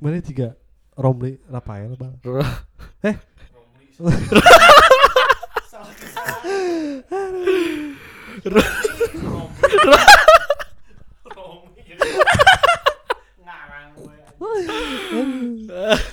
Mana 0.00 0.22
tiga? 0.22 0.54
Romli 0.94 1.38
Rafael 1.50 1.96
bang. 1.98 2.14
Eh. 3.04 3.18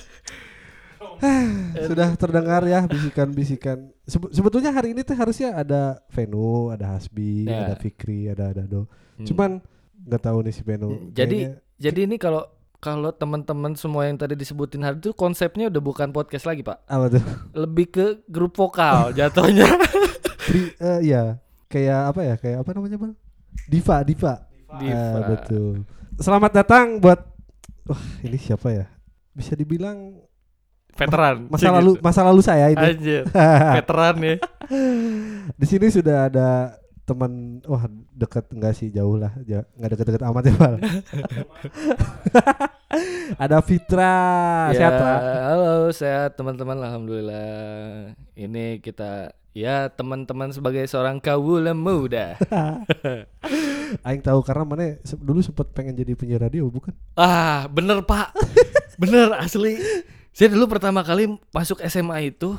Sudah 1.88 2.14
terdengar 2.14 2.62
ya 2.64 2.84
bisikan-bisikan. 2.84 3.90
Sebe- 4.02 4.30
sebetulnya 4.30 4.70
hari 4.70 4.90
ini 4.90 5.02
tuh 5.02 5.14
harusnya 5.14 5.54
ada 5.54 6.02
Venu, 6.08 6.68
ada 6.68 6.94
Hasbi, 6.94 7.46
Ya. 7.46 7.64
ada 7.64 7.74
Fikri, 7.74 8.26
ada 8.26 8.50
Dado. 8.52 8.90
Hmm. 9.14 9.26
Cuman 9.26 9.50
nggak 10.02 10.22
tahu 10.22 10.38
nih 10.42 10.52
si 10.52 10.62
Venu. 10.62 10.88
Hmm, 10.88 11.10
jadi- 11.12 11.46
Kayaknya- 11.48 11.60
Jadi 11.78 12.00
ini 12.04 12.16
kalau 12.16 12.42
kalau 12.78 13.10
teman-teman 13.10 13.74
semua 13.74 14.06
yang 14.06 14.14
tadi 14.14 14.34
disebutin 14.34 14.82
hari 14.82 14.98
itu 14.98 15.10
konsepnya 15.12 15.66
udah 15.66 15.78
bukan 15.78 16.10
podcast 16.10 16.46
lagi 16.46 16.62
pak, 16.62 16.82
apa 16.84 17.06
tuh? 17.08 17.22
lebih 17.56 17.86
ke 17.88 18.06
grup 18.26 18.54
vokal 18.54 19.10
jatuhnya. 19.18 19.66
Tri, 20.40 20.74
eh, 20.76 21.00
ya 21.04 21.38
kayak 21.66 22.00
apa 22.10 22.20
ya? 22.22 22.34
Kayak 22.36 22.58
apa 22.62 22.70
namanya 22.72 22.98
bang? 22.98 23.12
Diva, 23.66 24.02
Diva. 24.02 24.34
Diva. 24.78 24.98
Ah, 24.98 25.22
betul. 25.28 25.86
Selamat 26.16 26.50
datang 26.52 26.98
buat. 26.98 27.18
Wah 27.84 28.02
ini 28.22 28.34
siapa 28.36 28.70
ya? 28.70 28.86
Bisa 29.30 29.54
dibilang 29.54 30.22
Veteran. 30.92 31.48
masa 31.48 31.68
Cik, 31.68 31.72
lalu 31.72 31.92
gitu. 31.96 32.04
masa 32.04 32.20
lalu 32.22 32.40
saya 32.44 32.66
ini. 32.68 32.80
Anjir, 32.80 33.22
veteran 33.80 34.16
ya. 34.20 34.36
Di 35.56 35.66
sini 35.66 35.86
sudah 35.88 36.28
ada 36.28 36.48
teman 37.02 37.58
wah 37.66 37.90
deket 38.14 38.46
enggak 38.54 38.78
sih 38.78 38.94
jauh 38.94 39.18
lah 39.18 39.34
nggak 39.42 39.90
deket-deket 39.90 40.22
amat 40.22 40.42
ya 40.46 40.54
Bal. 40.54 40.74
ada 43.42 43.58
Fitra 43.64 44.14
Ya, 44.70 44.78
sehat 44.78 44.92
Pak? 45.02 45.18
Halo, 45.50 45.74
sehat 45.90 46.30
teman-teman. 46.38 46.78
Alhamdulillah. 46.78 48.14
Ini 48.38 48.78
kita 48.78 49.34
ya 49.52 49.90
teman-teman 49.92 50.54
sebagai 50.54 50.86
seorang 50.86 51.18
kawula 51.18 51.74
muda. 51.74 52.38
Aing 54.08 54.24
tahu 54.24 54.40
karena 54.40 54.64
mana 54.64 54.96
dulu 55.20 55.44
sempat 55.44 55.68
pengen 55.76 55.92
jadi 55.92 56.16
penyiar 56.16 56.48
radio 56.48 56.64
bukan 56.72 56.96
ah, 57.12 57.68
bener 57.68 58.00
pak, 58.08 58.32
bener 58.96 59.36
asli. 59.36 59.76
Saya 60.32 60.48
dulu 60.48 60.64
pertama 60.66 61.00
kali 61.00 61.28
masuk 61.48 61.78
SMA 61.84 62.26
itu 62.26 62.56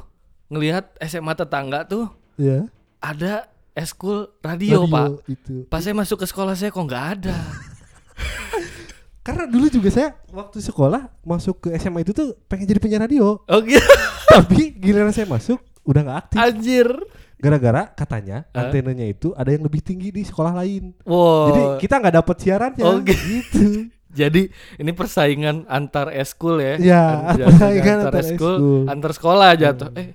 ngelihat 0.47 0.93
SMA 1.01 1.33
tetangga 1.33 1.81
tuh 1.83 2.05
ya 2.35 2.69
ada 2.99 3.49
eskul 3.73 4.29
radio, 4.39 4.85
pak. 4.85 5.25
itu 5.25 5.65
Pas 5.65 5.81
saya 5.81 5.91
masuk 5.91 6.21
ke 6.21 6.25
sekolah 6.25 6.53
saya 6.53 6.69
kok 6.69 6.79
nggak 6.79 7.05
ada. 7.11 7.33
karena 9.25 9.47
dulu 9.47 9.65
juga 9.67 9.89
saya 9.89 10.13
waktu 10.29 10.59
sekolah 10.59 11.07
masuk 11.21 11.55
ke 11.61 11.67
SMA 11.77 12.03
itu 12.03 12.11
tuh 12.11 12.35
pengen 12.45 12.67
jadi 12.67 12.77
penyiar 12.77 13.01
radio 13.01 13.39
Oh 13.41 13.59
gitu. 13.59 13.79
tapi 14.29 14.75
giliran 14.75 15.09
saya 15.09 15.25
masuk 15.25 15.57
udah 15.81 16.01
nggak 16.01 16.19
aktif 16.21 16.39
Anjir. 16.39 16.87
gara-gara 17.35 17.87
katanya 17.89 18.43
Hah? 18.49 18.67
antenanya 18.67 19.03
itu 19.05 19.31
ada 19.33 19.47
yang 19.47 19.63
lebih 19.63 19.79
tinggi 19.79 20.11
di 20.11 20.21
sekolah 20.21 20.51
lain 20.53 20.91
Wow. 21.03 21.47
jadi 21.49 21.61
kita 21.79 21.95
nggak 21.97 22.15
dapet 22.19 22.35
siarannya 22.37 22.83
Oh, 22.83 22.99
gitu 22.99 23.87
Jadi 24.13 24.47
ini 24.75 24.91
persaingan 24.91 25.65
antar 25.65 26.09
eskul 26.09 26.57
ya. 26.57 26.75
Ya, 26.77 27.03
An- 27.25 27.37
persaingan 27.49 27.97
antar, 27.99 28.11
antar 28.11 28.23
eskul, 28.23 28.55
antar 28.85 29.11
sekolah 29.11 29.49
jatuh. 29.53 29.89
Eh, 29.93 30.13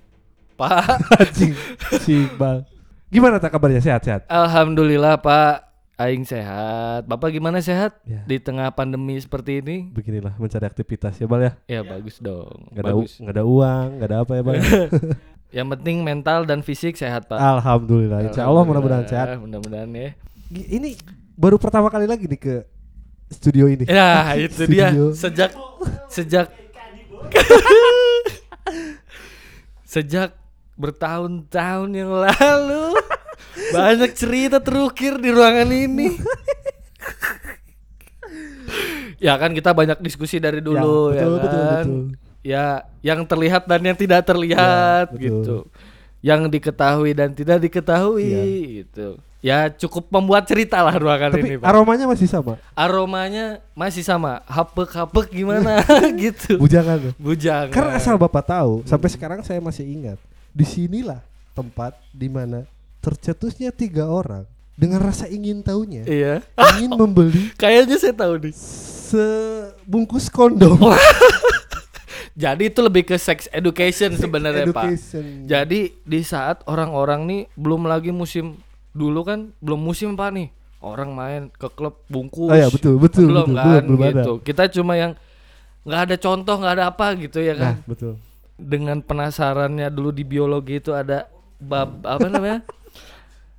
Pak. 0.55 0.87
anjing 1.21 1.55
si 1.99 2.27
bang 2.33 2.63
gimana 3.09 3.37
tak 3.37 3.51
kabarnya 3.51 3.79
sehat-sehat 3.79 4.27
Alhamdulillah 4.27 5.17
Pak. 5.17 5.67
Aing 5.97 6.23
sehat. 6.23 7.05
Bapak 7.05 7.27
gimana 7.29 7.59
sehat 7.59 7.99
Ya. 8.03 8.23
di 8.23 8.39
tengah 8.39 8.71
pandemi 8.71 9.15
seperti 9.17 9.59
ini? 9.59 9.77
beginilah 9.89 10.31
mencari 10.35 10.63
aktivitas 10.64 11.14
ya 11.14 11.27
bal 11.27 11.41
ya 11.41 11.53
Ya 11.67 11.81
bagus 11.83 12.19
dong. 12.19 12.70
ada 12.70 12.91
u- 12.92 13.03
bagus. 13.03 13.19
nggak 13.19 13.33
ada 13.33 13.45
uang 13.45 13.87
nggak 13.92 14.08
ada 14.08 14.17
apa 14.19 14.33
ya 14.33 14.42
bal 14.42 14.55
Yang 15.51 15.69
penting 15.73 15.97
mental 16.01 16.45
dan 16.45 16.61
fisik 16.61 16.95
sehat 16.95 17.27
Pak. 17.27 17.39
alhamdulillah 17.39 18.20
insya 18.23 18.45
Allah 18.45 18.63
mudah-mudahan 18.63 19.07
sehat 19.07 19.27
Mudah-mudahan 19.39 19.91
ya. 19.91 20.14
Ini 20.48 20.95
baru 21.35 21.57
pertama 21.57 21.87
kali 21.87 22.05
lagi 22.05 22.25
nih 22.25 22.37
ke 22.37 22.55
studio 23.28 23.64
ini 23.66 23.84
Ya 23.84 24.33
itu 24.44 24.62
dia 24.64 24.89
sejak 25.12 25.52
sejak 26.08 26.46
sejak 29.84 30.36
bertahun-tahun 30.78 31.89
yang 31.90 32.12
lalu 32.12 32.94
banyak 33.74 34.12
cerita 34.14 34.62
terukir 34.62 35.18
di 35.18 35.28
ruangan 35.28 35.66
ini. 35.66 36.14
ya 39.18 39.34
kan 39.34 39.50
kita 39.50 39.74
banyak 39.74 39.98
diskusi 39.98 40.39
dari 40.39 40.62
dulu 40.62 41.10
Ya, 41.10 41.18
ya, 41.18 41.27
betul, 41.27 41.34
kan. 41.34 41.42
betul, 41.42 41.62
betul. 41.66 42.02
Ya 42.46 42.66
yang 43.02 43.27
terlihat 43.27 43.66
dan 43.66 43.83
yang 43.83 43.98
tidak 43.98 44.22
terlihat 44.24 45.10
Ya, 45.10 45.12
betul. 45.12 45.27
gitu. 45.27 45.56
Yang 46.28 46.40
diketahui 46.52 47.16
dan 47.16 47.33
tidak 47.33 47.64
diketahui 47.64 48.28
gitu. 48.84 49.16
Ya 49.39 49.70
cukup 49.70 50.11
membuat 50.12 50.44
cerita 50.50 50.83
lah 50.83 50.92
ruangan 50.98 51.30
tapi 51.30 51.46
ini. 51.46 51.56
Pak. 51.62 51.66
aromanya 51.70 52.05
masih 52.11 52.28
sama? 52.28 52.61
Aromanya 52.77 53.62
masih 53.72 54.05
sama. 54.05 54.42
Hapek-hapek 54.44 55.33
gimana? 55.33 55.80
Gitu. 56.22 56.61
Bujangan 56.61 56.98
ya? 57.00 57.12
bujang 57.16 57.66
karena 57.72 57.96
asal 57.96 58.20
bapak 58.20 58.44
tahu 58.44 58.84
sampai 58.84 59.08
sekarang 59.08 59.40
saya 59.40 59.62
masih 59.62 59.89
ingat. 59.89 60.18
Di 60.52 60.66
sinilah 60.68 61.22
tempat 61.56 61.96
di 62.12 62.28
mana 62.28 62.66
tercetusnya 62.98 63.70
tiga 63.70 64.10
orang 64.10 64.45
dengan 64.78 65.02
rasa 65.02 65.27
ingin 65.27 65.58
tahunya 65.58 66.06
iya. 66.06 66.34
Ingin 66.78 66.95
membeli 66.95 67.50
kayaknya 67.62 67.98
saya 67.98 68.14
tahu 68.14 68.39
nih. 68.46 68.55
sebungkus 69.08 70.30
kondom 70.30 70.78
jadi 72.39 72.63
itu 72.65 72.79
lebih 72.79 73.03
ke 73.03 73.19
sex 73.19 73.51
education 73.51 74.15
sebenarnya 74.15 74.71
pak 74.71 74.95
jadi 75.43 75.81
di 75.91 76.21
saat 76.23 76.63
orang-orang 76.65 77.27
nih 77.27 77.41
belum 77.53 77.83
lagi 77.85 78.09
musim 78.11 78.55
dulu 78.91 79.23
kan 79.23 79.51
belum 79.59 79.81
musim 79.81 80.15
pak 80.15 80.31
nih 80.31 80.49
orang 80.79 81.11
main 81.11 81.43
ke 81.51 81.67
klub 81.69 81.99
bungkus 82.07 82.47
Oh 82.47 82.55
ya, 82.55 82.71
betul, 82.71 82.95
betul, 82.97 83.27
belum 83.27 83.51
betul. 83.51 83.59
kan 83.59 83.67
Belum, 83.67 83.87
belum 83.91 84.01
ada. 84.01 84.11
gitu 84.15 84.33
kita 84.41 84.65
cuma 84.71 84.95
yang 84.95 85.13
nggak 85.83 86.01
ada 86.05 86.17
contoh 86.17 86.55
nggak 86.55 86.75
ada 86.75 86.85
apa 86.87 87.07
gitu 87.17 87.39
ya 87.39 87.55
kan 87.55 87.75
nah 87.75 87.77
betul 87.85 88.15
dengan 88.55 88.99
penasarannya 88.99 89.87
dulu 89.89 90.11
di 90.11 90.23
biologi 90.23 90.79
itu 90.79 90.91
ada 90.91 91.27
bab 91.59 92.03
apa 92.03 92.27
namanya? 92.27 92.63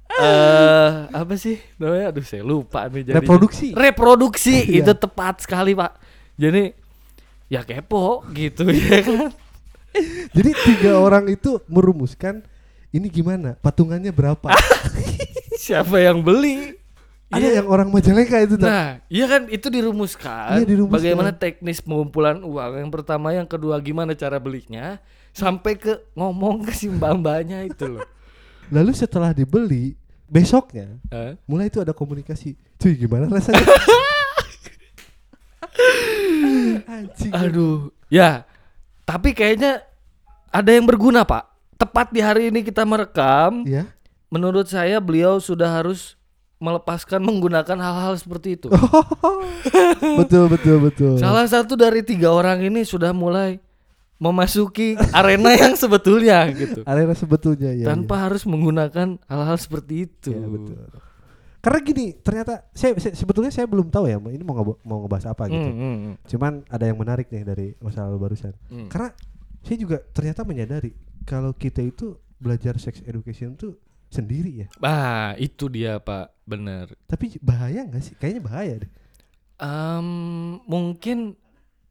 Eh 0.10 0.90
apa 1.14 1.34
sih 1.38 1.56
namanya? 1.78 2.10
Aduh 2.10 2.26
saya 2.26 2.42
lupa 2.42 2.90
nih 2.90 3.08
jadi 3.08 3.16
Reproduksi. 3.22 3.68
Reproduksi 3.72 4.56
Iya. 4.66 4.84
itu 4.84 4.94
tepat 4.94 5.46
sekali 5.46 5.72
pak. 5.72 5.96
Jadi 6.36 6.74
ya 7.50 7.66
kepo 7.66 8.24
gitu 8.32 8.70
ya 8.72 9.02
kan. 9.02 9.34
jadi 10.32 10.52
tiga 10.56 10.92
orang 10.96 11.28
itu 11.28 11.58
merumuskan 11.66 12.46
ini 12.90 13.10
gimana 13.10 13.58
patungannya 13.60 14.14
berapa 14.14 14.54
Siapa 15.60 16.00
yang 16.00 16.24
beli? 16.24 16.78
ada 17.30 17.46
Iya. 17.46 17.62
yang 17.62 17.68
orang 17.70 17.92
Majalengka 17.92 18.42
itu 18.42 18.58
tak? 18.58 18.66
Nah, 18.66 18.88
iya 19.06 19.26
kan 19.28 19.46
itu 19.52 19.70
dirumuskan. 19.70 20.58
Iya, 20.58 20.66
dirumuskan. 20.66 20.98
Bagaimana 20.98 21.30
teknis 21.30 21.78
pengumpulan 21.78 22.42
uang? 22.42 22.80
Yang 22.82 22.90
pertama, 22.90 23.30
yang 23.30 23.46
kedua 23.46 23.78
gimana 23.78 24.18
cara 24.18 24.42
belinya? 24.42 24.98
Sampai 25.30 25.78
ke 25.78 26.00
ngomong 26.18 26.66
ke 26.66 26.74
si 26.74 26.90
mbak-mbaknya 26.90 27.70
itu 27.70 27.86
loh. 27.86 28.08
lalu 28.70 28.94
setelah 28.94 29.30
dibeli 29.30 29.94
besoknya 30.26 31.02
Hah? 31.10 31.34
mulai 31.46 31.70
itu 31.70 31.82
ada 31.82 31.90
komunikasi 31.90 32.54
cuy 32.78 32.94
gimana 32.94 33.26
rasanya 33.26 33.62
anjing 37.00 37.32
Aduh, 37.32 37.90
ya. 38.12 38.44
Tapi 39.08 39.32
kayaknya 39.32 39.82
ada 40.52 40.70
yang 40.70 40.86
berguna, 40.86 41.24
Pak. 41.24 41.48
Tepat 41.80 42.12
di 42.12 42.20
hari 42.20 42.52
ini 42.52 42.60
kita 42.62 42.84
merekam, 42.84 43.64
ya 43.64 43.88
menurut 44.30 44.70
saya 44.70 45.02
beliau 45.02 45.42
sudah 45.42 45.82
harus 45.82 46.16
melepaskan 46.62 47.24
menggunakan 47.24 47.78
hal-hal 47.80 48.14
seperti 48.20 48.60
itu. 48.60 48.68
betul 50.20 50.52
betul 50.52 50.78
betul 50.84 51.14
Salah 51.18 51.48
satu 51.48 51.74
dari 51.80 52.04
tiga 52.06 52.30
orang 52.32 52.62
ini 52.62 52.86
sudah 52.86 53.16
mulai 53.16 53.58
memasuki 54.20 55.00
arena 55.16 55.56
yang 55.56 55.80
sebetulnya 55.80 56.52
gitu. 56.52 56.84
arena 56.84 57.16
sebetulnya 57.16 57.72
ya 57.72 57.88
Tanpa 57.88 58.28
harus 58.28 58.44
menggunakan 58.44 59.16
hal-hal 59.32 59.56
seperti 59.56 60.12
itu. 60.12 60.36
ya, 60.36 60.44
ya, 60.44 60.48
betul 60.48 60.78
karena 61.60 61.80
gini 61.82 62.06
ternyata 62.16 62.68
saya, 62.72 62.96
saya- 62.98 63.14
sebetulnya 63.14 63.50
saya 63.50 63.66
belum 63.66 63.88
tahu 63.88 64.06
ya 64.06 64.16
ini 64.18 64.42
mau 64.42 64.56
ngeba- 64.56 64.80
mau 64.82 64.98
ngebahas 65.02 65.30
apa 65.30 65.44
gitu 65.46 65.60
Hmm, 65.62 65.76
hmm, 65.76 65.98
hmm. 65.98 66.16
cuman 66.26 66.54
ada 66.66 66.86
yang 66.86 66.96
menarik 66.96 67.28
nih 67.28 67.44
dari 67.44 67.68
masa 67.78 68.04
lalu 68.04 68.18
barusan 68.22 68.56
Hmm. 68.66 68.88
karena 68.88 69.12
saya 69.60 69.78
juga 69.78 70.00
ternyata 70.06 70.42
menyadari 70.42 70.96
kalau 71.22 71.52
kita 71.52 71.82
itu 71.82 72.14
belajar 72.36 72.76
sex 72.76 73.04
education 73.04 73.54
tuh 73.54 73.76
sendiri 74.08 74.50
ya 74.58 74.68
Ah, 74.80 75.36
itu 75.36 75.68
dia, 75.68 76.00
Pak. 76.00 76.34
Benar. 76.44 76.90
tapi 77.06 77.38
bahaya 77.40 77.86
nggak 77.86 78.02
sih 78.02 78.16
kayaknya 78.16 78.42
bahaya 78.42 78.74
deh 78.80 78.92
Em, 79.60 80.08
mungkin 80.66 81.36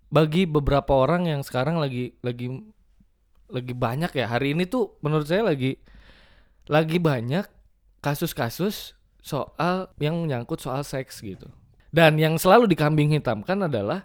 bagi 0.08 0.42
beberapa 0.42 0.96
orang 0.96 1.28
yang 1.28 1.44
sekarang 1.44 1.76
lagi 1.76 2.16
lagi 2.18 2.48
lagi 3.46 3.70
banyak 3.72 4.08
ya 4.10 4.26
hari 4.26 4.50
ini 4.50 4.64
tuh 4.64 4.96
menurut 4.98 5.24
saya 5.24 5.44
lagi 5.44 5.76
lagi 6.64 6.96
banyak 6.98 7.44
kasus-kasus 8.00 8.97
soal 9.20 9.90
yang 9.98 10.16
menyangkut 10.18 10.58
soal 10.58 10.82
seks 10.82 11.20
gitu. 11.20 11.48
Dan 11.88 12.16
yang 12.16 12.36
selalu 12.36 12.68
dikambing 12.68 13.12
hitamkan 13.12 13.64
adalah 13.64 14.04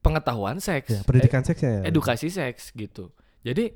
pengetahuan 0.00 0.60
seks, 0.60 0.92
Ya, 0.92 1.00
pendidikan 1.02 1.40
seksnya 1.40 1.70
ya. 1.70 1.80
e- 1.82 1.88
edukasi 1.88 2.28
seks 2.28 2.70
gitu. 2.72 3.08
Jadi 3.40 3.72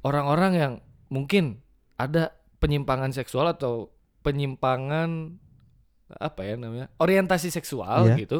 orang-orang 0.00 0.52
yang 0.56 0.72
mungkin 1.08 1.60
ada 1.96 2.32
penyimpangan 2.58 3.12
seksual 3.12 3.52
atau 3.52 3.92
penyimpangan 4.20 5.36
apa 6.10 6.40
ya 6.42 6.56
namanya 6.56 6.88
orientasi 6.96 7.52
seksual 7.52 8.08
Iya. 8.08 8.16
gitu. 8.18 8.38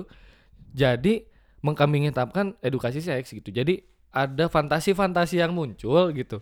Jadi 0.72 1.28
mengkambing 1.60 2.08
hitamkan 2.08 2.56
edukasi 2.60 3.04
seks 3.04 3.30
gitu. 3.30 3.52
Jadi 3.52 3.84
ada 4.10 4.48
fantasi-fantasi 4.48 5.38
yang 5.38 5.52
muncul 5.52 6.10
gitu. 6.10 6.40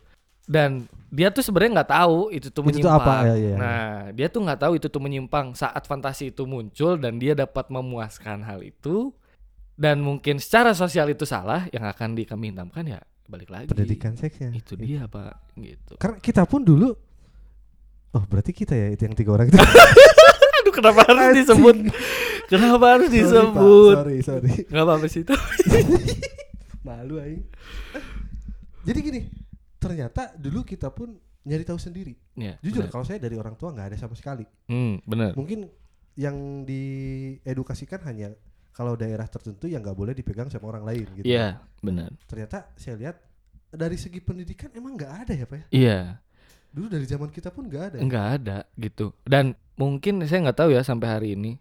Dan 0.49 0.89
dia 1.12 1.29
tuh 1.29 1.45
sebenarnya 1.45 1.85
nggak 1.85 1.93
tahu 1.93 2.33
itu 2.33 2.49
tuh 2.49 2.65
Itu 2.73 2.81
tuh 2.81 2.89
menyimpang. 2.89 3.05
apa? 3.05 3.15
Ya, 3.29 3.35
iya. 3.37 3.55
Nah, 3.55 3.89
dia 4.17 4.27
tuh 4.27 4.41
nggak 4.41 4.61
tahu 4.65 4.73
itu 4.81 4.87
tuh 4.89 5.00
menyimpang 5.00 5.53
saat 5.53 5.85
fantasi 5.85 6.33
itu 6.33 6.49
muncul 6.49 6.97
dan 6.97 7.21
dia 7.21 7.37
dapat 7.37 7.69
memuaskan 7.69 8.41
hal 8.43 8.65
itu 8.65 9.12
dan 9.77 10.00
mungkin 10.00 10.41
secara 10.41 10.73
sosial 10.73 11.06
itu 11.06 11.23
salah 11.23 11.69
yang 11.69 11.85
akan 11.85 12.17
dikambing 12.17 12.56
hitamkan 12.56 12.85
ya 12.89 13.00
balik 13.29 13.53
lagi. 13.53 13.69
Pendidikan 13.69 14.17
seksnya. 14.17 14.49
Itu 14.50 14.73
dia, 14.75 15.05
Pak, 15.05 15.53
gitu. 15.61 16.00
Karena 16.00 16.17
kita 16.19 16.49
pun 16.49 16.65
dulu 16.65 16.97
Oh, 18.09 18.25
berarti 18.25 18.56
kita 18.56 18.73
ya 18.73 18.89
itu 18.89 19.05
yang 19.05 19.12
tiga 19.12 19.37
orang 19.37 19.53
itu. 19.53 19.61
Aduh, 20.65 20.73
kenapa 20.73 21.05
harus 21.05 21.21
Anjing. 21.29 21.44
disebut? 21.44 21.77
Kenapa 22.49 22.85
harus 22.97 23.12
Sorry, 23.12 23.21
Pak. 23.21 23.29
disebut? 23.29 23.94
Sorry, 24.01 24.19
sorry. 24.25 24.53
Gak 24.65 24.81
apa-apa 24.81 25.06
sih 25.06 25.21
itu. 25.23 25.35
Malu 26.89 27.21
aing. 27.21 27.44
Jadi 28.83 28.99
gini, 29.05 29.21
ternyata 29.79 30.35
dulu 30.35 30.63
kita 30.63 30.91
pun 30.91 31.15
nyari 31.47 31.65
tahu 31.65 31.79
sendiri. 31.81 32.13
ya, 32.37 32.59
Jujur 32.61 32.85
benar. 32.85 32.93
kalau 32.93 33.05
saya 33.07 33.19
dari 33.19 33.39
orang 33.39 33.57
tua 33.57 33.73
nggak 33.73 33.95
ada 33.95 33.97
sama 33.97 34.13
sekali. 34.13 34.45
Hmm, 34.69 35.01
benar. 35.07 35.33
Mungkin 35.33 35.65
yang 36.19 36.67
diedukasikan 36.67 38.03
hanya 38.05 38.35
kalau 38.75 38.95
daerah 38.95 39.27
tertentu 39.27 39.67
yang 39.67 39.81
nggak 39.83 39.97
boleh 39.97 40.15
dipegang 40.15 40.51
sama 40.51 40.71
orang 40.71 40.85
lain 40.87 41.07
gitu. 41.19 41.27
Iya, 41.27 41.63
benar. 41.81 42.11
Ternyata 42.27 42.71
saya 42.77 42.95
lihat 42.99 43.17
dari 43.71 43.97
segi 43.97 44.21
pendidikan 44.21 44.71
emang 44.75 44.95
nggak 44.95 45.13
ada 45.25 45.33
ya 45.35 45.47
pak 45.47 45.59
ya. 45.59 45.67
Iya, 45.71 45.99
Dulu 46.69 46.87
dari 46.93 47.07
zaman 47.09 47.33
kita 47.33 47.49
pun 47.49 47.65
nggak 47.65 47.85
ada. 47.95 47.99
enggak 47.99 48.27
ada 48.39 48.59
gitu. 48.77 49.17
Dan 49.25 49.57
mungkin 49.75 50.21
saya 50.29 50.45
nggak 50.45 50.59
tahu 50.59 50.71
ya 50.77 50.85
sampai 50.85 51.09
hari 51.09 51.29
ini 51.33 51.57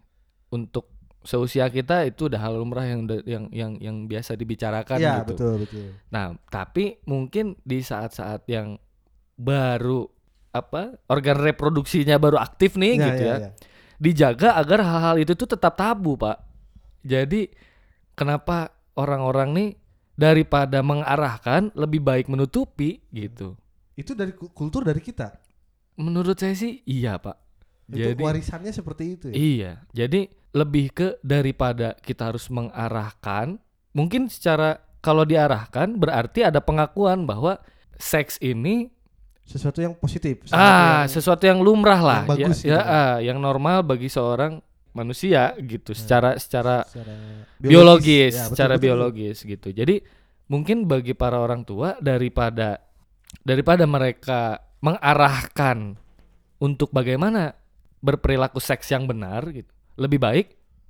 untuk 0.52 0.92
seusia 1.22 1.68
kita 1.68 2.06
itu 2.06 2.30
udah 2.30 2.40
hal 2.40 2.56
lumrah 2.56 2.86
yang 2.86 3.04
yang 3.26 3.46
yang 3.52 3.72
yang 3.78 3.98
biasa 4.06 4.36
dibicarakan 4.36 4.98
Iya 4.98 5.14
gitu. 5.22 5.34
betul 5.36 5.54
betul. 5.64 5.88
Nah, 6.10 6.36
tapi 6.48 7.02
mungkin 7.04 7.58
di 7.62 7.82
saat-saat 7.82 8.48
yang 8.48 8.80
baru 9.36 10.08
apa 10.52 10.98
organ 11.08 11.38
reproduksinya 11.38 12.18
baru 12.18 12.42
aktif 12.42 12.80
nih 12.80 12.94
gitu 12.98 13.24
ya, 13.30 13.38
ya. 13.38 13.50
dijaga 14.02 14.58
agar 14.58 14.82
hal-hal 14.82 15.16
itu 15.22 15.38
tuh 15.38 15.46
tetap 15.46 15.78
tabu 15.78 16.18
pak. 16.18 16.42
Jadi 17.06 17.48
kenapa 18.14 18.74
orang-orang 18.98 19.50
nih 19.54 19.70
daripada 20.18 20.82
mengarahkan 20.82 21.70
lebih 21.78 22.02
baik 22.02 22.26
menutupi 22.26 23.06
gitu. 23.14 23.54
Itu 23.94 24.18
dari 24.18 24.34
ku- 24.34 24.50
kultur 24.50 24.82
dari 24.82 24.98
kita. 24.98 25.38
Menurut 26.02 26.38
saya 26.38 26.58
sih 26.58 26.82
iya 26.86 27.22
pak. 27.22 27.38
Jadi 27.88 28.20
warisannya 28.20 28.72
seperti 28.72 29.04
itu 29.10 29.26
ya. 29.28 29.36
iya, 29.36 29.72
jadi 29.90 30.28
lebih 30.52 30.86
ke 30.92 31.08
daripada 31.22 31.96
kita 31.96 32.30
harus 32.30 32.48
mengarahkan, 32.48 33.56
mungkin 33.92 34.28
secara 34.28 34.76
kalau 35.00 35.24
diarahkan 35.24 35.96
berarti 35.96 36.44
ada 36.44 36.60
pengakuan 36.60 37.24
bahwa 37.24 37.64
seks 37.96 38.36
ini 38.40 38.92
Sesuatu 39.42 39.80
yang 39.80 39.96
positif. 39.96 40.44
sesuatu 40.44 40.60
ah 40.60 40.68
yang- 40.68 41.08
sesuatu 41.08 41.44
yang 41.44 41.60
lumrah 41.64 42.02
lah, 42.02 42.20
yang 42.22 42.30
bagus 42.30 42.60
ya, 42.62 42.68
ya 42.68 42.76
kan. 42.76 42.84
ah, 42.92 43.18
yang 43.24 43.40
normal 43.40 43.80
bagi 43.82 44.12
seorang 44.12 44.60
manusia 44.92 45.56
gitu, 45.58 45.96
secara 45.96 46.36
secara 46.36 46.84
secara 46.84 47.16
biologis, 47.56 48.34
Ya, 48.34 48.44
betul, 48.44 48.52
secara 48.52 48.74
betul, 48.74 48.76
betul. 48.76 48.84
biologis 48.84 49.38
gitu. 49.42 49.68
Jadi 49.72 49.96
mungkin 50.48 50.84
bagi 50.84 51.14
para 51.14 51.40
orang 51.40 51.64
tua 51.64 51.96
daripada 51.98 52.84
daripada 53.42 53.88
mereka 53.88 54.60
mengarahkan 54.80 55.96
untuk 56.58 56.92
bagaimana 56.92 57.56
berperilaku 58.00 58.58
seks 58.58 58.90
yang 58.90 59.06
benar 59.06 59.46
gitu. 59.50 59.70
Lebih 59.96 60.18
baik 60.18 60.48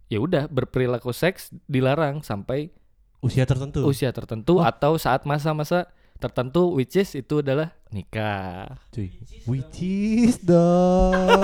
ya 0.07 0.19
udah 0.19 0.47
berperilaku 0.47 1.11
seks 1.11 1.51
dilarang 1.65 2.21
sampai 2.21 2.71
Usia 3.17 3.43
tertentu. 3.43 3.81
usia 3.83 4.11
tertentu 4.11 4.59
Oh. 4.59 4.63
atau 4.63 4.95
saat 4.95 5.25
masa-masa 5.25 5.89
tertentu 6.17 6.71
which 6.71 6.93
is 6.93 7.13
itu 7.13 7.41
adalah 7.41 7.73
nikah. 7.89 8.77
Cuy. 8.89 9.09
Which 9.45 9.81
is 9.81 10.37
dong. 10.39 11.41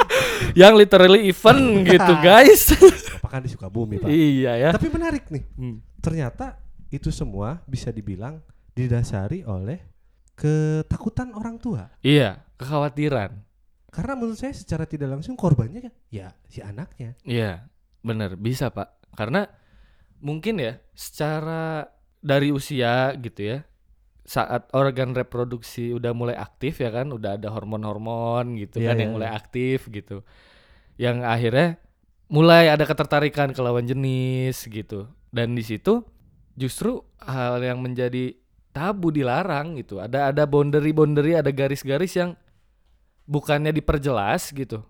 Yang 0.60 0.72
literally 0.76 1.20
event 1.26 1.64
gitu, 1.90 2.12
guys. 2.20 2.70
Bapak 3.18 3.30
kan 3.30 3.40
di 3.40 3.48
Sukabumi, 3.48 3.96
Pak. 3.98 4.08
iya 4.08 4.52
ya. 4.58 4.70
Tapi 4.70 4.88
menarik 4.88 5.28
nih. 5.28 5.44
Hmm. 5.54 5.80
Ternyata 5.98 6.60
itu 6.88 7.08
semua 7.08 7.64
bisa 7.64 7.88
dibilang 7.88 8.38
didasari 8.72 9.42
oleh 9.42 9.80
ketakutan 10.34 11.32
orang 11.32 11.56
tua. 11.56 11.88
Iya, 12.00 12.42
kekhawatiran. 12.56 13.32
Karena 13.94 14.18
menurut 14.18 14.34
saya 14.34 14.50
secara 14.50 14.90
tidak 14.90 15.14
langsung 15.14 15.38
korbannya 15.38 15.86
kan 15.86 15.94
ya 16.10 16.34
si 16.50 16.58
anaknya. 16.58 17.14
Iya, 17.22 17.70
bener 18.02 18.34
bisa 18.34 18.74
pak. 18.74 19.14
Karena 19.14 19.46
mungkin 20.18 20.58
ya 20.58 20.82
secara 20.98 21.86
dari 22.18 22.50
usia 22.50 23.14
gitu 23.14 23.54
ya, 23.54 23.58
saat 24.26 24.66
organ 24.74 25.14
reproduksi 25.14 25.94
udah 25.94 26.10
mulai 26.10 26.34
aktif 26.34 26.82
ya 26.82 26.90
kan, 26.90 27.14
udah 27.14 27.38
ada 27.38 27.54
hormon-hormon 27.54 28.58
gitu 28.58 28.82
Iya, 28.82 28.90
kan 28.90 28.96
iya, 28.98 29.02
yang 29.06 29.12
mulai 29.14 29.30
iya. 29.30 29.38
aktif 29.38 29.78
gitu, 29.94 30.26
yang 30.98 31.22
akhirnya 31.22 31.78
mulai 32.26 32.72
ada 32.72 32.82
ketertarikan 32.82 33.54
ke 33.54 33.60
lawan 33.62 33.86
jenis 33.86 34.66
gitu. 34.66 35.06
Dan 35.30 35.54
di 35.54 35.62
situ 35.62 36.02
justru 36.58 36.98
hal 37.22 37.62
yang 37.62 37.78
menjadi 37.78 38.34
tabu 38.74 39.14
dilarang 39.14 39.78
gitu. 39.78 40.02
Ada 40.02 40.34
ada 40.34 40.42
boundary-boundary, 40.50 41.38
ada 41.38 41.54
garis-garis 41.54 42.18
yang 42.18 42.34
bukannya 43.24 43.72
diperjelas 43.72 44.52
gitu, 44.52 44.84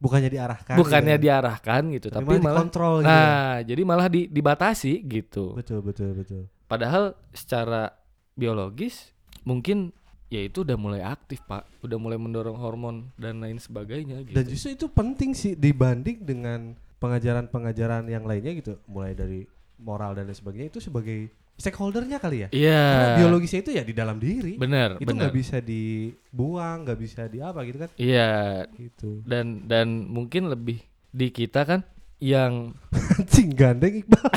Bukannya 0.00 0.30
diarahkan. 0.32 0.74
bukannya 0.80 1.16
gitu 1.18 1.22
ya. 1.22 1.24
diarahkan 1.28 1.82
gitu, 1.92 2.08
tapi, 2.08 2.24
tapi, 2.24 2.40
malah 2.40 2.56
dikontrol 2.64 2.94
gitu. 3.02 3.06
ya. 3.06 3.12
Nah, 3.12 3.54
jadi 3.66 3.82
malah 3.84 4.08
di, 4.08 4.20
dibatasi 4.32 4.92
gitu. 5.04 5.44
Betul 5.52 5.84
betul 5.84 6.16
betul. 6.16 6.42
Padahal 6.64 7.12
secara 7.36 7.92
biologis 8.32 9.12
mungkin 9.44 9.92
ya 10.30 10.40
itu 10.46 10.62
udah 10.62 10.78
mulai 10.78 11.02
aktif 11.02 11.42
pak, 11.44 11.66
udah 11.82 11.98
mulai 11.98 12.16
mendorong 12.16 12.56
hormon 12.56 13.10
dan 13.18 13.42
lain 13.42 13.58
sebagainya 13.58 14.24
gitu. 14.24 14.36
Dan 14.38 14.44
justru 14.46 14.70
itu 14.72 14.86
penting 14.88 15.34
sih 15.34 15.52
dibanding 15.58 16.22
dengan 16.22 16.78
pengajaran-pengajaran 17.02 18.06
yang 18.06 18.24
lainnya 18.24 18.54
gitu, 18.56 18.78
mulai 18.86 19.12
dari 19.12 19.44
moral 19.80 20.14
dan 20.14 20.28
lain 20.28 20.36
sebagainya 20.36 20.68
itu 20.70 20.80
sebagai 20.80 21.32
stakeholdernya 21.60 22.16
kali 22.16 22.48
ya. 22.48 22.48
Iya. 22.50 22.84
Karena 22.88 23.08
biologisnya 23.20 23.60
itu 23.60 23.70
ya 23.76 23.84
di 23.84 23.92
dalam 23.92 24.16
diri. 24.16 24.56
Bener, 24.56 24.96
itu 24.96 25.12
nggak 25.12 25.36
bisa 25.36 25.60
dibuang, 25.60 26.88
nggak 26.88 26.98
bisa 26.98 27.28
di 27.28 27.38
apa 27.44 27.60
gitu 27.68 27.78
kan? 27.84 27.90
Iya. 28.00 28.64
Gitu. 28.72 29.20
Dan 29.28 29.68
dan 29.68 30.08
mungkin 30.08 30.48
lebih 30.48 30.80
di 31.12 31.28
kita 31.28 31.68
kan 31.68 31.84
yang 32.16 32.72
Anjing 33.20 33.52
gandeng 33.52 34.00
Iqbal. 34.00 34.28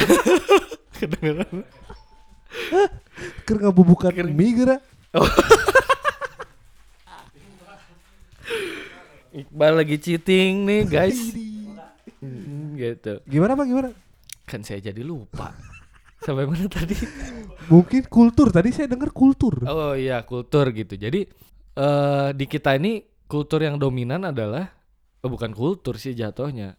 kedengeran. 0.99 1.63
Ker 3.47 3.57
ngabubukan 3.63 4.11
mie 4.27 4.51
geura. 4.55 4.77
Iqbal 9.33 9.73
lagi 9.81 9.97
cheating 9.97 10.67
nih 10.67 10.85
guys. 10.85 11.33
Hmm, 12.21 12.77
gitu. 12.77 13.19
Gimana 13.25 13.57
Pak 13.57 13.65
gimana? 13.65 13.89
Kan 14.45 14.61
saya 14.61 14.79
jadi 14.79 15.01
lupa. 15.01 15.72
Sampai 16.23 16.45
mana 16.45 16.67
tadi? 16.67 16.95
Mungkin 17.67 18.07
kultur 18.07 18.47
tadi 18.49 18.71
saya 18.71 18.87
dengar 18.87 19.11
kultur. 19.11 19.63
Oh 19.63 19.93
iya 19.93 20.23
kultur 20.23 20.71
gitu. 20.71 20.95
Jadi 20.95 21.27
eh 21.73 22.29
di 22.31 22.45
kita 22.45 22.75
ini 22.75 22.99
kultur 23.25 23.59
yang 23.59 23.75
dominan 23.75 24.23
adalah 24.25 24.71
oh, 25.19 25.29
bukan 25.29 25.51
kultur 25.51 25.95
sih 25.95 26.13
jatuhnya 26.13 26.75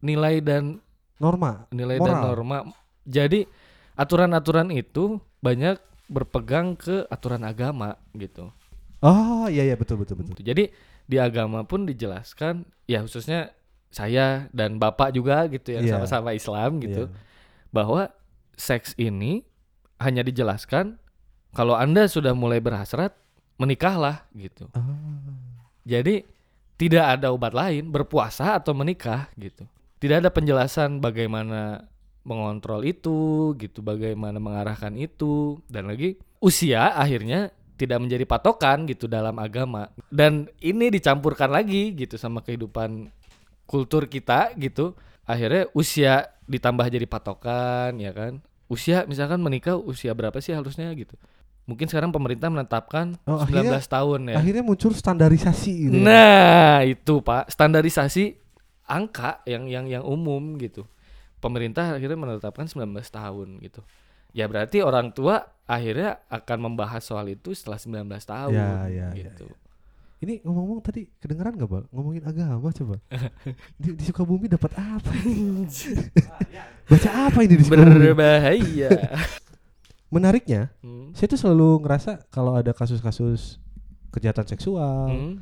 nilai 0.00 0.40
dan 0.40 0.80
Norma. 1.16 1.64
nilai 1.70 1.96
dan 1.96 2.12
Moral. 2.12 2.24
norma. 2.26 2.58
Jadi 3.02 3.48
aturan-aturan 3.94 4.68
itu 4.70 5.16
banyak 5.40 5.78
berpegang 6.06 6.76
ke 6.76 7.08
aturan 7.08 7.42
agama 7.42 7.96
gitu. 8.12 8.52
Oh 9.00 9.46
iya 9.46 9.64
iya 9.64 9.76
betul 9.76 9.96
betul 9.98 10.20
betul. 10.20 10.42
Jadi 10.42 10.68
di 11.06 11.16
agama 11.16 11.62
pun 11.62 11.86
dijelaskan 11.86 12.66
ya 12.84 13.00
khususnya 13.00 13.54
saya 13.88 14.50
dan 14.50 14.76
bapak 14.76 15.14
juga 15.14 15.46
gitu 15.46 15.72
yang 15.72 15.86
Iya. 15.86 15.92
sama-sama 15.96 16.34
Islam 16.34 16.82
gitu 16.82 17.06
Iya. 17.06 17.14
bahwa 17.70 18.10
seks 18.56 18.96
ini 18.96 19.44
hanya 20.00 20.24
dijelaskan 20.24 20.96
kalau 21.56 21.76
Anda 21.76 22.08
sudah 22.08 22.36
mulai 22.36 22.60
berhasrat 22.60 23.16
menikahlah 23.56 24.28
gitu. 24.36 24.68
Ah. 24.76 24.84
Jadi 25.88 26.24
tidak 26.76 27.20
ada 27.20 27.32
obat 27.32 27.56
lain 27.56 27.88
berpuasa 27.88 28.60
atau 28.60 28.76
menikah 28.76 29.32
gitu. 29.40 29.64
Tidak 29.96 30.20
ada 30.20 30.28
penjelasan 30.28 31.00
bagaimana 31.00 31.88
mengontrol 32.26 32.84
itu 32.84 33.54
gitu, 33.56 33.80
bagaimana 33.80 34.36
mengarahkan 34.36 34.92
itu 34.98 35.62
dan 35.72 35.88
lagi 35.88 36.20
usia 36.42 36.92
akhirnya 36.92 37.48
tidak 37.80 38.02
menjadi 38.04 38.24
patokan 38.28 38.84
gitu 38.84 39.08
dalam 39.08 39.36
agama. 39.40 39.88
Dan 40.12 40.52
ini 40.60 40.92
dicampurkan 40.92 41.48
lagi 41.48 41.96
gitu 41.96 42.20
sama 42.20 42.44
kehidupan 42.44 43.08
kultur 43.64 44.04
kita 44.04 44.52
gitu 44.60 44.92
akhirnya 45.26 45.66
usia 45.72 46.30
ditambah 46.46 46.86
jadi 46.86 47.04
patokan 47.04 47.98
ya 47.98 48.10
kan 48.10 48.38
usia 48.66 49.02
misalkan 49.04 49.38
menikah 49.38 49.74
usia 49.76 50.10
berapa 50.10 50.38
sih 50.38 50.50
harusnya 50.50 50.90
gitu 50.94 51.18
mungkin 51.66 51.86
sekarang 51.86 52.10
pemerintah 52.10 52.46
menetapkan 52.46 53.18
Oh, 53.26 53.42
19 53.42 53.50
akhirnya- 53.74 53.82
tahun 53.84 54.20
ya 54.24 54.36
Akhirnya 54.38 54.62
muncul 54.62 54.94
standarisasi 54.94 55.90
gitu. 55.90 55.98
Nah, 55.98 56.78
itu 56.80 57.18
Pak, 57.20 57.50
standarisasi 57.50 58.38
angka 58.86 59.42
yang 59.44 59.66
yang 59.66 59.90
yang 59.90 60.06
umum 60.06 60.54
gitu. 60.56 60.86
Pemerintah 61.36 61.98
akhirnya 61.98 62.14
menetapkan 62.14 62.70
19 62.70 62.86
tahun 63.10 63.58
gitu. 63.60 63.82
Ya 64.30 64.46
berarti 64.46 64.78
orang 64.78 65.10
tua 65.10 65.42
akhirnya 65.66 66.22
akan 66.30 66.70
membahas 66.70 67.02
soal 67.02 67.26
itu 67.26 67.50
setelah 67.50 67.82
19 67.82 68.06
tahun 68.22 68.54
Ya, 68.54 68.86
ya, 68.86 69.06
ya, 69.10 69.26
gitu. 69.26 69.50
Ini 70.16 70.40
ngomong-ngomong 70.42 70.80
tadi 70.80 71.04
kedengeran 71.14 71.54
gak 71.54 71.68
bang? 71.68 71.84
Ngomongin 71.92 72.24
agama 72.24 72.72
coba. 72.72 72.96
di, 73.80 73.92
di 73.92 74.02
Sukabumi 74.02 74.48
dapat 74.48 74.72
apa? 74.74 75.12
Baca 76.88 77.10
apa 77.28 77.38
ini 77.42 77.54
di 77.54 77.64
Sukabumi? 77.64 78.00
Berbahaya. 78.12 78.90
Menariknya, 80.14 80.70
Hmm. 80.80 81.10
saya 81.12 81.26
tuh 81.26 81.36
selalu 81.36 81.82
ngerasa 81.82 82.30
kalau 82.30 82.54
ada 82.54 82.70
kasus-kasus 82.70 83.58
kejahatan 84.08 84.46
seksual, 84.46 85.10
Hmm. 85.10 85.34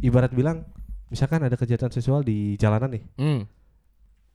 ibarat 0.00 0.32
bilang, 0.32 0.64
misalkan 1.06 1.38
ada 1.40 1.54
kejahatan 1.54 1.92
seksual 1.92 2.24
di 2.24 2.56
jalanan 2.56 2.90
nih, 2.90 3.04
Hmm. 3.14 3.40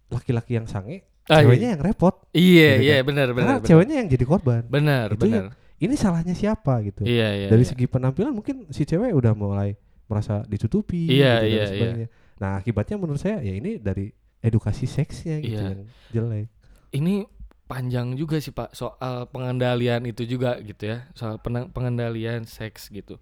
laki-laki 0.08 0.56
yang 0.56 0.66
sange, 0.66 1.04
Ah, 1.26 1.42
ceweknya 1.42 1.76
yang 1.76 1.82
repot, 1.82 2.16
Iya, 2.32 2.70
Gitu 2.78 2.84
iya 2.84 2.96
kan. 2.98 3.06
benar 3.06 3.28
benar. 3.28 3.36
karena 3.36 3.56
benar. 3.58 3.68
ceweknya 3.68 3.96
yang 4.00 4.10
jadi 4.10 4.26
korban. 4.26 4.62
benar, 4.66 5.08
Itu 5.12 5.22
benar. 5.22 5.44
Ini 5.82 5.98
salahnya 5.98 6.32
siapa 6.32 6.78
gitu? 6.86 7.02
Iya, 7.02 7.28
iya. 7.36 7.48
Dari 7.50 7.66
iya. 7.66 7.70
segi 7.74 7.86
penampilan 7.86 8.32
mungkin 8.32 8.70
si 8.70 8.86
cewek 8.86 9.12
udah 9.12 9.34
mulai 9.34 9.74
merasa 10.06 10.46
ditutupi, 10.46 11.10
Iya, 11.10 11.42
gitu 11.42 11.42
dan 11.42 11.50
iya, 11.50 11.64
sebagainya. 11.66 12.08
Nah 12.38 12.52
akibatnya 12.56 12.96
menurut 12.96 13.18
saya 13.18 13.42
ya 13.42 13.54
ini 13.54 13.78
dari 13.78 14.14
edukasi 14.40 14.86
seksnya 14.86 15.38
gitu 15.40 15.58
Iya. 15.58 15.74
yang 15.74 15.82
jelek. 16.10 16.46
ini 16.92 17.24
panjang 17.66 18.14
juga 18.14 18.36
sih 18.38 18.52
Pak 18.52 18.74
soal 18.74 19.30
pengendalian 19.30 20.04
itu 20.04 20.28
juga 20.28 20.60
gitu 20.60 20.92
ya 20.92 21.08
soal 21.14 21.40
pengendalian 21.72 22.44
seks 22.44 22.90
gitu 22.90 23.16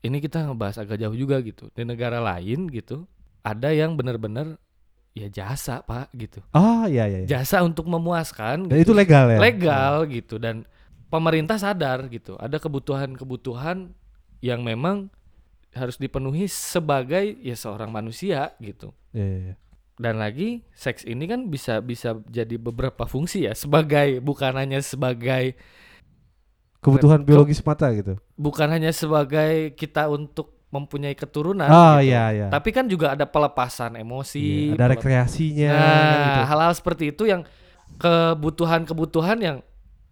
ini 0.00 0.18
kita 0.18 0.42
ngebahas 0.42 0.82
agak 0.82 0.98
jauh 0.98 1.14
juga 1.14 1.38
gitu 1.38 1.70
di 1.70 1.86
negara 1.86 2.18
lain 2.18 2.66
gitu 2.66 3.06
ada 3.40 3.70
yang 3.70 3.94
benar-benar 3.94 4.58
ya 5.12 5.28
jasa 5.28 5.84
Pak 5.84 6.10
gitu 6.16 6.40
Ah 6.50 6.90
iya 6.90 7.06
iya. 7.06 7.18
iya. 7.22 7.28
jasa 7.30 7.62
untuk 7.62 7.86
memuaskan 7.86 8.66
Dan 8.66 8.82
itu 8.82 8.90
legal 8.90 9.28
ya? 9.30 9.38
legal 9.38 10.08
gitu 10.10 10.40
dan 10.40 10.66
pemerintah 11.12 11.54
sadar 11.54 12.08
gitu 12.08 12.34
ada 12.36 12.56
kebutuhan-kebutuhan 12.56 13.92
yang 14.40 14.60
memang 14.60 15.12
harus 15.70 15.94
dipenuhi 15.94 16.48
sebagai 16.48 17.36
ya 17.38 17.52
seorang 17.54 17.88
manusia 17.88 18.56
gitu 18.58 18.96
Iya, 19.10 19.20
iya, 19.22 19.38
iya. 19.42 19.54
dan 19.94 20.16
lagi 20.16 20.64
seks 20.72 21.04
ini 21.04 21.24
kan 21.26 21.46
bisa 21.46 21.78
bisa 21.78 22.16
jadi 22.26 22.56
beberapa 22.56 23.04
fungsi 23.04 23.44
ya 23.44 23.52
sebagai 23.52 24.18
bukan 24.18 24.52
hanya 24.54 24.80
sebagai 24.80 25.52
Kebutuhan 26.78 27.22
biologis 27.22 27.62
mata 27.62 27.86
gitu. 27.92 28.18
bukan 28.34 28.66
hanya 28.66 28.90
sebagai 28.90 29.70
kita 29.72 30.08
untuk 30.08 30.50
mempunyai 30.68 31.14
keturunan 31.14 31.68
Ah 31.68 32.00
gitu. 32.00 32.08
iya 32.08 32.24
iya. 32.32 32.46
tapi 32.48 32.72
kan 32.72 32.84
juga 32.84 33.12
ada 33.12 33.22
pelepasan 33.22 33.94
emosi 33.94 34.72
Iya, 34.72 34.74
ada 34.74 34.84
pelep- 34.88 34.92
rekreasinya 34.98 35.70
nah 35.70 36.24
gitu. 36.26 36.40
hal-hal 36.48 36.72
seperti 36.74 37.04
itu 37.08 37.22
yang 37.24 37.44
kebutuhan-kebutuhan 37.96 39.38
yang 39.38 39.58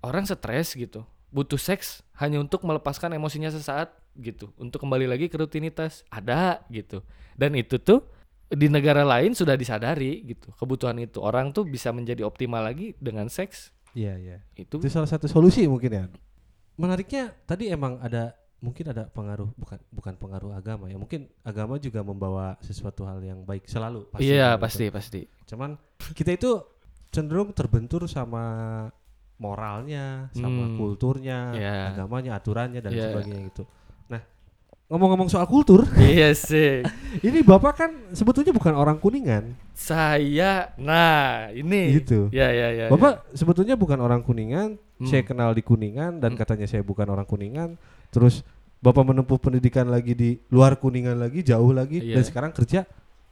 orang 0.05 0.25
stres 0.27 0.77
gitu 0.77 1.05
butuh 1.31 1.61
seks 1.61 2.03
hanya 2.19 2.43
untuk 2.43 2.67
melepaskan 2.67 3.15
emosinya 3.15 3.49
sesaat 3.49 3.95
gitu 4.19 4.51
untuk 4.59 4.83
kembali 4.83 5.07
lagi 5.07 5.31
ke 5.31 5.39
rutinitas 5.39 6.03
ada 6.11 6.61
gitu 6.69 7.01
dan 7.39 7.55
itu 7.55 7.79
tuh 7.79 8.03
di 8.51 8.67
negara 8.67 9.07
lain 9.07 9.31
sudah 9.31 9.55
disadari 9.55 10.27
gitu 10.27 10.51
kebutuhan 10.59 10.99
itu 10.99 11.23
orang 11.23 11.55
tuh 11.55 11.63
bisa 11.63 11.95
menjadi 11.95 12.27
optimal 12.27 12.67
lagi 12.67 12.99
dengan 12.99 13.31
seks 13.31 13.71
Iya 13.95 14.15
iya. 14.19 14.37
itu 14.55 14.79
Itu 14.79 14.91
salah 14.91 15.11
satu 15.11 15.27
solusi 15.27 15.67
mungkin 15.67 15.91
ya. 15.91 16.05
Menariknya 16.79 17.35
tadi 17.45 17.69
emang 17.69 17.99
ada 18.01 18.35
mungkin 18.61 18.93
ada 18.93 19.09
pengaruh 19.09 19.51
bukan 19.57 19.79
bukan 19.91 20.15
pengaruh 20.17 20.53
agama 20.55 20.87
ya. 20.87 20.97
Mungkin 20.97 21.27
agama 21.43 21.77
juga 21.83 22.01
membawa 22.07 22.55
sesuatu 22.63 23.05
hal 23.05 23.21
yang 23.25 23.43
baik 23.43 23.67
selalu 23.67 24.07
iya 24.23 24.55
gitu. 24.55 24.63
pasti 24.63 24.85
pasti 24.93 25.21
Cuman 25.51 25.75
kita 26.15 26.31
itu 26.35 26.63
cenderung 27.11 27.51
terbentur 27.51 28.07
sama 28.07 28.87
moralnya, 29.41 30.29
sama 30.37 30.69
Hmm. 30.69 30.77
kulturnya, 30.77 31.39
Iya. 31.51 31.97
agamanya, 31.97 32.37
aturannya 32.37 32.79
dan 32.79 32.93
Iya. 32.93 33.09
sebagainya 33.09 33.41
gitu. 33.49 33.65
Nah, 34.07 34.21
ngomong-ngomong 34.87 35.27
soal 35.27 35.49
kultur, 35.49 35.89
iya 36.13 36.31
sih 36.31 36.85
ini 37.27 37.41
Bapak 37.41 37.73
kan 37.75 37.91
sebetulnya 38.13 38.53
bukan 38.53 38.77
orang 38.77 39.01
Kuningan, 39.01 39.57
saya 39.73 40.77
nah 40.77 41.49
ini 41.51 41.97
gitu. 41.99 42.29
ya 42.29 42.53
ya 42.53 42.69
ya 42.71 42.87
Bapak 42.87 43.33
sebetulnya 43.33 43.75
bukan 43.75 43.97
orang 43.97 44.21
Kuningan, 44.21 44.77
Hmm. 45.01 45.09
saya 45.09 45.25
kenal 45.25 45.57
di 45.57 45.65
Kuningan 45.65 46.21
dan 46.21 46.37
Hmm. 46.37 46.39
katanya 46.39 46.69
saya 46.69 46.85
bukan 46.85 47.09
orang 47.09 47.25
Kuningan. 47.25 47.81
Terus 48.13 48.45
Bapak 48.81 49.05
menempuh 49.05 49.37
pendidikan 49.37 49.89
lagi 49.89 50.13
di 50.13 50.31
luar 50.49 50.77
Kuningan 50.77 51.17
lagi, 51.17 51.41
jauh 51.41 51.73
lagi 51.73 52.01
Iya. 52.01 52.21
dan 52.21 52.25
sekarang 52.25 52.53
kerja 52.53 52.85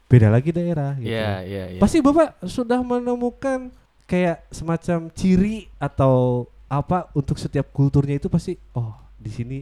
beda 0.09 0.33
lagi 0.33 0.57
daerah 0.57 0.97
gitu. 0.97 1.13
ya 1.13 1.45
ya 1.45 1.69
ya 1.69 1.77
Pasti 1.77 2.01
Bapak 2.01 2.41
sudah 2.43 2.81
menemukan 2.81 3.69
kayak 4.09 4.49
semacam 4.49 5.13
ciri 5.13 5.69
atau 5.77 6.49
apa 6.67 7.13
untuk 7.13 7.37
setiap 7.37 7.69
kulturnya 7.71 8.17
itu 8.17 8.27
pasti 8.27 8.57
oh, 8.73 8.97
di 9.15 9.29
sini 9.29 9.59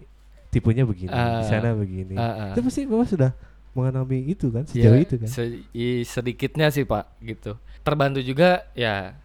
tipenya 0.49 0.87
begini, 0.87 1.11
di 1.11 1.13
Ah. 1.13 1.43
sana 1.43 1.75
begini. 1.75 2.15
Ah, 2.15 2.23
ah. 2.23 2.51
Itu 2.55 2.63
pasti 2.63 2.87
Bapak 2.87 3.07
sudah 3.07 3.31
mengalami 3.75 4.25
itu 4.25 4.49
kan, 4.49 4.65
sejauh 4.65 4.97
Ya, 4.97 5.03
itu 5.03 5.15
kan. 5.19 5.29
se- 5.29 5.67
sedikitnya 6.07 6.71
sih 6.71 6.83
Pak 6.83 7.21
gitu. 7.21 7.59
Terbantu 7.83 8.23
juga 8.23 8.65
ya 8.73 9.19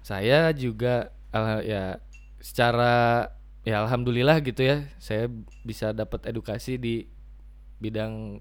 saya 0.00 0.48
juga 0.50 1.12
ala- 1.28 1.60
ya 1.60 2.00
secara 2.40 3.26
ya 3.62 3.84
alhamdulillah 3.84 4.40
gitu 4.40 4.64
ya 4.64 4.86
saya 4.96 5.28
bisa 5.60 5.92
dapat 5.92 6.24
edukasi 6.24 6.78
di 6.78 7.04
bidang 7.76 8.40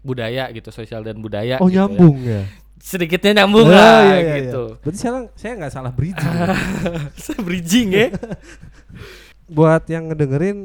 budaya 0.00 0.50
gitu 0.50 0.68
sosial 0.68 1.00
dan 1.00 1.16
budaya 1.16 1.56
Oh, 1.62 1.68
gitu 1.68 1.78
ya. 1.78 1.86
nyambung 1.86 2.16
ya. 2.20 2.42
Sedikitnya 2.78 3.42
nyambung 3.42 3.68
Ah, 3.68 3.74
lah 3.74 4.00
iya, 4.04 4.16
iya, 4.18 4.34
gitu 4.44 4.62
iya. 4.70 4.80
Berarti 4.82 4.98
sekarang 4.98 5.24
saya 5.34 5.52
nggak 5.56 5.72
salah 5.72 5.92
bridging. 5.94 6.32
ya. 6.34 6.46
Saya 7.22 7.38
bridging 7.40 7.88
ya 7.90 8.08
Buat 9.56 9.82
yang 9.88 10.08
ngedengerin 10.08 10.58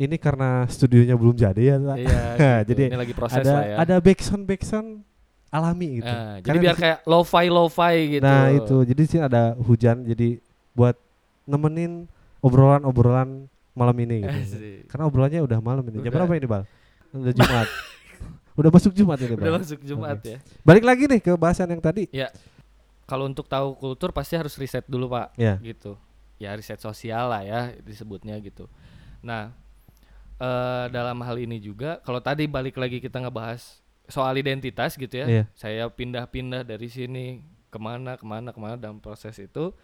ini 0.00 0.16
karena 0.16 0.64
studionya 0.66 1.12
belum 1.12 1.36
jadi 1.36 1.60
ya, 1.60 1.76
iya 1.94 2.24
gitu. 2.64 2.72
jadi 2.72 2.82
ini 2.88 2.96
lagi 2.96 3.12
proses 3.12 3.44
ada 3.44 3.52
lah 3.52 3.62
ya 3.68 3.74
ada 3.76 3.94
backsound 4.00 4.48
backsound 4.48 4.88
alami 5.50 6.00
gitu. 6.00 6.08
Ah, 6.08 6.40
jadi 6.40 6.56
biar 6.56 6.76
kayak 6.78 6.98
lo-fi 7.04 7.46
lo-fi 7.52 7.94
gitu 8.16 8.24
Nah 8.24 8.48
itu 8.48 8.76
jadi 8.88 9.02
sih 9.04 9.20
ada 9.20 9.52
hujan 9.60 10.06
jadi 10.08 10.40
buat 10.72 10.96
nemenin 11.44 12.08
obrolan-obrolan 12.40 13.44
malam 13.76 13.96
ini 14.00 14.24
gitu. 14.24 14.56
Karena 14.88 15.04
obrolannya 15.04 15.40
udah 15.44 15.58
malam 15.60 15.84
ini. 15.88 16.00
Jam 16.00 16.12
berapa 16.14 16.32
ini 16.32 16.46
bal? 16.48 16.64
Udah 17.12 17.32
Jumat. 17.36 17.68
Udah 18.60 18.70
masuk 18.70 18.92
Jumat 18.92 19.16
ini 19.18 19.32
udah 19.32 19.44
bal. 19.46 19.58
masuk 19.58 19.80
Jumat 19.80 20.20
ya 20.20 20.38
Balik 20.60 20.84
lagi 20.84 21.04
nih 21.06 21.18
ke 21.18 21.32
bahasan 21.34 21.68
yang 21.68 21.80
tadi. 21.80 22.06
kalau 23.02 23.24
untuk 23.24 23.44
tahu 23.44 23.74
kultur 23.74 24.10
pasti 24.10 24.36
harus 24.36 24.54
riset 24.54 24.84
dulu 24.84 25.10
pak 25.10 25.32
Ya. 25.34 25.56
gitu 25.58 25.98
ya 26.36 26.52
riset 26.52 26.78
sosial 26.78 27.26
lah 27.26 27.42
ya 27.42 27.60
disebutnya 27.80 28.38
gitu 28.38 28.70
nah 29.18 29.50
eh 30.38 30.86
dalam 30.88 31.20
hal 31.20 31.36
ini 31.36 31.58
juga 31.58 32.00
kalau 32.00 32.18
tadi 32.18 32.46
balik 32.46 32.76
lagi 32.76 32.96
kita 32.96 33.18
ngebahas 33.18 33.80
soal 34.06 34.32
identitas 34.34 34.94
gitu 34.94 35.12
ya 35.12 35.26
Iya. 35.26 35.44
saya 35.52 35.84
pindah-pindah 35.86 36.62
dari 36.62 36.86
sini 36.86 37.42
ke 37.66 37.78
mana 37.78 38.14
ke 38.14 38.24
mana 38.24 38.50
ke 38.50 38.58
mana 38.58 38.74
dalam 38.74 38.98
proses 38.98 39.36
itu 39.36 39.74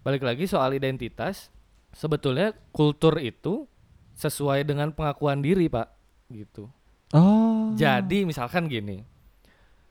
balik 0.00 0.20
lagi 0.20 0.46
soal 0.46 0.72
identitas 0.72 1.50
sebetulnya 1.90 2.50
kultur 2.70 3.18
itu 3.18 3.68
sesuai 4.14 4.62
dengan 4.62 4.90
pengakuan 4.90 5.38
diri 5.38 5.66
pak 5.66 5.90
gitu 6.28 6.70
Oh. 7.12 7.41
Jadi 7.78 8.18
misalkan 8.24 8.68
gini, 8.68 9.04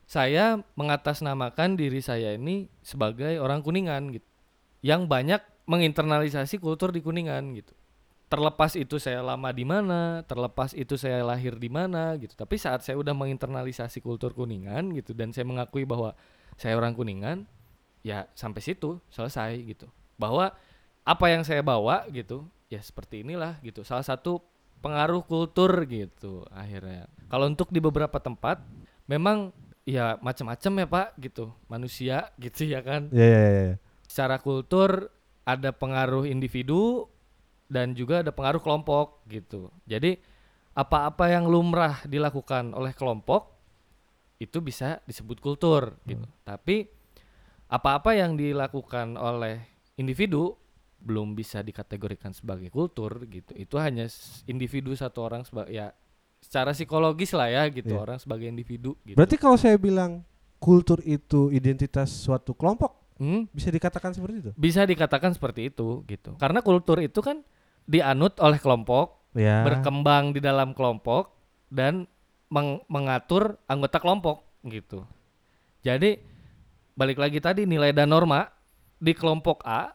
saya 0.06 0.60
mengatasnamakan 0.76 1.78
diri 1.78 2.04
saya 2.04 2.36
ini 2.36 2.68
sebagai 2.84 3.40
orang 3.40 3.64
Kuningan 3.64 4.12
gitu, 4.12 4.28
yang 4.84 5.08
banyak 5.08 5.40
menginternalisasi 5.64 6.58
kultur 6.58 6.92
di 6.92 7.00
Kuningan 7.00 7.54
gitu. 7.56 7.72
Terlepas 8.32 8.76
itu 8.80 8.96
saya 8.96 9.20
lama 9.20 9.52
di 9.52 9.64
mana, 9.64 10.24
terlepas 10.24 10.72
itu 10.72 10.96
saya 10.96 11.20
lahir 11.20 11.56
di 11.60 11.68
mana 11.68 12.16
gitu. 12.16 12.32
Tapi 12.32 12.56
saat 12.56 12.80
saya 12.80 12.96
udah 12.96 13.12
menginternalisasi 13.12 14.00
kultur 14.00 14.32
Kuningan 14.32 14.92
gitu 14.96 15.12
dan 15.12 15.36
saya 15.36 15.44
mengakui 15.44 15.84
bahwa 15.84 16.16
saya 16.56 16.76
orang 16.76 16.96
Kuningan, 16.96 17.44
ya 18.00 18.28
sampai 18.32 18.64
situ 18.64 19.00
selesai 19.12 19.60
gitu. 19.64 19.88
Bahwa 20.16 20.52
apa 21.04 21.26
yang 21.28 21.44
saya 21.44 21.60
bawa 21.60 22.08
gitu, 22.08 22.48
ya 22.72 22.80
seperti 22.80 23.20
inilah 23.20 23.60
gitu. 23.60 23.84
Salah 23.84 24.04
satu 24.04 24.40
pengaruh 24.82 25.22
kultur 25.24 25.70
gitu 25.86 26.42
akhirnya. 26.50 27.06
Kalau 27.32 27.48
untuk 27.48 27.72
di 27.72 27.80
beberapa 27.80 28.20
tempat 28.20 28.60
memang 29.08 29.56
ya 29.88 30.20
macam-macam 30.20 30.72
ya 30.84 30.86
Pak 30.86 31.08
gitu. 31.16 31.48
Manusia 31.64 32.28
gitu 32.44 32.68
ya 32.68 32.84
kan. 32.84 33.08
Ya, 33.08 33.24
ya, 33.24 33.40
ya, 33.40 33.62
ya. 33.72 33.76
Secara 34.04 34.36
kultur 34.36 35.08
ada 35.48 35.72
pengaruh 35.72 36.28
individu 36.28 37.08
dan 37.72 37.96
juga 37.96 38.20
ada 38.20 38.36
pengaruh 38.36 38.60
kelompok 38.60 39.24
gitu. 39.32 39.72
Jadi 39.88 40.20
apa-apa 40.76 41.32
yang 41.32 41.48
lumrah 41.48 42.04
dilakukan 42.04 42.76
oleh 42.76 42.92
kelompok 42.92 43.48
itu 44.36 44.60
bisa 44.60 45.00
disebut 45.08 45.40
kultur 45.40 45.96
gitu. 46.04 46.28
Tapi 46.44 46.84
apa-apa 47.72 48.12
yang 48.12 48.36
dilakukan 48.36 49.16
oleh 49.16 49.64
individu 49.96 50.52
belum 51.00 51.32
bisa 51.32 51.64
dikategorikan 51.64 52.36
sebagai 52.36 52.68
kultur 52.68 53.24
gitu. 53.24 53.56
Itu 53.56 53.80
hanya 53.80 54.04
individu 54.44 54.92
satu 54.92 55.24
orang 55.24 55.48
sebagai 55.48 55.72
ya 55.72 55.96
secara 56.42 56.70
psikologis 56.72 57.30
lah 57.32 57.46
ya 57.46 57.62
gitu 57.66 57.94
Iya. 57.94 58.02
orang 58.02 58.18
sebagai 58.18 58.44
individu 58.44 58.98
gitu. 59.02 59.14
Berarti 59.14 59.36
kalau 59.36 59.54
saya 59.54 59.78
bilang 59.78 60.26
kultur 60.58 60.98
itu 61.00 61.48
identitas 61.48 62.10
suatu 62.10 62.52
kelompok 62.52 62.98
Hmm, 63.14 63.46
bisa 63.48 63.68
dikatakan 63.68 64.10
seperti 64.10 64.36
itu. 64.40 64.50
bisa 64.52 64.82
dikatakan 64.82 65.30
seperti 65.30 65.70
itu 65.70 66.02
gitu. 66.04 66.34
Karena 66.36 66.58
kultur 66.58 66.98
itu 66.98 67.18
kan 67.18 67.40
dianut 67.84 68.34
oleh 68.36 68.58
kelompok, 68.58 69.22
Ya. 69.32 69.62
berkembang 69.62 70.30
di 70.30 70.38
dalam 70.38 70.70
kelompok 70.72 71.30
dan 71.68 72.04
meng- 72.48 72.82
mengatur 72.84 73.56
anggota 73.64 73.96
kelompok 73.96 74.42
gitu. 74.62 75.06
Jadi 75.80 76.18
balik 76.92 77.16
lagi 77.16 77.38
tadi 77.38 77.62
nilai 77.62 77.90
dan 77.90 78.06
norma 78.06 78.50
di 78.94 79.12
kelompok 79.12 79.62
A 79.62 79.94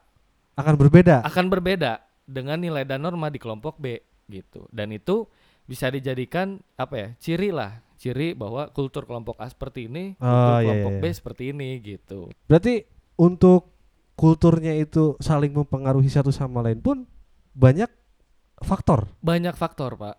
akan 0.56 0.74
berbeda. 0.76 1.22
akan 1.22 1.46
berbeda 1.48 2.00
dengan 2.24 2.58
nilai 2.58 2.82
dan 2.82 3.00
norma 3.00 3.28
di 3.28 3.38
kelompok 3.38 3.78
B 3.78 4.00
gitu. 4.26 4.66
Dan 4.68 4.90
itu 4.90 5.28
bisa 5.68 5.92
dijadikan 5.92 6.58
apa 6.74 6.96
ya? 6.96 7.08
ciri 7.20 7.52
lah, 7.52 7.84
ciri 8.00 8.32
bahwa 8.34 8.72
kultur 8.72 9.04
kelompok 9.04 9.36
A 9.38 9.46
seperti 9.46 9.86
ini, 9.86 10.16
kultur 10.16 10.26
Oh, 10.26 10.60
iya, 10.60 10.64
kelompok 10.64 10.94
iya, 10.96 11.02
B 11.02 11.06
iya. 11.06 11.14
seperti 11.14 11.44
ini 11.52 11.70
gitu. 11.84 12.20
Berarti 12.48 12.88
untuk 13.20 13.76
kulturnya 14.16 14.74
itu 14.74 15.14
saling 15.20 15.54
mempengaruhi 15.54 16.10
satu 16.10 16.32
sama 16.32 16.66
lain 16.66 16.80
pun 16.80 17.06
banyak 17.54 17.92
faktor. 18.64 19.06
Banyak 19.22 19.54
faktor, 19.54 19.94
Pak. 19.94 20.16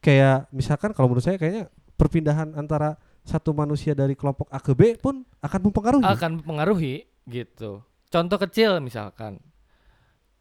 Kayak 0.00 0.50
misalkan 0.50 0.90
kalau 0.90 1.10
menurut 1.10 1.22
saya 1.22 1.38
kayaknya 1.38 1.70
perpindahan 1.94 2.54
antara 2.54 2.94
satu 3.26 3.50
manusia 3.50 3.90
dari 3.90 4.14
kelompok 4.14 4.46
A 4.50 4.62
ke 4.62 4.70
B 4.70 4.94
pun 4.96 5.26
akan 5.42 5.60
mempengaruhi. 5.66 6.06
akan 6.06 6.30
mempengaruhi 6.42 7.06
gitu. 7.26 7.82
Contoh 8.06 8.38
kecil 8.38 8.78
misalkan 8.78 9.42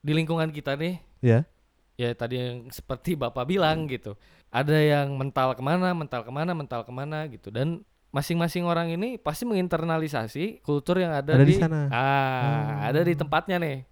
di 0.05 0.13
lingkungan 0.13 0.53
kita 0.53 0.77
nih, 0.77 1.01
Ya. 1.17 1.49
ya 1.97 2.13
tadi 2.13 2.37
yang 2.37 2.69
seperti 2.69 3.17
bapak 3.17 3.49
bilang 3.49 3.89
gitu, 3.89 4.13
ada 4.55 4.77
yang 4.77 5.11
mental 5.13 5.51
ke 5.51 5.59
mana, 5.59 5.91
mental 5.91 6.23
ke 6.23 6.31
mana, 6.31 6.51
mental 6.51 6.81
ke 6.81 6.91
mana 6.91 7.27
gitu, 7.27 7.51
dan 7.51 7.83
masing-masing 8.09 8.63
orang 8.63 8.87
ini 8.89 9.19
pasti 9.19 9.43
menginternalisasi 9.43 10.63
kultur 10.63 10.95
yang 10.97 11.11
ada, 11.11 11.35
Ada 11.35 11.43
di 11.43 11.51
di, 11.51 11.59
sana. 11.59 11.91
ah, 11.91 11.99
Ah. 11.99 12.87
ada 12.87 13.03
di 13.03 13.11
tempatnya 13.13 13.59
nih, 13.59 13.83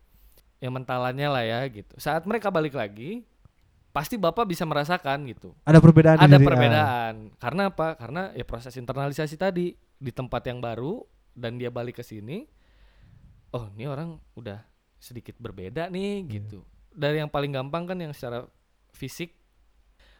yang 0.58 0.72
mentalannya 0.72 1.28
lah 1.28 1.44
ya 1.44 1.60
gitu. 1.68 1.92
Saat 1.98 2.24
mereka 2.24 2.48
balik 2.48 2.72
lagi, 2.72 3.28
pasti 3.92 4.16
bapak 4.16 4.48
bisa 4.48 4.64
merasakan 4.64 5.22
gitu 5.28 5.54
Ada 5.62 5.78
perbedaan 5.78 6.18
ada 6.18 6.26
diri- 6.32 6.40
ah. 6.40 6.48
perbedaan 6.50 7.14
karena 7.38 7.62
apa 7.68 7.88
karena 7.94 8.22
ya 8.32 8.42
proses 8.42 8.74
internalisasi 8.74 9.36
tadi 9.36 9.76
di 9.78 10.10
tempat 10.10 10.42
yang 10.44 10.58
baru 10.58 11.04
dan 11.30 11.62
dia 11.62 11.70
balik 11.70 12.00
ke 12.00 12.04
sini 12.04 12.42
oh 13.52 13.70
ini 13.70 13.86
orang 13.86 14.18
udah 14.34 14.66
sedikit 14.98 15.38
berbeda 15.38 15.94
nih 15.94 16.26
Iya. 16.26 16.30
gitu 16.32 16.60
dari 16.90 17.22
yang 17.22 17.30
paling 17.30 17.54
gampang 17.54 17.86
kan 17.86 18.02
yang 18.02 18.10
secara 18.12 18.50
fisik 18.90 19.38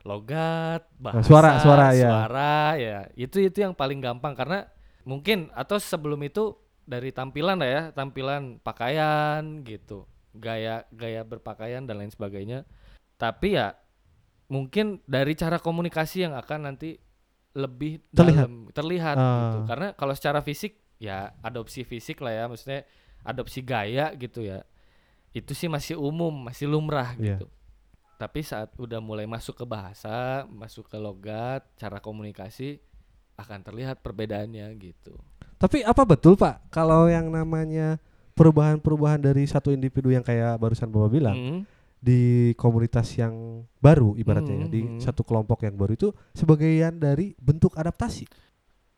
logat 0.04 0.84
bahasa 0.96 1.20
Nah, 1.20 1.26
suara, 1.26 1.52
suara, 1.58 1.88
ya. 1.92 2.08
suara, 2.08 2.56
ya 2.76 2.98
itu 3.16 3.40
itu 3.40 3.58
yang 3.58 3.72
paling 3.72 3.98
gampang 3.98 4.36
karena 4.36 4.68
mungkin 5.04 5.48
atau 5.52 5.76
sebelum 5.76 6.20
itu 6.22 6.56
dari 6.84 7.10
tampilan 7.10 7.56
lah 7.56 7.70
ya 7.70 7.82
tampilan 7.90 8.60
pakaian 8.60 9.40
gitu 9.62 10.04
gaya 10.32 10.84
gaya 10.90 11.24
berpakaian 11.24 11.84
dan 11.84 11.98
lain 11.98 12.10
sebagainya 12.10 12.68
tapi 13.16 13.56
ya 13.56 13.80
mungkin 14.48 15.00
dari 15.06 15.34
cara 15.34 15.58
komunikasi 15.58 16.22
yang 16.22 16.36
akan 16.36 16.68
nanti 16.68 17.00
lebih 17.54 18.04
Terlihat. 18.12 18.44
dalam 18.44 18.54
terlihat 18.70 19.16
Ah. 19.16 19.32
gitu 19.46 19.60
karena 19.66 19.88
kalau 19.94 20.12
secara 20.12 20.42
fisik 20.42 20.84
ya 20.98 21.32
adopsi 21.40 21.84
fisik 21.84 22.20
lah 22.20 22.34
ya 22.34 22.44
maksudnya 22.46 22.84
adopsi 23.24 23.62
gaya 23.62 24.12
gitu 24.14 24.44
ya 24.44 24.68
itu 25.32 25.54
sih 25.54 25.68
masih 25.68 25.96
umum 25.96 26.34
masih 26.44 26.68
lumrah 26.68 27.16
Iya. 27.16 27.40
gitu 27.40 27.48
tapi 28.16 28.42
saat 28.42 28.72
udah 28.76 28.98
mulai 28.98 29.26
masuk 29.26 29.56
ke 29.56 29.66
bahasa 29.66 30.44
masuk 30.48 30.86
ke 30.86 30.96
logat 30.96 31.66
cara 31.76 31.98
komunikasi 31.98 32.80
akan 33.34 33.60
terlihat 33.62 34.00
perbedaannya 34.00 34.70
gitu 34.78 35.18
Tapi 35.56 35.80
apa 35.82 36.04
betul 36.04 36.36
Pak 36.36 36.70
kalau 36.70 37.08
yang 37.08 37.28
namanya 37.28 37.96
perubahan-perubahan 38.34 39.24
dari 39.24 39.44
satu 39.44 39.70
individu 39.70 40.10
yang 40.10 40.22
kayak 40.22 40.58
barusan 40.58 40.90
Bapak 40.90 41.10
bilang 41.10 41.38
Mm. 41.38 41.60
di 41.98 42.22
komunitas 42.54 43.16
yang 43.16 43.32
baru 43.78 44.12
ibaratnya 44.14 44.56
ya, 44.56 44.68
di 44.68 44.82
Hmm, 44.82 44.92
hmm. 44.94 45.02
satu 45.02 45.24
kelompok 45.24 45.64
yang 45.64 45.72
baru 45.74 45.94
itu 45.94 46.12
sebagian 46.34 46.98
dari 46.98 47.32
bentuk 47.38 47.72
adaptasi 47.74 48.28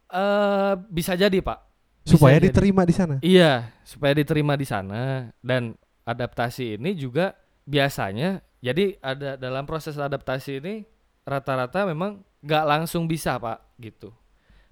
Eh, 0.07 0.73
bisa 0.87 1.13
jadi 1.13 1.37
pak 1.39 1.59
Bisa 2.01 2.15
supaya 2.15 2.37
jadi. 2.37 2.49
diterima 2.49 2.81
di 2.81 2.93
sana. 2.93 3.15
Iya, 3.19 3.73
supaya 3.81 4.13
diterima 4.13 4.53
di 4.53 4.63
sana 4.63 5.01
dan 5.39 5.73
adaptasi 6.01 6.77
ini 6.77 6.93
juga 6.93 7.33
biasanya 7.63 8.41
jadi 8.65 8.97
ada 8.99 9.37
dalam 9.37 9.63
proses 9.63 9.93
adaptasi 9.93 10.57
ini 10.57 10.81
rata-rata 11.21 11.85
memang 11.85 12.25
nggak 12.41 12.65
langsung 12.65 13.05
bisa 13.05 13.37
pak 13.37 13.61
gitu. 13.77 14.09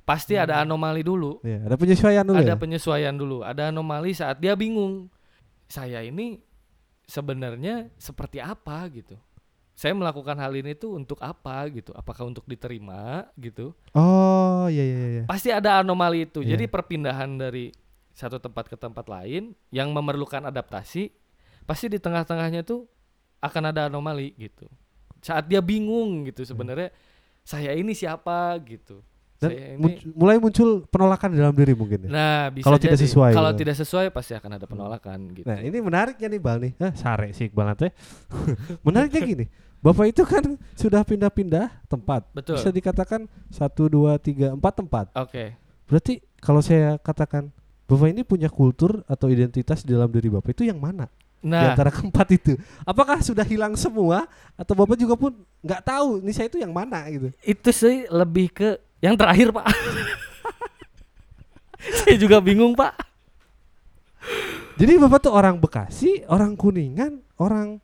Pasti 0.03 0.36
ada 0.36 0.60
Hmm. 0.60 0.67
anomali 0.67 0.99
dulu, 0.99 1.39
Ya, 1.41 1.63
ada 1.63 1.77
penyesuaian 1.77 2.25
dulu 2.25 2.36
ada 2.36 2.53
ya. 2.53 2.58
penyesuaian 2.58 3.15
dulu, 3.15 3.38
ada 3.39 3.69
anomali 3.69 4.12
saat 4.12 4.36
dia 4.36 4.51
bingung. 4.51 5.08
Saya 5.65 6.01
ini 6.01 6.43
sebenarnya 7.06 7.88
seperti 7.95 8.39
apa 8.39 8.84
gitu. 8.91 9.15
Saya 9.73 9.97
melakukan 9.97 10.38
hal 10.38 10.53
ini 10.53 10.77
tuh 10.77 10.93
untuk 10.93 11.17
apa 11.17 11.65
gitu? 11.71 11.89
Apakah 11.97 12.29
untuk 12.29 12.45
diterima 12.45 13.25
gitu? 13.36 13.73
Oh, 13.91 14.69
iya 14.69 14.84
iya 14.84 14.97
iya. 15.10 15.23
pasti 15.25 15.49
ada 15.49 15.82
anomali 15.82 16.29
itu. 16.29 16.45
Iya. 16.45 16.53
Jadi 16.56 16.69
perpindahan 16.69 17.39
dari 17.39 17.73
satu 18.13 18.38
tempat 18.38 18.69
ke 18.69 18.77
tempat 18.77 19.10
lain 19.10 19.58
yang 19.73 19.89
memerlukan 19.89 20.45
adaptasi, 20.45 21.10
pasti 21.65 21.89
di 21.89 21.97
tengah-tengahnya 21.97 22.62
tuh 22.62 22.86
akan 23.43 23.63
ada 23.75 23.91
anomali 23.91 24.32
gitu. 24.39 24.65
Saat 25.19 25.51
dia 25.51 25.60
bingung 25.60 26.27
gitu 26.32 26.47
sebenarnya 26.47 26.91
saya 27.43 27.75
ini 27.75 27.91
siapa 27.91 28.56
gitu. 28.63 29.03
Dan 29.39 29.49
saya 29.51 29.67
ini 29.75 29.84
munc- 29.84 30.08
mulai 30.15 30.38
muncul 30.39 30.88
penolakan 30.88 31.36
di 31.36 31.38
dalam 31.43 31.51
diri 31.51 31.75
mungkin 31.75 32.08
ya. 32.08 32.10
Nah, 32.10 32.43
bisa 32.56 32.63
Kalau 32.63 32.79
tidak 32.79 32.99
sesuai, 33.03 33.32
Kalau 33.36 33.51
gitu. 33.51 33.60
tidak 33.60 33.75
sesuai 33.84 34.06
pasti 34.15 34.34
akan 34.39 34.51
ada 34.56 34.65
penolakan 34.65 35.19
gitu. 35.36 35.43
Nah, 35.43 35.60
ini 35.60 35.77
menariknya 35.84 36.27
nih 36.32 36.39
Bal 36.39 36.58
nih. 36.63 36.71
Hah, 36.79 36.93
sare 36.95 37.36
sih 37.36 37.51
Iqbal 37.51 37.75
nanti. 37.75 37.91
menariknya 38.88 39.21
gini. 39.27 39.45
Bapak 39.84 40.15
itu 40.15 40.23
kan 40.23 40.56
sudah 40.79 41.03
pindah-pindah 41.03 41.67
tempat. 41.91 42.32
Betul. 42.32 42.56
Bisa 42.56 42.71
dikatakan 42.71 43.27
satu 43.51 43.91
dua 43.91 44.15
tiga 44.15 44.56
empat 44.56 44.79
tempat. 44.79 45.06
Oke. 45.19 45.60
Berarti 45.91 46.23
kalau 46.39 46.63
saya 46.63 46.95
katakan 46.95 47.51
Bapak 47.84 48.08
ini 48.15 48.23
punya 48.23 48.47
kultur 48.47 49.03
atau 49.12 49.27
identitas 49.27 49.84
di 49.84 49.91
dalam 49.91 50.08
diri 50.08 50.32
Bapak 50.32 50.56
itu 50.56 50.63
yang 50.63 50.79
mana? 50.79 51.12
Di 51.43 51.51
Nah, 51.51 51.75
antara 51.75 51.91
keempat 51.91 52.27
itu. 52.32 52.56
Apakah 52.82 53.19
sudah 53.19 53.43
hilang 53.43 53.75
semua 53.75 54.23
atau 54.56 54.71
Bapak 54.73 54.95
juga 54.95 55.13
pun 55.13 55.36
nggak 55.60 55.84
tahu 55.84 56.23
nih 56.23 56.32
saya 56.32 56.47
itu 56.47 56.56
yang 56.56 56.71
mana 56.71 57.03
gitu. 57.08 57.36
itu 57.43 57.69
sih 57.69 58.08
lebih 58.08 58.47
ke 58.47 58.69
yang 58.97 59.13
terakhir, 59.13 59.51
Pak. 59.51 59.67
Saya 61.99 62.15
juga 62.15 62.39
bingung, 62.39 62.71
Pak. 62.73 62.95
Jadi 64.73 64.95
Bapak 64.97 65.19
tuh 65.21 65.36
orang 65.36 65.60
Bekasi, 65.60 66.23
orang 66.25 66.56
Kuningan, 66.56 67.19
orang 67.36 67.77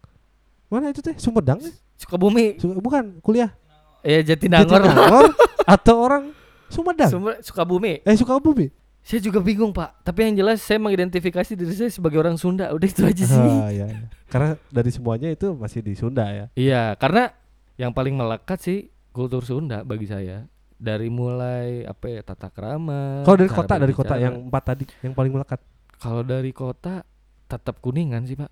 mana 0.68 0.90
itu 0.90 1.04
teh? 1.04 1.20
Sumedang? 1.20 1.60
ya? 1.60 1.72
Sukabumi. 2.00 2.56
Su- 2.58 2.80
bukan 2.80 3.20
kuliah 3.20 3.52
Ya 4.00 4.24
Jatinangor. 4.24 4.80
Jatinangor 4.80 5.36
atau 5.76 5.96
orang 6.00 6.24
Sumedang? 6.72 7.12
Sumber 7.12 7.36
Sukabumi. 7.44 8.00
eh 8.00 8.16
Sukabumi. 8.16 8.72
Saya 9.10 9.26
juga 9.26 9.42
bingung 9.42 9.74
pak. 9.74 10.06
Tapi 10.06 10.30
yang 10.30 10.46
jelas 10.46 10.62
saya 10.62 10.78
mengidentifikasi 10.78 11.58
diri 11.58 11.74
saya 11.74 11.90
sebagai 11.90 12.22
orang 12.22 12.38
Sunda. 12.38 12.70
Udah 12.70 12.86
itu 12.86 13.02
aja 13.02 13.26
sih. 13.26 13.42
Ah, 13.42 13.74
ya, 13.74 13.90
ya. 13.90 14.06
Karena 14.30 14.54
dari 14.70 14.94
semuanya 14.94 15.34
itu 15.34 15.50
masih 15.58 15.82
di 15.82 15.98
Sunda 15.98 16.30
ya. 16.30 16.46
Iya, 16.54 16.94
karena 16.94 17.34
yang 17.74 17.90
paling 17.90 18.14
melekat 18.14 18.62
sih 18.62 18.94
kultur 19.10 19.42
Sunda 19.42 19.82
bagi 19.82 20.06
saya. 20.06 20.46
Dari 20.78 21.10
mulai 21.10 21.90
apa 21.90 22.06
ya 22.06 22.22
tata 22.22 22.54
krama. 22.54 23.26
Kalau 23.26 23.38
dari 23.42 23.50
kota, 23.50 23.74
dari 23.82 23.94
kota 23.98 24.14
yang 24.22 24.46
empat 24.46 24.64
tadi 24.64 24.86
yang 25.02 25.18
paling 25.18 25.34
melekat. 25.34 25.58
kalau 26.00 26.24
dari 26.24 26.54
kota 26.54 27.04
tetap 27.50 27.82
kuningan 27.82 28.24
sih 28.24 28.38
pak. 28.38 28.48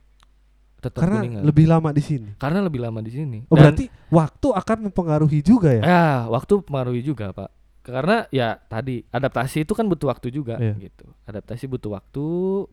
Tetap 0.77 1.05
Karena 1.05 1.21
kuningan. 1.21 1.41
lebih 1.45 1.65
lama 1.69 1.89
di 1.93 2.03
sini. 2.03 2.29
karena 2.35 2.59
lebih 2.65 2.81
lama 2.81 2.99
di 2.99 3.13
sini. 3.13 3.45
Oh 3.47 3.55
Dan- 3.55 3.71
berarti 3.71 3.85
waktu 4.09 4.47
akan 4.57 4.77
mempengaruhi 4.89 5.39
juga 5.45 5.69
ya? 5.73 5.83
Ya, 5.85 6.05
waktu 6.27 6.59
mempengaruhi 6.59 7.01
juga, 7.01 7.33
Pak. 7.33 7.49
Karena 7.89 8.27
ya 8.29 8.57
tadi 8.57 9.03
adaptasi 9.07 9.63
itu 9.63 9.73
kan 9.73 9.87
butuh 9.87 10.11
waktu 10.11 10.27
juga 10.29 10.59
Iya. 10.59 10.75
gitu. 10.79 11.07
Adaptasi 11.25 11.65
butuh 11.65 11.95
waktu, 11.95 12.25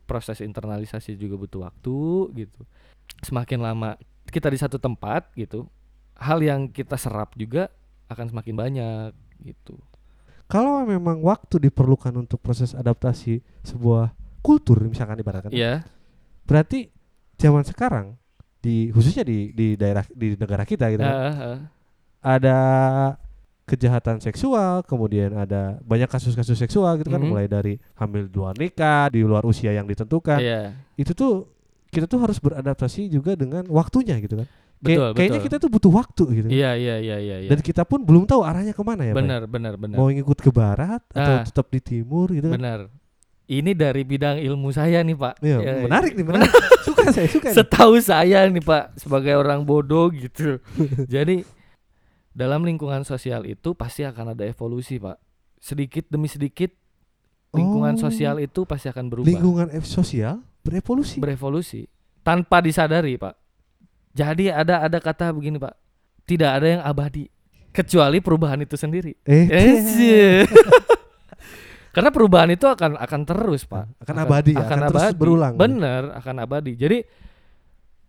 proses 0.04 0.40
internalisasi 0.40 1.14
juga 1.14 1.38
butuh 1.38 1.60
waktu 1.64 1.96
gitu. 2.34 2.60
Semakin 3.22 3.60
lama 3.62 3.96
kita 4.28 4.50
di 4.50 4.58
satu 4.58 4.76
tempat 4.76 5.30
gitu, 5.36 5.68
hal 6.18 6.42
yang 6.42 6.66
kita 6.68 6.98
serap 6.98 7.34
juga 7.34 7.70
akan 8.10 8.34
semakin 8.34 8.54
banyak 8.54 9.10
gitu. 9.44 9.78
Kalau 10.44 10.84
memang 10.84 11.24
waktu 11.24 11.56
diperlukan 11.56 12.12
untuk 12.14 12.36
proses 12.38 12.76
adaptasi 12.76 13.40
sebuah 13.64 14.12
kultur 14.44 14.76
misalkan 14.84 15.16
ibaratkan. 15.18 15.48
Iya. 15.48 15.88
Berarti 16.44 16.92
zaman 17.40 17.64
sekarang 17.64 18.20
di 18.60 18.92
khususnya 18.92 19.24
di 19.24 19.52
di 19.52 19.76
daerah 19.76 20.04
di 20.08 20.36
negara 20.36 20.64
kita 20.64 20.88
gitu 20.88 21.04
Heeh, 21.04 21.32
heeh. 21.36 21.58
ada 22.24 22.58
kejahatan 23.64 24.20
seksual, 24.20 24.84
kemudian 24.84 25.32
ada 25.34 25.80
banyak 25.80 26.06
kasus-kasus 26.06 26.54
seksual 26.54 27.00
gitu 27.00 27.08
kan, 27.08 27.18
Mhm. 27.18 27.28
mulai 27.28 27.46
dari 27.46 27.80
hamil 27.96 28.28
di 28.28 28.34
luar 28.34 28.54
nikah, 28.54 29.08
di 29.08 29.20
luar 29.20 29.40
usia 29.42 29.72
yang 29.72 29.84
ditentukan. 29.84 30.36
Iya. 30.36 30.76
Itu 30.94 31.12
tuh 31.12 31.48
kita 31.88 32.04
tuh 32.04 32.20
harus 32.20 32.36
beradaptasi 32.36 33.06
juga 33.06 33.32
dengan 33.32 33.64
waktunya 33.66 34.18
gitu 34.18 34.36
kan. 34.36 34.48
Kayak- 34.76 34.84
Betul, 34.84 35.10
kayaknya 35.16 35.40
kita 35.40 35.56
tuh 35.56 35.70
butuh 35.72 35.92
waktu 35.94 36.24
gitu. 36.34 36.48
Iya, 36.52 36.76
iya, 36.76 36.96
iya, 36.98 37.16
iya, 37.16 37.36
iya. 37.40 37.48
Dan 37.48 37.64
kita 37.64 37.88
pun 37.88 38.04
belum 38.04 38.28
tahu 38.28 38.44
arahnya 38.44 38.76
ke 38.76 38.82
mana 38.84 39.00
ya. 39.02 39.16
Pak? 39.16 39.20
Benar, 39.24 39.42
benar, 39.48 39.74
benar. 39.80 39.96
Mau 39.96 40.12
ngikut 40.12 40.38
ke 40.38 40.50
barat 40.50 41.00
atau 41.08 41.34
Ah. 41.40 41.42
tetap 41.42 41.72
di 41.72 41.80
timur 41.80 42.28
gitu 42.28 42.52
kan. 42.52 42.60
Benar. 42.60 42.80
Ini 43.44 43.72
dari 43.72 44.04
bidang 44.04 44.40
ilmu 44.40 44.72
saya 44.72 45.00
nih, 45.00 45.16
Pak. 45.16 45.34
Iya, 45.40 45.56
Ya, 45.58 45.72
menarik 45.80 46.12
nih, 46.12 46.24
menarik. 46.24 46.48
suka 46.84 47.04
saya, 47.12 47.28
suka. 47.28 47.48
nih. 47.48 47.56
Setahu 47.56 47.94
saya 47.98 48.38
nih, 48.44 48.60
Pak, 48.60 48.84
sebagai 48.98 49.32
orang 49.36 49.64
bodoh 49.64 50.08
gitu. 50.10 50.60
Jadi 51.08 51.44
dalam 52.34 52.60
lingkungan 52.60 53.02
sosial 53.02 53.46
itu 53.46 53.72
pasti 53.72 54.02
akan 54.02 54.34
ada 54.34 54.42
evolusi, 54.42 54.98
Pak. 54.98 55.16
Sedikit 55.56 56.04
demi 56.06 56.26
sedikit 56.26 56.74
lingkungan 57.50 57.94
Oh. 57.94 58.00
sosial 58.02 58.36
itu 58.36 58.66
pasti 58.66 58.90
akan 58.90 59.06
berubah. 59.06 59.30
Lingkungan 59.30 59.70
sosial 59.80 60.42
berevolusi. 60.60 61.22
berevolusi 61.22 61.86
tanpa 62.20 62.58
disadari 62.58 63.14
pak 63.14 63.36
jadi 64.10 64.56
ada 64.56 64.80
ada 64.80 64.96
kata 64.96 65.28
begini 65.30 65.60
pak 65.60 65.76
tidak 66.24 66.56
ada 66.56 66.66
yang 66.66 66.82
abadi 66.82 67.28
kecuali 67.68 68.18
perubahan 68.18 68.58
itu 68.58 68.72
sendiri 68.74 69.12
eh, 69.22 69.44
Eh, 69.44 70.42
karena 71.94 72.08
perubahan 72.08 72.50
itu 72.50 72.64
akan 72.64 72.96
akan 72.96 73.20
terus 73.22 73.68
pak 73.68 73.86
akan 74.00 74.16
abadi 74.18 74.56
ya, 74.56 74.64
akan 74.64 74.78
terus 74.88 75.06
berulang. 75.14 75.54
bener 75.54 76.16
akan 76.16 76.34
abadi 76.42 76.72
jadi 76.74 77.04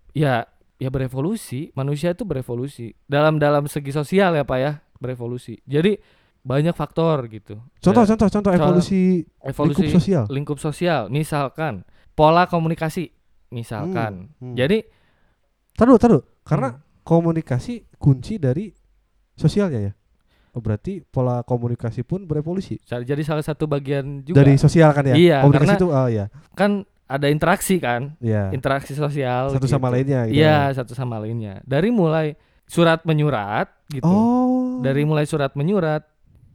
ya 0.09 0.47
ya 0.77 0.89
berevolusi 0.89 1.71
manusia 1.71 2.11
itu 2.11 2.21
berevolusi 2.21 2.91
dalam 3.05 3.35
dalam 3.35 3.63
segi 3.65 3.89
sosial 3.89 4.33
ya 4.33 4.43
pak 4.43 4.57
ya 4.57 4.71
berevolusi 4.97 5.59
jadi 5.63 5.95
banyak 6.41 6.71
faktor 6.71 7.25
gitu 7.27 7.57
Contoh, 7.79 8.03
Ya, 8.03 8.09
contoh, 8.11 8.29
contoh 8.29 8.51
evolusi, 8.51 9.25
evolusi 9.41 9.81
lingkup 9.81 9.95
sosial. 9.95 10.23
lingkup 10.29 10.57
sosial 10.57 11.01
misalkan 11.09 11.81
pola 12.11 12.45
komunikasi 12.45 13.09
misalkan 13.49 14.29
Hmm, 14.35 14.51
hmm. 14.51 14.55
jadi 14.55 14.79
Taruh, 15.73 15.97
taruh. 15.97 16.23
Karena 16.41 16.71
Hmm. 16.71 16.79
komunikasi 17.03 17.83
kunci 17.95 18.37
dari 18.37 18.71
sosialnya 19.33 19.79
ya. 19.81 19.93
Oh, 20.51 20.63
berarti 20.63 21.03
pola 21.03 21.43
komunikasi 21.43 21.99
pun 22.01 22.23
berevolusi. 22.23 22.79
jadi 22.79 23.19
salah 23.21 23.43
satu 23.43 23.67
bagian 23.67 24.23
juga 24.23 24.39
Dari 24.39 24.55
sosial 24.55 24.95
kan 24.95 25.03
ya. 25.03 25.15
Iya, 25.15 25.37
komunikasi 25.43 25.67
karena- 25.67 25.75
itu 25.77 25.87
oh 25.89 26.07
ya. 26.07 26.25
kan 26.53 26.87
ada 27.05 27.29
interaksi 27.29 27.77
kan 27.77 28.17
Iya. 28.17 28.49
interaksi 28.49 28.93
sosial 28.93 29.53
Satu 29.53 29.65
sama 29.65 29.87
gitu. 29.87 29.95
lainnya 29.95 30.21
gitu. 30.25 30.35
iya 30.35 30.69
satu 30.71 30.91
sama 30.91 31.15
lainnya 31.17 31.61
dari 31.61 31.89
mulai 31.89 32.33
surat 32.65 33.05
menyurat 33.05 33.69
gitu 33.87 34.01
Oh. 34.03 34.81
dari 34.81 35.05
mulai 35.05 35.23
surat 35.23 35.53
menyurat 35.53 36.01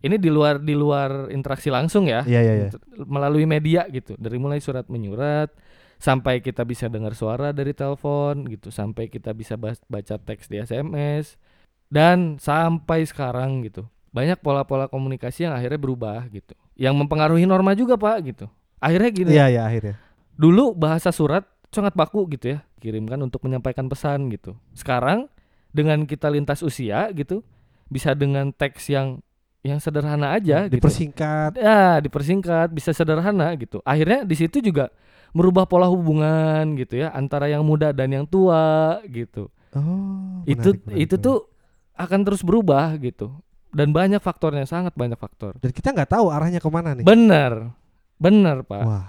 ini 0.00 0.16
di 0.16 0.26
luar 0.26 0.58
di 0.58 0.72
luar 0.72 1.28
interaksi 1.28 1.68
langsung 1.68 2.04
ya 2.04 2.24
Iya, 2.24 2.40
iya, 2.40 2.54
iya. 2.58 2.68
melalui 3.00 3.44
media 3.44 3.86
gitu 3.86 4.16
dari 4.16 4.36
mulai 4.36 4.58
surat 4.58 4.86
menyurat 4.86 5.52
sampai 5.96 6.40
kita 6.40 6.64
bisa 6.64 6.88
dengar 6.88 7.12
suara 7.12 7.52
dari 7.52 7.70
telepon 7.70 8.48
gitu 8.48 8.72
sampai 8.72 9.06
kita 9.06 9.30
bisa 9.30 9.54
baca 9.60 10.16
teks 10.16 10.48
di 10.48 10.56
SMS 10.58 11.36
dan 11.86 12.38
sampai 12.38 13.04
sekarang 13.04 13.62
gitu 13.62 13.84
banyak 14.10 14.40
pola-pola 14.40 14.88
komunikasi 14.88 15.44
yang 15.44 15.54
akhirnya 15.54 15.78
berubah 15.78 16.26
gitu 16.28 16.56
yang 16.74 16.96
mempengaruhi 16.96 17.44
norma 17.44 17.76
juga 17.76 17.94
pak 17.94 18.18
gitu 18.26 18.46
akhirnya 18.80 19.10
gini 19.12 19.30
Iya, 19.30 19.46
iya 19.48 19.62
akhirnya. 19.62 19.94
Dulu 20.40 20.72
bahasa 20.72 21.12
surat 21.12 21.44
sangat 21.68 21.92
baku 21.92 22.24
gitu 22.30 22.56
ya 22.56 22.58
kirimkan 22.80 23.20
untuk 23.20 23.44
menyampaikan 23.44 23.84
pesan 23.86 24.32
gitu 24.32 24.56
sekarang 24.72 25.28
dengan 25.70 26.02
kita 26.02 26.26
lintas 26.26 26.64
usia 26.64 27.12
gitu 27.12 27.44
bisa 27.86 28.16
dengan 28.16 28.48
teks 28.50 28.88
yang 28.88 29.20
yang 29.60 29.76
sederhana 29.76 30.32
aja 30.32 30.64
gitu 30.66 30.80
Dipersingkat. 30.80 31.60
ya 31.60 32.00
dipersingkat 32.00 32.72
bisa 32.72 32.90
sederhana 32.90 33.52
gitu 33.54 33.84
akhirnya 33.84 34.24
di 34.24 34.32
situ 34.32 34.58
juga 34.58 34.88
merubah 35.30 35.62
pola 35.62 35.86
hubungan 35.86 36.74
gitu 36.74 36.98
ya 36.98 37.12
antara 37.12 37.46
yang 37.46 37.60
muda 37.60 37.92
dan 37.92 38.08
yang 38.10 38.24
tua 38.24 38.98
gitu 39.06 39.52
Oh. 39.70 40.42
itu 40.50 40.74
menarik, 40.74 40.82
menarik, 40.82 41.02
itu 41.06 41.14
tuh 41.16 41.38
akan 41.94 42.20
terus 42.26 42.42
berubah 42.42 42.90
gitu 42.98 43.30
dan 43.70 43.94
banyak 43.94 44.18
faktornya 44.18 44.66
sangat 44.66 44.98
banyak 44.98 45.14
faktor 45.14 45.54
dan 45.62 45.70
kita 45.70 45.94
nggak 45.94 46.10
tahu 46.10 46.26
arahnya 46.26 46.58
ke 46.58 46.66
mana 46.66 46.90
nih. 46.90 47.06
benar 47.06 47.70
benar 48.18 48.66
pak 48.66 48.82
Wah. 48.82 49.06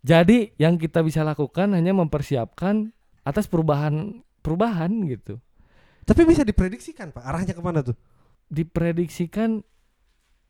Jadi 0.00 0.54
yang 0.54 0.74
kita 0.74 1.00
bisa 1.00 1.20
lakukan 1.20 1.72
hanya 1.72 1.92
mempersiapkan 1.92 2.90
atas 3.22 3.44
perubahan 3.44 4.12
perubahan 4.38 4.90
gitu 5.04 5.38
Tapi 6.02 6.24
bisa 6.24 6.40
diprediksikan 6.40 7.10
Pak 7.10 7.20
arahnya 7.20 7.52
ke 7.52 7.60
mana 7.60 7.82
tuh? 7.82 7.96
diprediksikan 8.48 9.60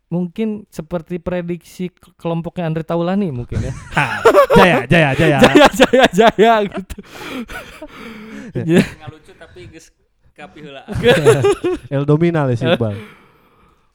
mungkin 0.07 0.65
seperti 0.69 1.19
prediksi 1.19 1.91
ke- 1.91 2.15
kelompoknya 2.15 2.65
Andre 2.65 2.81
Taulani 2.81 3.29
mungkin 3.29 3.61
ya 3.61 3.75
jaya, 4.57 4.79
jaya, 4.87 5.11
jaya. 5.13 5.39
jaya 5.45 5.67
jaya 5.75 6.07
jaya 6.09 6.53
gitu 6.65 6.97
Ya. 8.55 8.81
nggak 8.81 9.09
lucu 9.11 9.33
tapi 9.35 9.69
geus 9.69 9.93
kapi 10.33 10.63
heula 10.63 10.87
El 11.93 12.05
Dominal 12.05 12.49
ya 12.49 12.57
si 12.57 12.65
Iqbal. 12.65 12.97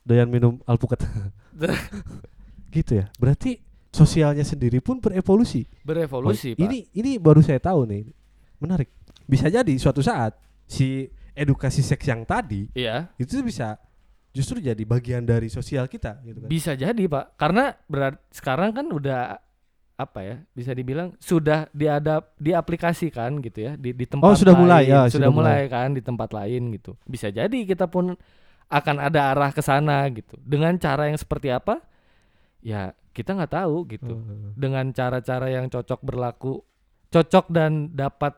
Doyan 0.04 0.28
minum 0.28 0.60
alpukat. 0.64 1.02
gitu 2.70 2.92
ya. 2.94 3.08
Berarti 3.16 3.58
sosialnya 3.94 4.42
sendiri 4.42 4.82
pun 4.82 4.98
berevolusi. 4.98 5.70
berevolusi 5.82 6.52
Oh, 6.52 6.56
pak 6.58 6.64
Ini 6.66 6.78
ini 6.92 7.12
baru 7.16 7.40
saya 7.40 7.62
tahu 7.62 7.86
nih. 7.86 8.10
Menarik. 8.58 8.90
Bisa 9.24 9.48
jadi 9.48 9.72
suatu 9.78 10.02
saat 10.02 10.34
si 10.66 11.06
edukasi 11.34 11.80
seks 11.80 12.04
yang 12.04 12.24
tadi 12.24 12.70
iya 12.74 13.10
itu 13.16 13.42
bisa 13.42 13.78
justru 14.30 14.58
jadi 14.58 14.78
bagian 14.82 15.22
dari 15.22 15.50
sosial 15.50 15.86
kita 15.86 16.22
gitu 16.22 16.42
kan. 16.42 16.50
bisa 16.50 16.72
jadi 16.74 17.04
pak 17.06 17.26
karena 17.36 17.74
berat 17.86 18.22
sekarang 18.30 18.70
kan 18.70 18.86
udah 18.86 19.38
apa 19.94 20.20
ya 20.22 20.36
bisa 20.52 20.74
dibilang 20.74 21.14
sudah 21.18 21.70
diadap 21.70 22.34
diaplikasikan 22.38 23.42
gitu 23.42 23.60
ya 23.62 23.74
di 23.74 23.94
di 23.94 24.06
tempat 24.06 24.26
Oh, 24.26 24.38
sudah 24.38 24.54
mulai, 24.54 24.86
lain. 24.86 24.90
ya, 24.90 25.02
sudah 25.06 25.10
sudah 25.10 25.30
mulai 25.30 25.62
kan 25.66 25.90
di 25.90 26.02
tempat 26.02 26.30
lain 26.32 26.62
gitu 26.74 26.94
bisa 27.06 27.30
jadi 27.30 27.58
kita 27.66 27.86
pun 27.86 28.14
akan 28.70 28.96
ada 28.98 29.34
arah 29.34 29.50
ke 29.50 29.62
sana 29.62 30.06
gitu 30.10 30.38
dengan 30.38 30.74
cara 30.78 31.10
yang 31.10 31.18
seperti 31.18 31.50
apa 31.50 31.82
ya 32.62 32.94
kita 33.14 33.32
nggak 33.32 33.54
tahu 33.54 33.86
gitu 33.88 34.14
Hmm. 34.14 34.52
dengan 34.54 34.90
cara-cara 34.90 35.48
yang 35.48 35.66
cocok 35.68 36.02
berlaku 36.02 36.66
cocok 37.08 37.46
dan 37.48 37.90
dapat 37.90 38.34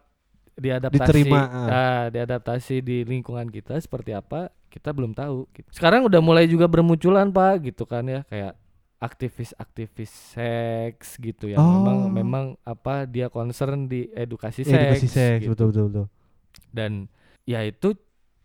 diadaptasi 0.53 0.99
Diterima, 1.25 1.41
ah, 1.65 2.03
diadaptasi 2.07 2.79
di 2.79 3.03
lingkungan 3.03 3.47
kita 3.47 3.75
seperti 3.77 4.11
apa 4.11 4.47
kita 4.67 4.91
belum 4.91 5.11
tahu 5.11 5.47
gitu. 5.49 5.67
sekarang 5.69 6.03
udah 6.03 6.19
mulai 6.19 6.45
juga 6.45 6.63
bermunculan 6.65 7.27
pak 7.27 7.65
gitu 7.65 7.83
kan 7.83 8.03
ya 8.03 8.21
kayak 8.25 8.55
aktivis-aktivis 8.97 10.11
seks 10.33 11.15
gitu 11.17 11.51
memang 11.51 11.97
Oh. 11.97 12.09
memang 12.09 12.45
apa 12.61 13.03
dia 13.03 13.27
concern 13.27 13.85
di 13.85 14.11
edukasi 14.11 14.63
seks, 14.63 14.75
Edukasi 14.75 15.07
seks 15.07 15.39
gitu. 15.41 15.51
betul 15.51 15.67
betul 15.71 15.85
betul. 15.87 16.05
dan 16.71 16.91
ya 17.43 17.61
itu 17.61 17.95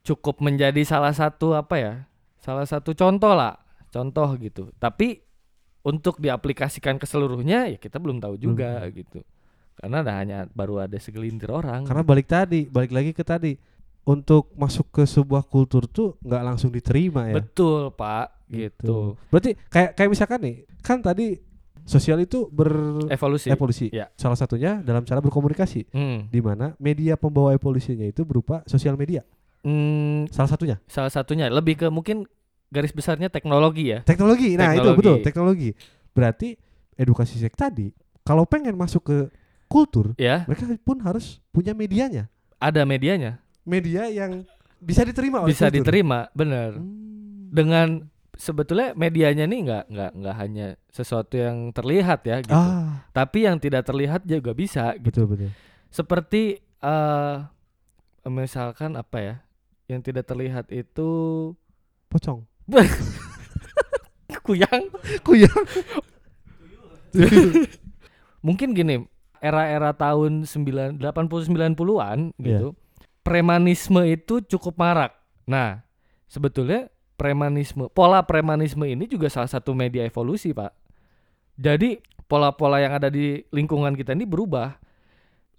cukup 0.03 0.39
menjadi 0.39 0.83
salah 0.83 1.11
satu 1.11 1.53
apa 1.53 1.75
ya 1.75 1.93
salah 2.39 2.65
satu 2.65 2.91
contoh 2.93 3.33
lah 3.33 3.59
contoh 3.89 4.29
gitu 4.37 4.71
tapi 4.77 5.23
untuk 5.81 6.21
diaplikasikan 6.21 7.01
ke 7.01 7.07
seluruhnya 7.09 7.71
ya 7.73 7.79
kita 7.81 7.97
belum 7.97 8.21
tahu 8.21 8.37
juga 8.37 8.85
gitu 8.93 9.25
karena 9.81 10.05
ada 10.05 10.13
hanya 10.21 10.39
baru 10.53 10.85
ada 10.85 11.01
segelintir 11.01 11.49
orang 11.49 11.89
Karena 11.89 12.05
balik 12.05 12.29
tadi, 12.29 12.69
balik 12.69 12.93
lagi 12.93 13.17
ke 13.17 13.25
tadi 13.25 13.57
untuk 14.05 14.53
masuk 14.53 14.93
ke 14.93 15.09
sebuah 15.09 15.45
kultur 15.49 15.89
tuh 15.89 16.21
nggak 16.21 16.43
langsung 16.45 16.69
diterima 16.69 17.33
ya. 17.33 17.41
betul 17.41 17.89
pak 17.97 18.29
gitu 18.53 19.17
Berarti 19.33 19.57
kayak 19.73 19.97
kayak 19.97 20.11
misalkan 20.13 20.41
nih, 20.45 20.57
kan 20.85 21.01
tadi 21.01 21.39
sosial 21.89 22.21
itu 22.21 22.45
berevolusi. 22.53 23.49
evolusi 23.49 23.87
Ya. 23.89 24.13
Salah 24.21 24.37
satunya 24.37 24.85
dalam 24.85 25.01
cara 25.09 25.25
berkomunikasi, 25.25 25.89
hmm. 25.97 26.29
di 26.29 26.41
mana 26.45 26.77
media 26.77 27.17
pembawa 27.17 27.57
evolusinya 27.57 28.05
itu 28.05 28.21
berupa 28.27 28.61
sosial 28.69 29.01
media. 29.01 29.25
Hmm, 29.65 30.29
Salah 30.33 30.49
satunya 30.49 30.77
salah 30.89 31.13
satunya 31.13 31.49
lebih 31.49 31.77
ke 31.81 31.87
mungkin 31.89 32.25
garis 32.71 32.91
besarnya 32.91 33.27
teknologi 33.27 33.91
ya 33.91 34.01
teknologi. 34.01 34.55
Nah 34.55 34.73
itu 34.73 34.81
Teknologi. 34.81 34.99
betul 34.99 35.17
teknologi. 35.21 35.71
Berarti 36.11 36.49
edukasi 36.95 37.37
seks 37.37 37.55
tadi, 37.55 37.91
kalau 38.23 38.43
pengen 38.45 38.75
masuk 38.75 39.03
ke 39.05 39.19
kultur, 39.67 40.15
ya 40.15 40.43
mereka 40.45 40.67
pun 40.81 40.99
harus 41.01 41.39
punya 41.51 41.71
medianya. 41.71 42.27
ada 42.57 42.83
medianya 42.83 43.41
Media 43.63 44.05
yang 44.07 44.45
bisa 44.79 45.01
diterima 45.01 45.41
oleh 45.41 45.51
bisa 45.51 45.67
kultur. 45.67 45.77
diterima 45.81 46.29
bener 46.33 46.77
Hmm. 46.77 47.49
dengan 47.51 47.89
sebetulnya 48.33 48.93
medianya 48.95 49.45
nih 49.45 49.61
nggak 49.63 49.85
nggak 49.89 50.11
nggak 50.17 50.37
hanya 50.37 50.67
sesuatu 50.89 51.37
yang 51.37 51.69
terlihat 51.71 52.21
ya 52.23 52.41
gitu 52.41 52.57
Ah, 52.57 53.05
tapi 53.11 53.45
yang 53.45 53.57
tidak 53.57 53.85
terlihat 53.85 54.25
juga 54.25 54.53
bisa 54.53 54.93
gitu 54.97 55.25
betul 55.25 55.25
betul. 55.29 55.51
seperti 55.89 56.43
eh 56.81 57.37
misalkan 58.25 58.95
apa 58.95 59.19
ya 59.19 59.35
yang 59.87 60.01
tidak 60.01 60.25
terlihat 60.25 60.69
itu 60.69 61.09
Pocong. 62.09 62.43
kuyang 64.47 64.85
Kuyang. 65.27 65.65
mungkin 68.47 68.73
gini 68.73 69.05
era-era 69.43 69.91
tahun 69.93 70.47
9 70.47 71.01
80 71.01 71.51
90-an 71.51 72.19
Iya. 72.39 72.41
gitu 72.41 72.69
premanisme 73.27 74.01
itu 74.07 74.41
cukup 74.47 74.79
marak 74.79 75.13
nah 75.45 75.83
sebetulnya 76.31 76.87
premanisme, 77.21 77.93
pola 77.93 78.25
premanisme 78.25 78.81
ini 78.89 79.05
juga 79.05 79.29
salah 79.29 79.53
satu 79.53 79.77
media 79.77 80.09
evolusi, 80.09 80.57
Pak. 80.57 80.73
Jadi 81.61 82.01
pola-pola 82.25 82.81
yang 82.81 82.97
ada 82.97 83.13
di 83.13 83.45
lingkungan 83.53 83.93
kita 83.93 84.17
ini 84.17 84.25
berubah. 84.25 84.81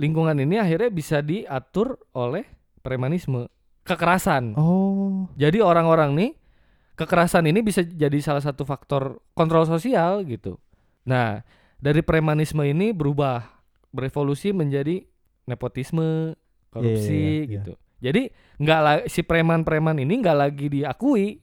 Lingkungan 0.02 0.34
ini 0.42 0.58
akhirnya 0.58 0.90
bisa 0.90 1.22
diatur 1.22 2.02
oleh 2.18 2.50
premanisme, 2.82 3.46
kekerasan. 3.86 4.58
Oh. 4.58 5.30
Jadi 5.38 5.62
orang-orang 5.62 6.18
nih 6.18 6.30
kekerasan 6.96 7.48
ini 7.48 7.60
bisa 7.64 7.82
jadi 7.84 8.18
salah 8.20 8.44
satu 8.44 8.68
faktor 8.68 9.20
kontrol 9.34 9.66
sosial 9.66 10.24
gitu. 10.28 10.60
Nah, 11.08 11.42
dari 11.82 12.06
premanisme 12.06 12.62
ini 12.62 12.94
berubah, 12.94 13.42
berevolusi 13.90 14.54
menjadi 14.54 15.02
nepotisme, 15.50 16.38
korupsi 16.70 17.12
Iya, 17.12 17.26
iya, 17.26 17.42
iya. 17.42 17.54
gitu. 17.58 17.74
Jadi 18.02 18.22
nggak 18.58 19.10
si 19.10 19.22
preman-preman 19.22 19.98
ini 20.02 20.14
nggak 20.22 20.38
lagi 20.38 20.68
diakui. 20.70 21.38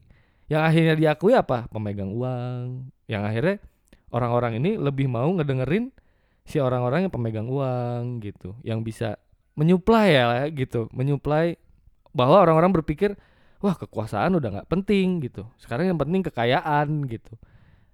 Yang 0.48 0.62
akhirnya 0.64 0.94
diakui 0.96 1.32
apa? 1.36 1.68
Pemegang 1.68 2.08
uang. 2.08 2.88
Yang 3.04 3.22
akhirnya 3.28 3.56
orang-orang 4.08 4.52
ini 4.58 4.80
lebih 4.80 5.06
mau 5.06 5.28
ngedengerin 5.28 5.92
si 6.48 6.56
orang-orang 6.56 7.06
yang 7.06 7.12
pemegang 7.12 7.48
uang 7.52 8.24
gitu, 8.24 8.56
yang 8.64 8.80
bisa 8.80 9.20
menyuplai 9.52 10.16
ya 10.16 10.48
gitu, 10.48 10.88
menyuplai 10.96 11.60
bahwa 12.16 12.40
orang-orang 12.40 12.72
berpikir 12.72 13.20
wah 13.58 13.74
kekuasaan 13.74 14.38
udah 14.38 14.48
nggak 14.58 14.68
penting 14.68 15.20
gitu. 15.20 15.46
Sekarang 15.56 15.86
yang 15.86 15.98
penting 15.98 16.22
kekayaan 16.24 17.06
gitu. 17.06 17.34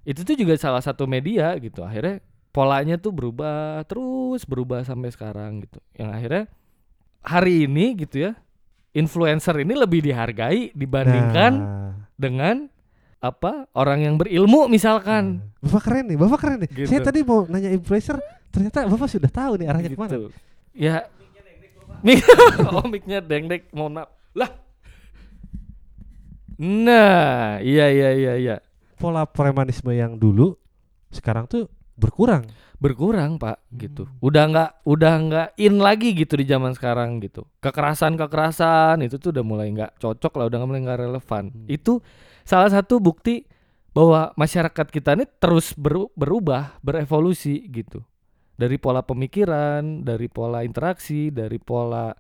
Itu 0.05 0.20
tuh 0.22 0.37
juga 0.37 0.55
salah 0.55 0.81
satu 0.81 1.09
media 1.09 1.57
gitu. 1.57 1.81
Akhirnya 1.81 2.20
polanya 2.50 2.94
tuh 2.96 3.11
berubah 3.11 3.83
terus 3.85 4.44
berubah 4.44 4.85
sampai 4.85 5.11
sekarang 5.11 5.64
gitu. 5.64 5.81
Yang 5.96 6.11
akhirnya 6.12 6.44
hari 7.24 7.64
ini 7.64 7.96
gitu 7.96 8.29
ya 8.29 8.33
influencer 8.92 9.59
ini 9.59 9.74
lebih 9.74 10.00
dihargai 10.00 10.70
dibandingkan 10.72 11.53
Nah. 11.57 11.92
dengan 12.14 12.68
apa 13.18 13.66
orang 13.72 14.05
yang 14.05 14.14
berilmu 14.14 14.68
misalkan. 14.68 15.40
Nah, 15.40 15.64
Bapak 15.64 15.83
keren 15.83 16.05
nih, 16.07 16.18
Bapak 16.20 16.38
keren 16.38 16.59
nih. 16.61 16.70
Gitu. 16.70 16.88
Saya 16.92 17.00
tadi 17.00 17.24
mau 17.24 17.48
nanya 17.48 17.72
influencer, 17.72 18.20
ternyata 18.53 18.85
Bapak 18.85 19.09
sudah 19.09 19.33
tahu 19.33 19.57
nih 19.57 19.66
arahnya 19.66 19.90
ke 19.90 19.96
mana. 19.96 20.12
gitu. 20.12 20.29
Ya. 20.77 21.09
Mik 22.05 22.20
oh 22.77 22.85
mic-nya 22.85 23.24
deng-deng, 23.24 23.64
mohon 23.72 23.96
maaf. 23.96 24.12
Lah. 24.37 24.53
Nah, 26.58 27.58
iya 27.58 27.90
iya 27.90 28.10
iya 28.14 28.32
iya. 28.38 28.56
Pola 28.94 29.26
premanisme 29.26 29.90
yang 29.90 30.14
dulu 30.16 30.54
sekarang 31.10 31.50
tuh 31.50 31.66
berkurang. 31.94 32.46
Berkurang, 32.78 33.38
Pak, 33.38 33.70
Hmm. 33.70 33.78
gitu. 33.80 34.04
Udah 34.18 34.44
nggak 34.50 34.70
udah 34.84 35.14
nggak 35.24 35.48
in 35.56 35.78
lagi 35.78 36.12
gitu 36.12 36.36
di 36.36 36.44
zaman 36.44 36.74
sekarang 36.74 37.22
gitu. 37.22 37.46
Kekerasan-kekerasan 37.62 39.00
itu 39.02 39.16
tuh 39.16 39.30
udah 39.30 39.44
mulai 39.46 39.70
nggak 39.72 39.98
cocok 40.02 40.32
lah, 40.36 40.44
udah 40.50 40.58
mulai 40.66 40.82
nggak 40.84 41.00
relevan. 41.06 41.44
Hmm. 41.54 41.66
Itu 41.70 42.02
salah 42.42 42.68
satu 42.68 42.98
bukti 42.98 43.46
bahwa 43.94 44.34
masyarakat 44.34 44.90
kita 44.90 45.14
ini 45.14 45.24
terus 45.38 45.70
beru- 45.78 46.10
berubah, 46.18 46.76
berevolusi 46.82 47.62
gitu. 47.70 48.02
Dari 48.54 48.78
pola 48.78 49.02
pemikiran, 49.02 50.02
dari 50.02 50.26
pola 50.30 50.62
interaksi, 50.62 51.30
dari 51.30 51.58
pola 51.58 52.14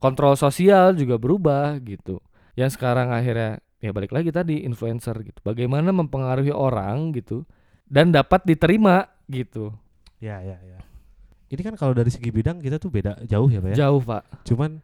kontrol 0.00 0.36
sosial 0.36 0.96
juga 0.96 1.20
berubah 1.20 1.76
gitu. 1.84 2.20
Yang 2.56 2.80
sekarang 2.80 3.12
akhirnya 3.12 3.60
ya 3.78 3.90
balik 3.94 4.10
lagi 4.10 4.30
tadi 4.30 4.62
influencer 4.66 5.14
gitu. 5.22 5.38
Bagaimana 5.42 5.90
mempengaruhi 5.94 6.50
orang 6.50 7.14
gitu 7.14 7.46
dan 7.86 8.10
dapat 8.10 8.44
diterima 8.44 9.06
gitu. 9.30 9.72
Ya, 10.18 10.42
ya, 10.42 10.58
ya. 10.58 10.78
Ini 11.48 11.60
kan 11.64 11.74
kalau 11.80 11.96
dari 11.96 12.12
segi 12.12 12.28
bidang 12.28 12.60
kita 12.60 12.76
tuh 12.76 12.92
beda 12.92 13.24
jauh 13.24 13.48
ya, 13.48 13.62
Pak 13.62 13.70
ya. 13.72 13.76
Jauh, 13.86 14.02
Pak. 14.04 14.44
Cuman 14.44 14.82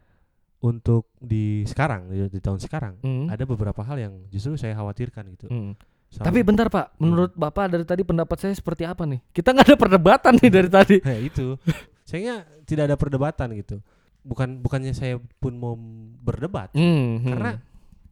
untuk 0.65 1.13
di 1.21 1.61
sekarang 1.69 2.09
di, 2.09 2.25
di 2.25 2.39
tahun 2.41 2.57
sekarang 2.57 2.97
Hmm. 3.05 3.29
ada 3.29 3.45
beberapa 3.45 3.85
hal 3.85 4.01
yang 4.01 4.13
justru 4.33 4.57
saya 4.57 4.73
khawatirkan 4.73 5.23
gitu. 5.37 5.45
Hmm. 5.51 5.77
Tapi 6.15 6.41
bentar 6.47 6.71
Pak, 6.71 6.95
menurut 6.97 7.35
Bapak 7.35 7.67
dari 7.67 7.83
tadi 7.83 8.01
pendapat 8.07 8.39
saya 8.39 8.53
seperti 8.55 8.87
apa 8.87 9.03
nih? 9.03 9.19
Kita 9.35 9.51
nggak 9.51 9.67
ada 9.67 9.77
perdebatan 9.77 10.33
nih 10.39 10.51
dari 10.51 10.69
tadi. 10.71 10.97
Ya 11.11 11.19
itu. 11.19 11.59
Sayangnya 12.07 12.47
tidak 12.63 12.83
ada 12.89 12.95
perdebatan 12.95 13.51
gitu. 13.59 13.83
Bukan 14.23 14.63
bukannya 14.63 14.95
saya 14.95 15.19
pun 15.43 15.53
mau 15.59 15.75
berdebat. 16.23 16.71
Hmm, 16.73 17.19
hmm. 17.19 17.59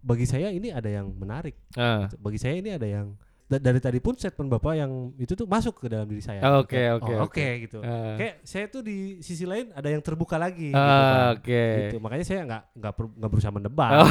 Bagi 0.03 0.27
saya 0.27 0.51
ini 0.51 0.67
ada 0.67 0.85
yang 0.85 1.07
menarik. 1.09 1.55
Ah, 1.73 2.11
Bagi 2.13 2.35
saya 2.35 2.53
ini 2.55 2.69
ada 2.69 2.83
yang 2.83 3.15
da- 3.45 3.61
dari 3.61 3.79
tadi 3.79 3.97
pun 3.97 4.13
statement 4.13 4.51
Bapak 4.51 4.75
yang 4.75 4.91
itu 5.15 5.31
tuh 5.31 5.47
masuk 5.47 5.79
ke 5.79 5.87
dalam 5.87 6.03
diri 6.03 6.19
saya. 6.19 6.43
Ah, 6.43 6.59
Oke, 6.59 6.75
oh, 6.91 6.99
oke. 6.99 7.13
oke 7.31 7.47
gitu. 7.63 7.79
ah. 7.79 8.19
Kayak 8.19 8.35
saya 8.43 8.65
tuh 8.67 8.81
di 8.81 8.97
sisi 9.19 9.43
lain 9.43 9.71
ada 9.71 9.87
yang 9.87 9.99
terbuka 9.99 10.35
lagi 10.35 10.69
gitu 10.69 10.77
Ah, 10.77 11.31
kan. 11.31 11.39
Oke. 11.39 11.63
Gitu. 11.87 11.97
Makanya 11.97 12.25
saya 12.25 12.39
nggak 12.43 12.63
nggak 12.75 12.91
nggak 13.15 13.29
berusaha 13.31 13.51
mendebat. 13.51 13.91
Oh. 13.95 14.09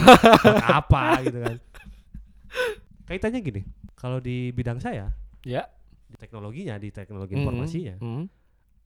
Apa 0.59 1.03
gitu 1.23 1.39
kan. 1.39 1.57
Kaitannya 3.09 3.41
gini, 3.41 3.63
kalau 3.93 4.17
di 4.17 4.49
bidang 4.51 4.79
saya 4.79 5.13
Ya. 5.43 5.69
di 6.07 6.17
teknologinya, 6.17 6.77
di 6.77 6.89
teknologi 6.89 7.35
Hmm, 7.35 7.41
informasinya, 7.43 7.95
hmm. 7.99 8.25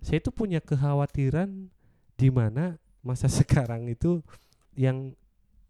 saya 0.01 0.19
itu 0.19 0.31
punya 0.31 0.59
kekhawatiran 0.59 1.69
di 2.15 2.29
mana 2.31 2.75
masa 3.01 3.29
sekarang 3.39 3.87
itu 3.87 4.23
yang 4.73 5.13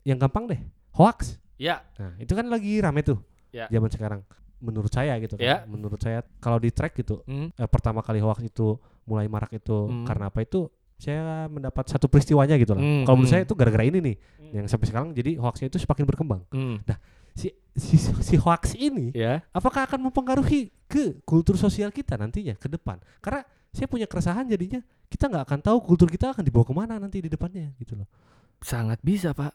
yang 0.03 0.17
gampang 0.17 0.47
deh 0.47 0.61
hoax. 0.97 1.37
Ya. 1.57 1.85
Nah 1.97 2.17
itu 2.17 2.33
kan 2.33 2.47
lagi 2.47 2.81
rame 2.81 3.01
tuh 3.01 3.21
Ya. 3.53 3.69
zaman 3.69 3.89
sekarang. 3.89 4.21
Menurut 4.57 4.89
saya 4.89 5.17
gitu 5.21 5.37
kan. 5.37 5.45
Ya. 5.45 5.57
Menurut 5.69 6.01
saya 6.01 6.25
kalau 6.41 6.57
di 6.57 6.73
track 6.73 6.97
gitu 6.97 7.21
Hmm. 7.25 7.53
eh, 7.53 7.69
pertama 7.69 8.01
kali 8.01 8.19
hoax 8.19 8.41
itu 8.43 8.77
mulai 9.05 9.29
marak 9.29 9.53
itu 9.53 9.77
Hmm. 9.87 10.05
karena 10.05 10.29
apa 10.29 10.41
itu 10.41 10.67
saya 10.97 11.45
mendapat 11.47 11.85
satu 11.87 12.09
peristiwanya 12.09 12.57
gitu 12.57 12.73
lah. 12.73 12.81
Hmm, 12.81 13.05
Kalau 13.05 13.21
menurut 13.21 13.29
hmm. 13.29 13.37
saya 13.37 13.45
itu 13.45 13.53
gara-gara 13.53 13.85
ini 13.85 13.99
nih 14.01 14.17
yang 14.57 14.65
sampai 14.65 14.89
sekarang 14.89 15.13
jadi 15.13 15.37
hoaxnya 15.37 15.69
itu 15.69 15.77
semakin 15.77 16.05
berkembang. 16.09 16.43
Hmm. 16.49 16.81
Si 17.37 17.53
si, 17.77 18.01
si 18.01 18.35
hoax 18.41 18.73
ini 18.73 19.13
Ya. 19.13 19.45
apakah 19.53 19.85
akan 19.85 20.09
mempengaruhi 20.09 20.73
ke 20.89 21.21
kultur 21.23 21.61
sosial 21.61 21.93
kita 21.93 22.17
nantinya 22.17 22.57
ke 22.57 22.65
depan? 22.65 22.97
Karena 23.21 23.45
saya 23.69 23.85
punya 23.85 24.09
keresahan 24.09 24.49
jadinya 24.49 24.81
kita 25.13 25.29
nggak 25.29 25.45
akan 25.45 25.61
tahu 25.61 25.79
kultur 25.85 26.09
kita 26.09 26.33
akan 26.33 26.41
dibawa 26.41 26.65
ke 26.65 26.73
mana 26.73 26.97
nanti 26.97 27.21
di 27.21 27.29
depannya 27.29 27.77
gitu 27.77 27.93
loh. 27.93 28.09
Sangat 28.65 28.97
bisa, 29.05 29.37
Pak. 29.37 29.53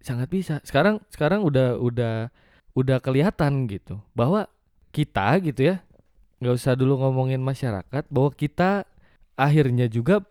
Sangat 0.00 0.30
bisa. 0.30 0.62
Sekarang 0.62 1.02
sekarang 1.10 1.42
udah 1.42 1.78
udah 1.78 2.30
udah 2.74 2.98
kelihatan 3.02 3.66
gitu 3.66 3.98
bahwa 4.14 4.46
kita 4.94 5.42
gitu 5.42 5.74
ya 5.74 5.82
nggak 6.38 6.54
usah 6.54 6.78
dulu 6.78 7.02
ngomongin 7.02 7.42
masyarakat 7.42 8.06
bahwa 8.06 8.30
kita 8.30 8.86
akhirnya 9.34 9.90
juga 9.90 10.22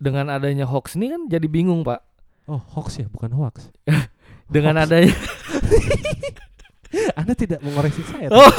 dengan 0.00 0.32
adanya 0.32 0.64
hoax 0.64 0.96
ini 0.96 1.12
kan 1.12 1.22
jadi 1.28 1.44
bingung 1.44 1.84
pak 1.84 2.00
Oh 2.50 2.58
hoax 2.74 2.98
ya 2.98 3.06
bukan 3.06 3.30
hoax. 3.38 3.70
dengan 4.54 4.82
Hoax. 4.82 4.90
adanya 4.90 5.14
Anda 7.18 7.32
tidak 7.38 7.60
mengoreksi 7.64 8.02
saya. 8.04 8.28
Oh. 8.28 8.42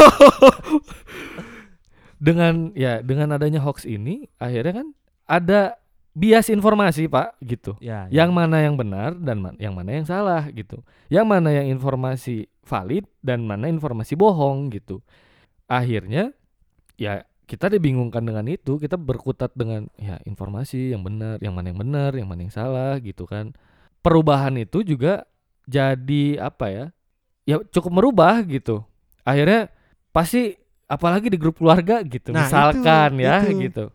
dengan 2.24 2.72
ya 2.74 3.04
dengan 3.04 3.36
adanya 3.36 3.60
hoax 3.60 3.84
ini 3.84 4.32
akhirnya 4.40 4.84
kan 4.84 4.88
ada 5.28 5.76
bias 6.14 6.48
informasi 6.54 7.10
pak 7.10 7.34
gitu. 7.42 7.74
Ya, 7.82 8.06
ya. 8.08 8.24
yang 8.24 8.32
mana 8.32 8.62
yang 8.62 8.78
benar 8.78 9.18
dan 9.18 9.42
ma- 9.42 9.58
yang 9.58 9.74
mana 9.74 9.98
yang 9.98 10.06
salah 10.06 10.46
gitu. 10.54 10.80
Yang 11.10 11.26
mana 11.26 11.50
yang 11.50 11.68
informasi 11.74 12.48
valid 12.64 13.10
dan 13.26 13.44
mana 13.44 13.66
informasi 13.68 14.14
bohong 14.14 14.70
gitu. 14.72 15.02
Akhirnya 15.66 16.32
ya 16.96 17.26
kita 17.50 17.68
dibingungkan 17.68 18.24
dengan 18.24 18.46
itu 18.48 18.78
kita 18.78 18.96
berkutat 18.96 19.52
dengan 19.58 19.90
ya 19.98 20.22
informasi 20.24 20.94
yang 20.94 21.04
benar 21.04 21.42
yang 21.42 21.58
mana 21.58 21.74
yang 21.74 21.82
benar 21.82 22.12
yang 22.14 22.30
mana 22.30 22.46
yang 22.46 22.54
salah 22.54 23.02
gitu 23.02 23.26
kan. 23.26 23.52
Perubahan 24.06 24.54
itu 24.62 24.86
juga 24.86 25.26
jadi 25.66 26.38
apa 26.40 26.66
ya 26.70 26.86
ya 27.50 27.58
cukup 27.74 27.90
merubah 27.90 28.46
gitu. 28.46 28.86
Akhirnya 29.26 29.74
pasti 30.14 30.54
apalagi 30.86 31.34
di 31.34 31.42
grup 31.42 31.58
keluarga 31.58 32.06
gitu. 32.06 32.30
Nah, 32.30 32.46
itu, 32.46 32.54
misalkan 32.54 33.10
ya 33.18 33.42
itu. 33.50 33.66
gitu 33.66 33.86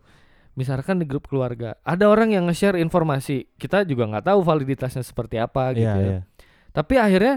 misalkan 0.59 0.99
di 0.99 1.07
grup 1.07 1.31
keluarga 1.31 1.79
ada 1.87 2.11
orang 2.11 2.35
yang 2.35 2.43
nge-share 2.51 2.75
informasi 2.75 3.47
kita 3.55 3.87
juga 3.87 4.11
nggak 4.11 4.27
tahu 4.27 4.43
validitasnya 4.43 5.07
seperti 5.07 5.39
apa 5.39 5.71
gitu 5.71 5.87
Iya, 5.87 5.95
ya. 5.95 6.11
iya. 6.19 6.21
tapi 6.75 6.99
akhirnya 6.99 7.35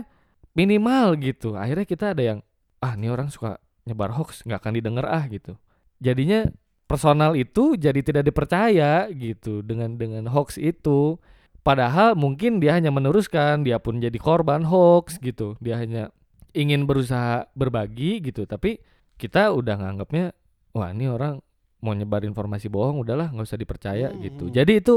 minimal 0.59 1.15
gitu 1.23 1.55
akhirnya 1.55 1.87
kita 1.87 2.19
ada 2.19 2.23
yang 2.35 2.39
ah 2.83 2.99
ini 2.99 3.07
orang 3.09 3.31
suka 3.31 3.63
nyebar 3.87 4.11
hoax 4.15 4.43
nggak 4.43 4.59
akan 4.59 4.73
didengar 4.79 5.07
ah 5.07 5.25
gitu. 5.31 5.55
Jadinya 6.03 6.51
personal 6.91 7.39
itu 7.39 7.79
jadi 7.79 7.99
tidak 8.03 8.27
dipercaya 8.27 9.07
gitu 9.15 9.63
dengan 9.63 9.95
dengan 9.95 10.27
hoax 10.31 10.59
itu. 10.59 11.19
Padahal 11.63 12.19
mungkin 12.19 12.59
dia 12.59 12.75
hanya 12.75 12.91
meneruskan 12.91 13.63
dia 13.63 13.79
pun 13.79 14.03
jadi 14.03 14.19
korban 14.19 14.67
hoax 14.67 15.23
gitu. 15.23 15.55
Dia 15.63 15.79
hanya 15.79 16.11
ingin 16.53 16.85
berusaha 16.85 17.49
berbagi 17.57 18.21
gitu 18.21 18.45
tapi 18.45 18.83
kita 19.17 19.55
udah 19.57 19.79
nganggapnya 19.79 20.35
wah 20.77 20.93
ini 20.93 21.09
orang 21.09 21.41
mau 21.83 21.93
nyebar 21.93 22.23
informasi 22.23 22.67
bohong 22.67 23.03
udahlah 23.03 23.29
nggak 23.29 23.43
usah 23.45 23.59
dipercaya 23.59 24.09
Hmm, 24.09 24.23
gitu 24.23 24.45
hmm. 24.47 24.55
jadi 24.55 24.73
itu 24.75 24.95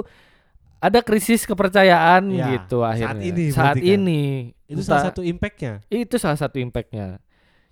ada 0.78 1.02
krisis 1.02 1.43
kepercayaan 1.43 2.30
Ya, 2.30 2.45
gitu 2.56 2.80
saat 2.80 2.93
akhirnya 2.95 3.26
ini 3.26 3.43
saat 3.50 3.74
berarti 3.74 3.82
kan. 3.82 3.95
ini 3.95 4.21
Itu 4.63 4.74
Entah- 4.76 4.86
salah 4.88 5.04
satu 5.08 5.21
impactnya. 5.21 5.74
itu 5.88 6.15
salah 6.15 6.39
satu 6.39 6.58
impactnya 6.58 7.17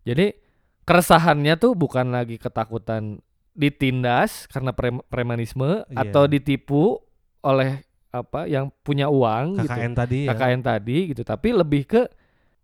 jadi 0.01 0.33
keresahannya 0.83 1.53
tuh 1.55 1.73
bukan 1.73 2.09
lagi 2.09 2.35
ketakutan 2.35 3.21
ditindas 3.53 4.45
karena 4.47 4.71
pre- 4.71 5.05
premanisme 5.07 5.85
Iya. 5.85 6.03
atau 6.03 6.25
ditipu 6.25 6.99
oleh 7.39 7.85
apa 8.09 8.45
yang 8.45 8.69
punya 8.79 9.07
uang 9.07 9.57
gitu 9.57 9.69
KKN 9.69 9.93
tadi 9.95 10.19
ya. 10.25 10.29
KKN 10.31 10.61
tadi 10.61 10.97
gitu 11.07 11.21
tapi 11.21 11.49
lebih 11.49 11.85
ke 11.85 12.01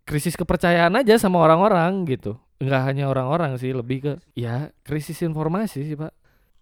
krisis 0.02 0.34
kepercayaan 0.34 0.94
aja 0.96 1.14
sama 1.16 1.38
orang-orang 1.38 2.02
gitu. 2.04 2.34
Enggak 2.58 2.82
hanya 2.84 3.06
orang-orang 3.06 3.56
sih, 3.56 3.70
lebih 3.70 3.98
ke 4.00 4.12
ya 4.34 4.68
krisis 4.80 5.16
informasi 5.20 5.80
sih, 5.82 5.96
Pak. 5.96 6.12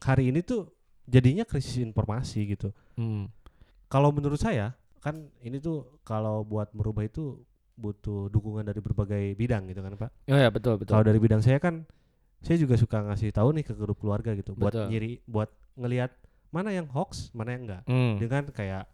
Hari 0.02 0.30
ini 0.30 0.40
tuh 0.44 0.70
jadinya 1.08 1.42
krisis 1.42 1.80
informasi 1.80 2.54
gitu. 2.54 2.70
Hmm. 2.94 3.32
Kalau 3.88 4.12
menurut 4.12 4.38
saya 4.38 4.76
kan 4.98 5.30
ini 5.40 5.62
tuh 5.62 6.02
kalau 6.02 6.42
buat 6.42 6.74
merubah 6.74 7.06
itu 7.06 7.40
butuh 7.78 8.26
dukungan 8.28 8.66
dari 8.66 8.82
berbagai 8.82 9.38
bidang 9.38 9.70
gitu 9.70 9.80
kan 9.80 9.94
Pak. 9.94 10.10
Oh 10.28 10.38
ya, 10.38 10.50
betul, 10.50 10.76
betul. 10.76 10.98
Kalau 10.98 11.06
dari 11.06 11.18
bidang 11.22 11.40
saya 11.40 11.62
kan 11.62 11.86
saya 12.42 12.58
juga 12.58 12.78
suka 12.78 13.02
ngasih 13.02 13.34
tahu 13.34 13.50
nih 13.54 13.64
ke 13.66 13.74
grup 13.74 13.98
keluarga 13.98 14.30
gitu 14.38 14.54
buat 14.54 14.70
Betul. 14.70 14.86
nyiri 14.94 15.18
buat 15.26 15.50
ngelihat 15.74 16.14
mana 16.54 16.70
yang 16.70 16.86
hoax, 16.86 17.34
mana 17.34 17.54
yang 17.54 17.62
enggak. 17.66 17.82
Hmm. 17.86 18.14
Dengan 18.18 18.42
kayak 18.54 18.86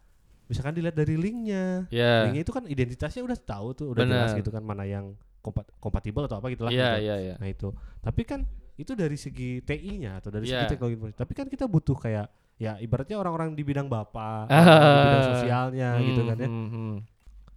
misalkan 0.49 0.73
dilihat 0.77 0.97
dari 0.97 1.15
linknya. 1.17 1.85
Ya. 1.93 2.29
Linknya 2.29 2.41
itu 2.45 2.53
kan 2.53 2.63
identitasnya 2.65 3.21
udah 3.21 3.37
tahu 3.37 3.67
tuh, 3.77 3.87
udah 3.93 4.05
jelas 4.05 4.33
Benar. 4.33 4.39
gitu 4.41 4.49
kan 4.53 4.63
mana 4.65 4.83
yang 4.85 5.13
kompat 5.45 5.69
kompatibel 5.77 6.25
atau 6.25 6.41
apa 6.41 6.49
gitu 6.49 6.65
lah. 6.65 6.73
Iya, 6.73 6.89
gitu. 6.97 7.05
iya, 7.05 7.15
iya. 7.21 7.35
Nah 7.37 7.47
itu. 7.49 7.69
Tapi 8.01 8.21
kan 8.25 8.49
itu 8.75 8.91
dari 8.91 9.15
segi 9.15 9.59
TI-nya 9.59 10.19
atau 10.19 10.29
dari 10.29 10.45
Iya. 10.45 10.63
segi 10.63 10.71
teknologi 10.71 10.95
informasi. 10.95 11.17
Tapi 11.17 11.33
kan 11.33 11.47
kita 11.47 11.65
butuh 11.65 11.95
kayak 11.95 12.27
ya 12.55 12.75
ibaratnya 12.77 13.15
orang-orang 13.15 13.51
di 13.51 13.61
bidang 13.61 13.85
bapak, 13.85 14.47
orang 14.47 14.91
di 14.95 15.03
bidang 15.05 15.25
sosialnya 15.33 15.89
gitu 16.01 16.21
Hmm, 16.21 16.29
kan 16.29 16.37
ya. 16.37 16.47
hmm, 16.47 16.67
hmm. 16.69 16.95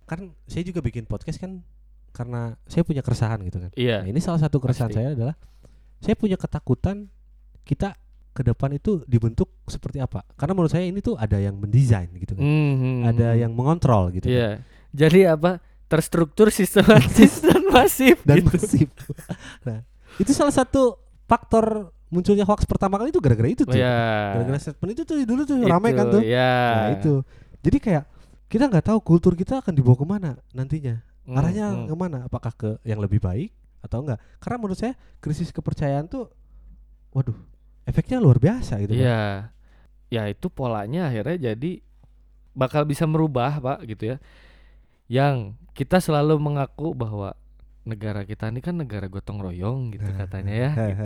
Kan 0.04 0.20
saya 0.44 0.62
juga 0.62 0.80
bikin 0.80 1.04
podcast 1.04 1.36
kan 1.36 1.62
karena 2.10 2.56
saya 2.64 2.82
punya 2.82 3.00
keresahan 3.00 3.38
gitu 3.42 3.58
kan. 3.58 3.70
Iya. 3.74 4.02
Nah, 4.02 4.08
ini 4.08 4.18
salah 4.18 4.38
satu 4.38 4.58
keresahan 4.58 4.90
Pasti. 4.90 4.98
saya 4.98 5.08
adalah 5.12 5.34
saya 5.98 6.14
punya 6.14 6.34
ketakutan 6.34 7.10
kita 7.62 7.94
ke 8.30 8.42
depan 8.42 8.70
itu 8.72 9.02
dibentuk 9.04 9.50
seperti 9.66 9.98
apa. 9.98 10.22
Karena 10.32 10.54
menurut 10.54 10.70
saya 10.70 10.86
ini 10.86 10.98
tuh 10.98 11.14
ada 11.14 11.36
yang 11.36 11.54
mendesain 11.54 12.06
gitu 12.12 12.32
kan. 12.32 12.42
Hmm, 12.42 12.74
hmm, 12.74 12.98
Ada 13.04 13.28
hmm. 13.28 13.40
yang 13.42 13.52
mengontrol 13.52 14.10
gitu 14.10 14.26
kan. 14.26 14.34
Iya. 14.34 14.50
Jadi 14.94 15.20
apa? 15.26 15.58
Terstruktur 15.84 16.48
sistematis 16.48 17.40
dan 17.46 17.62
masif 17.66 18.22
dan 18.22 18.38
gitu. 18.38 18.48
masif. 18.50 18.88
nah, 19.62 19.82
itu 20.16 20.30
salah 20.30 20.52
satu 20.52 20.96
faktor 21.28 21.92
munculnya 22.08 22.48
hoax 22.48 22.64
pertama 22.64 22.96
kali 22.96 23.12
itu 23.12 23.20
gara-gara 23.20 23.48
itu 23.52 23.62
tuh. 23.68 23.76
ya. 23.76 24.34
Gara-gara 24.40 24.58
statement 24.58 24.90
itu 24.96 25.02
tuh 25.04 25.16
dulu 25.28 25.42
tuh 25.44 25.56
Itu, 25.60 25.68
ramai 25.68 25.92
kan 25.92 26.08
tuh. 26.08 26.22
Ya. 26.24 26.56
Nah, 26.72 26.88
itu. 26.96 27.14
Jadi 27.60 27.78
kayak 27.78 28.04
kita 28.48 28.64
nggak 28.64 28.84
tahu 28.88 28.98
kultur 29.04 29.36
kita 29.36 29.60
akan 29.60 29.76
dibawa 29.76 29.96
ke 30.00 30.06
mana 30.08 30.30
nantinya. 30.56 31.04
Hmm, 31.28 31.36
Arahnya 31.36 31.66
hmm. 31.68 31.86
ke 31.92 31.94
mana? 31.94 32.18
Apakah 32.24 32.52
ke 32.56 32.70
yang 32.88 32.98
lebih 33.04 33.20
baik 33.20 33.52
atau 33.84 34.00
enggak? 34.00 34.18
Karena 34.40 34.56
menurut 34.56 34.78
saya 34.80 34.96
krisis 35.20 35.52
kepercayaan 35.52 36.08
tuh, 36.08 36.32
waduh, 37.12 37.36
efeknya 37.84 38.16
luar 38.16 38.40
biasa 38.40 38.80
gitu. 38.80 38.96
kan. 38.96 39.04
Iya. 39.04 39.22
Ya 40.08 40.22
itu 40.32 40.48
polanya 40.48 41.12
akhirnya 41.12 41.52
jadi 41.52 41.84
bakal 42.56 42.88
bisa 42.88 43.04
merubah, 43.04 43.60
Pak, 43.60 43.84
gitu 43.84 44.16
ya. 44.16 44.18
Yang 45.12 45.52
kita 45.76 46.00
selalu 46.00 46.40
mengaku 46.40 46.96
bahwa 46.96 47.36
negara 47.88 48.22
kita 48.28 48.52
ini 48.52 48.60
kan 48.60 48.76
negara 48.76 49.08
gotong 49.08 49.40
royong 49.40 49.96
gitu 49.96 50.08
katanya 50.12 50.54
ya. 50.54 50.70
gitu. 50.92 51.04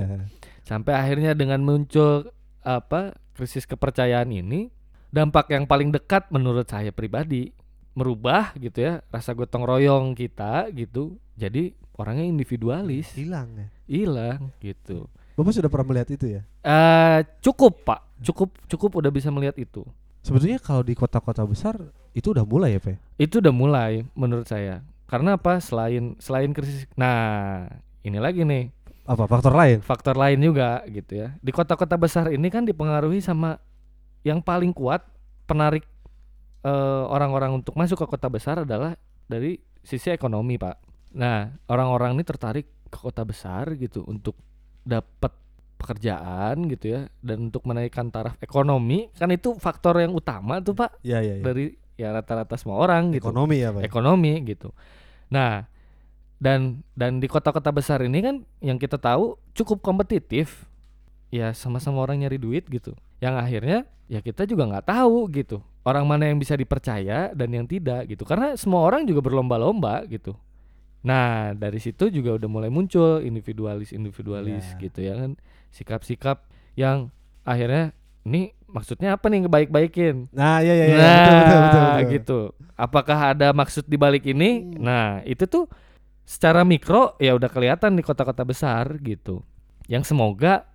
Sampai 0.66 0.98
akhirnya 0.98 1.32
dengan 1.38 1.62
muncul 1.62 2.34
apa 2.62 3.14
krisis 3.34 3.66
kepercayaan 3.66 4.30
ini 4.30 4.70
dampak 5.10 5.50
yang 5.50 5.66
paling 5.66 5.90
dekat 5.90 6.30
menurut 6.30 6.66
saya 6.66 6.90
pribadi 6.90 7.52
merubah 7.92 8.56
gitu 8.56 8.80
ya 8.80 9.04
rasa 9.12 9.36
gotong 9.36 9.68
royong 9.68 10.16
kita 10.16 10.72
gitu 10.72 11.20
jadi 11.36 11.76
orangnya 11.96 12.24
individualis 12.24 13.12
Hilang 13.12 13.52
ya. 13.52 13.68
hilang 13.84 14.40
gitu 14.64 15.06
Bapak 15.32 15.52
sudah 15.52 15.68
pernah 15.72 15.92
melihat 15.92 16.08
itu 16.12 16.26
ya? 16.28 16.42
eh 16.64 17.20
cukup 17.44 17.84
pak 17.84 18.00
cukup 18.24 18.48
cukup 18.68 18.90
udah 19.04 19.10
bisa 19.12 19.28
melihat 19.28 19.56
itu 19.60 19.84
Sebetulnya 20.22 20.62
kalau 20.62 20.86
di 20.86 20.94
kota-kota 20.94 21.42
besar 21.42 21.74
itu 22.14 22.30
udah 22.30 22.46
mulai 22.46 22.78
ya, 22.78 22.80
Pe? 22.80 22.94
itu 23.18 23.42
udah 23.42 23.50
mulai 23.50 24.06
menurut 24.14 24.46
saya 24.46 24.86
karena 25.12 25.36
apa 25.36 25.60
selain 25.60 26.16
selain 26.16 26.50
krisis 26.50 26.88
nah 26.96 27.68
ini 28.00 28.16
lagi 28.16 28.42
nih 28.42 28.72
Apa 29.04 29.26
faktor 29.26 29.52
lain? 29.52 29.84
faktor 29.84 30.16
lain 30.16 30.40
juga 30.40 30.80
gitu 30.88 31.20
ya 31.20 31.36
di 31.36 31.52
kota-kota 31.52 32.00
besar 32.00 32.30
ini 32.30 32.48
kan 32.48 32.64
dipengaruhi 32.64 33.20
sama 33.20 33.60
yang 34.22 34.40
paling 34.40 34.72
kuat 34.72 35.04
penarik 35.44 35.84
eh, 36.62 37.04
orang-orang 37.04 37.52
untuk 37.52 37.76
masuk 37.76 38.00
ke 38.00 38.06
kota 38.08 38.26
besar 38.26 38.64
adalah 38.64 38.96
dari 39.26 39.60
sisi 39.82 40.08
ekonomi 40.08 40.56
pak 40.56 40.80
nah 41.12 41.52
orang-orang 41.66 42.16
ini 42.16 42.24
tertarik 42.24 42.64
ke 42.88 42.96
kota 42.96 43.20
besar 43.22 43.76
gitu 43.76 44.00
untuk 44.06 44.32
dapat 44.80 45.34
pekerjaan 45.76 46.70
gitu 46.70 46.94
ya 46.94 47.00
dan 47.18 47.50
untuk 47.50 47.66
menaikkan 47.66 48.06
taraf 48.06 48.38
ekonomi 48.38 49.10
kan 49.12 49.28
itu 49.28 49.58
faktor 49.58 49.98
yang 49.98 50.14
utama 50.14 50.62
tuh 50.62 50.72
pak 50.72 50.94
Iya, 51.02 51.18
iya, 51.20 51.34
iya. 51.36 51.44
dari 51.44 51.64
ya 51.92 52.08
rata-rata 52.12 52.54
semua 52.54 52.78
orang 52.78 53.10
gitu 53.10 53.28
Ekonomi 53.28 53.56
ya, 53.58 53.68
Pak? 53.68 53.82
ekonomi 53.82 54.32
gitu. 54.46 54.70
Nah, 55.32 55.64
dan 56.36 56.84
dan 56.92 57.16
di 57.16 57.30
kota-kota 57.30 57.72
besar 57.72 58.04
ini 58.04 58.20
kan 58.20 58.36
yang 58.60 58.76
kita 58.76 59.00
tahu 59.00 59.40
cukup 59.56 59.80
kompetitif. 59.80 60.68
Ya 61.32 61.56
sama-sama 61.56 62.04
orang 62.04 62.20
nyari 62.20 62.36
duit 62.36 62.68
gitu. 62.68 62.92
Yang 63.16 63.34
akhirnya 63.40 63.78
ya 64.04 64.20
kita 64.20 64.44
juga 64.44 64.68
nggak 64.68 64.84
tahu 64.92 65.32
gitu. 65.32 65.64
Orang 65.80 66.04
mana 66.04 66.28
yang 66.28 66.36
bisa 66.36 66.52
dipercaya 66.52 67.32
dan 67.32 67.48
yang 67.48 67.64
tidak 67.64 68.04
gitu. 68.12 68.28
Karena 68.28 68.52
semua 68.60 68.84
orang 68.84 69.08
juga 69.08 69.24
berlomba-lomba 69.24 70.04
gitu. 70.12 70.36
Nah, 71.02 71.56
dari 71.56 71.80
situ 71.82 72.12
juga 72.12 72.36
udah 72.38 72.46
mulai 72.46 72.70
muncul 72.70 73.18
individualis-individualis 73.24 74.76
Iya. 74.76 74.78
gitu 74.78 74.98
ya 75.02 75.14
kan. 75.18 75.30
Sikap-sikap 75.72 76.46
yang 76.78 77.10
akhirnya 77.42 77.90
ini 78.22 78.54
maksudnya 78.72 79.14
apa 79.14 79.28
nih 79.28 79.46
ngebaik-baikin? 79.46 80.32
Nah, 80.32 80.64
iya, 80.64 80.72
iya, 80.74 80.86
iya. 80.88 80.96
Nah, 80.96 81.12
betul, 81.12 81.36
betul, 81.36 81.60
betul, 81.60 81.82
betul. 81.84 82.12
gitu. 82.16 82.40
Apakah 82.74 83.18
ada 83.36 83.48
maksud 83.52 83.84
di 83.86 83.96
balik 84.00 84.24
ini? 84.26 84.64
Hmm. 84.64 84.80
Nah, 84.80 85.06
itu 85.28 85.44
tuh 85.44 85.68
secara 86.24 86.64
mikro 86.64 87.14
ya 87.20 87.36
udah 87.36 87.52
kelihatan 87.52 87.94
di 87.94 88.02
kota-kota 88.02 88.42
besar 88.42 88.96
gitu. 89.04 89.44
Yang 89.86 90.16
semoga 90.16 90.66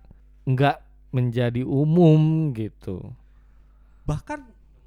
nggak 0.46 0.78
menjadi 1.12 1.66
umum 1.66 2.54
gitu. 2.54 3.12
Bahkan 4.08 4.40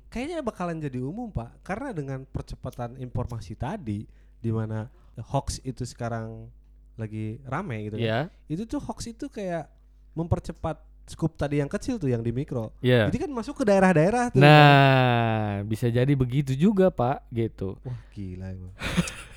kayaknya 0.09 0.41
bakalan 0.41 0.81
jadi 0.81 1.03
umum, 1.03 1.29
Pak. 1.29 1.61
Karena 1.61 1.93
dengan 1.93 2.25
percepatan 2.25 2.97
informasi 2.97 3.53
tadi 3.59 4.07
di 4.41 4.49
mana 4.49 4.89
hoax 5.19 5.61
itu 5.61 5.85
sekarang 5.85 6.49
lagi 6.97 7.41
rame 7.45 7.89
gitu 7.89 7.95
kan. 7.97 8.05
Ya, 8.05 8.19
Itu 8.49 8.65
tuh 8.65 8.81
hoax 8.81 9.09
itu 9.09 9.29
kayak 9.29 9.69
mempercepat 10.17 10.90
scoop 11.11 11.35
tadi 11.35 11.59
yang 11.59 11.67
kecil 11.67 11.99
tuh 11.99 12.07
yang 12.07 12.23
di 12.23 12.31
mikro. 12.31 12.71
ya. 12.79 13.11
Jadi 13.11 13.27
kan 13.27 13.31
masuk 13.35 13.59
ke 13.59 13.63
daerah-daerah 13.67 14.31
tuh. 14.31 14.39
Nah, 14.39 15.59
bisa 15.67 15.91
jadi 15.91 16.09
begitu 16.15 16.55
juga, 16.55 16.87
Pak, 16.87 17.27
gitu. 17.35 17.75
Wah, 17.83 17.99
gila 18.15 18.47
emang. 18.55 18.71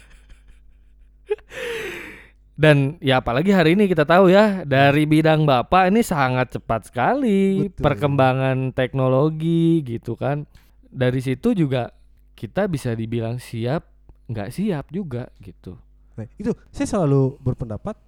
Dan 2.54 3.02
ya 3.02 3.18
apalagi 3.18 3.50
hari 3.50 3.74
ini 3.74 3.90
kita 3.90 4.06
tahu 4.06 4.30
ya 4.30 4.62
dari 4.62 5.10
bidang 5.10 5.42
Bapak 5.42 5.90
ini 5.90 6.06
sangat 6.06 6.54
cepat 6.54 6.86
sekali 6.86 7.66
Betul. 7.66 7.82
perkembangan 7.82 8.70
teknologi 8.70 9.82
gitu 9.82 10.14
kan. 10.14 10.46
Dari 10.86 11.18
situ 11.18 11.50
juga 11.50 11.90
kita 12.38 12.70
bisa 12.70 12.94
dibilang 12.94 13.42
siap 13.42 13.90
nggak 14.30 14.54
siap 14.54 14.86
juga 14.94 15.34
gitu. 15.42 15.74
Nah, 16.14 16.30
itu 16.38 16.54
saya 16.70 16.86
selalu 16.86 17.42
berpendapat 17.42 17.98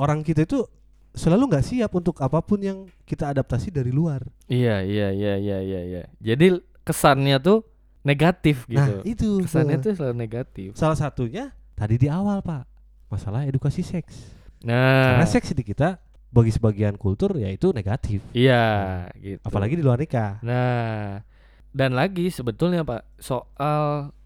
orang 0.00 0.24
kita 0.24 0.48
itu 0.48 0.64
selalu 1.12 1.52
nggak 1.52 1.64
siap 1.64 1.90
untuk 1.92 2.16
apa 2.20 2.40
pun 2.40 2.56
yang 2.58 2.78
kita 3.04 3.28
adaptasi 3.28 3.68
dari 3.68 3.92
luar. 3.92 4.24
Iya 4.48 4.80
iya 4.80 5.08
iya 5.12 5.34
iya 5.36 5.58
iya 5.60 5.80
iya. 5.84 6.02
Jadi 6.18 6.56
kesannya 6.82 7.36
tuh 7.38 7.62
negatif 8.02 8.64
Nah, 8.66 8.82
gitu. 8.82 8.94
itu 9.06 9.28
kesannya 9.46 9.78
tuh 9.78 9.92
selalu 9.94 10.16
negatif. 10.18 10.68
salah 10.74 10.96
satunya 10.96 11.52
tadi 11.76 12.00
di 12.00 12.08
awal, 12.08 12.40
Pak. 12.40 12.64
Masalah 13.12 13.44
edukasi 13.44 13.84
seks. 13.84 14.32
Nah, 14.64 15.18
Karena 15.20 15.28
seks 15.28 15.52
di 15.52 15.62
kita 15.62 16.00
bagi 16.32 16.48
sebagian 16.48 16.96
kultur 16.96 17.36
yaitu 17.36 17.76
negatif, 17.76 18.24
iya 18.32 19.04
gitu. 19.20 19.44
apalagi 19.44 19.76
di 19.76 19.84
luar 19.84 20.00
nikah. 20.00 20.40
Nah, 20.40 21.20
dan 21.76 21.92
lagi 21.92 22.32
sebetulnya 22.32 22.80
Pak 22.88 23.04
soal 23.20 24.16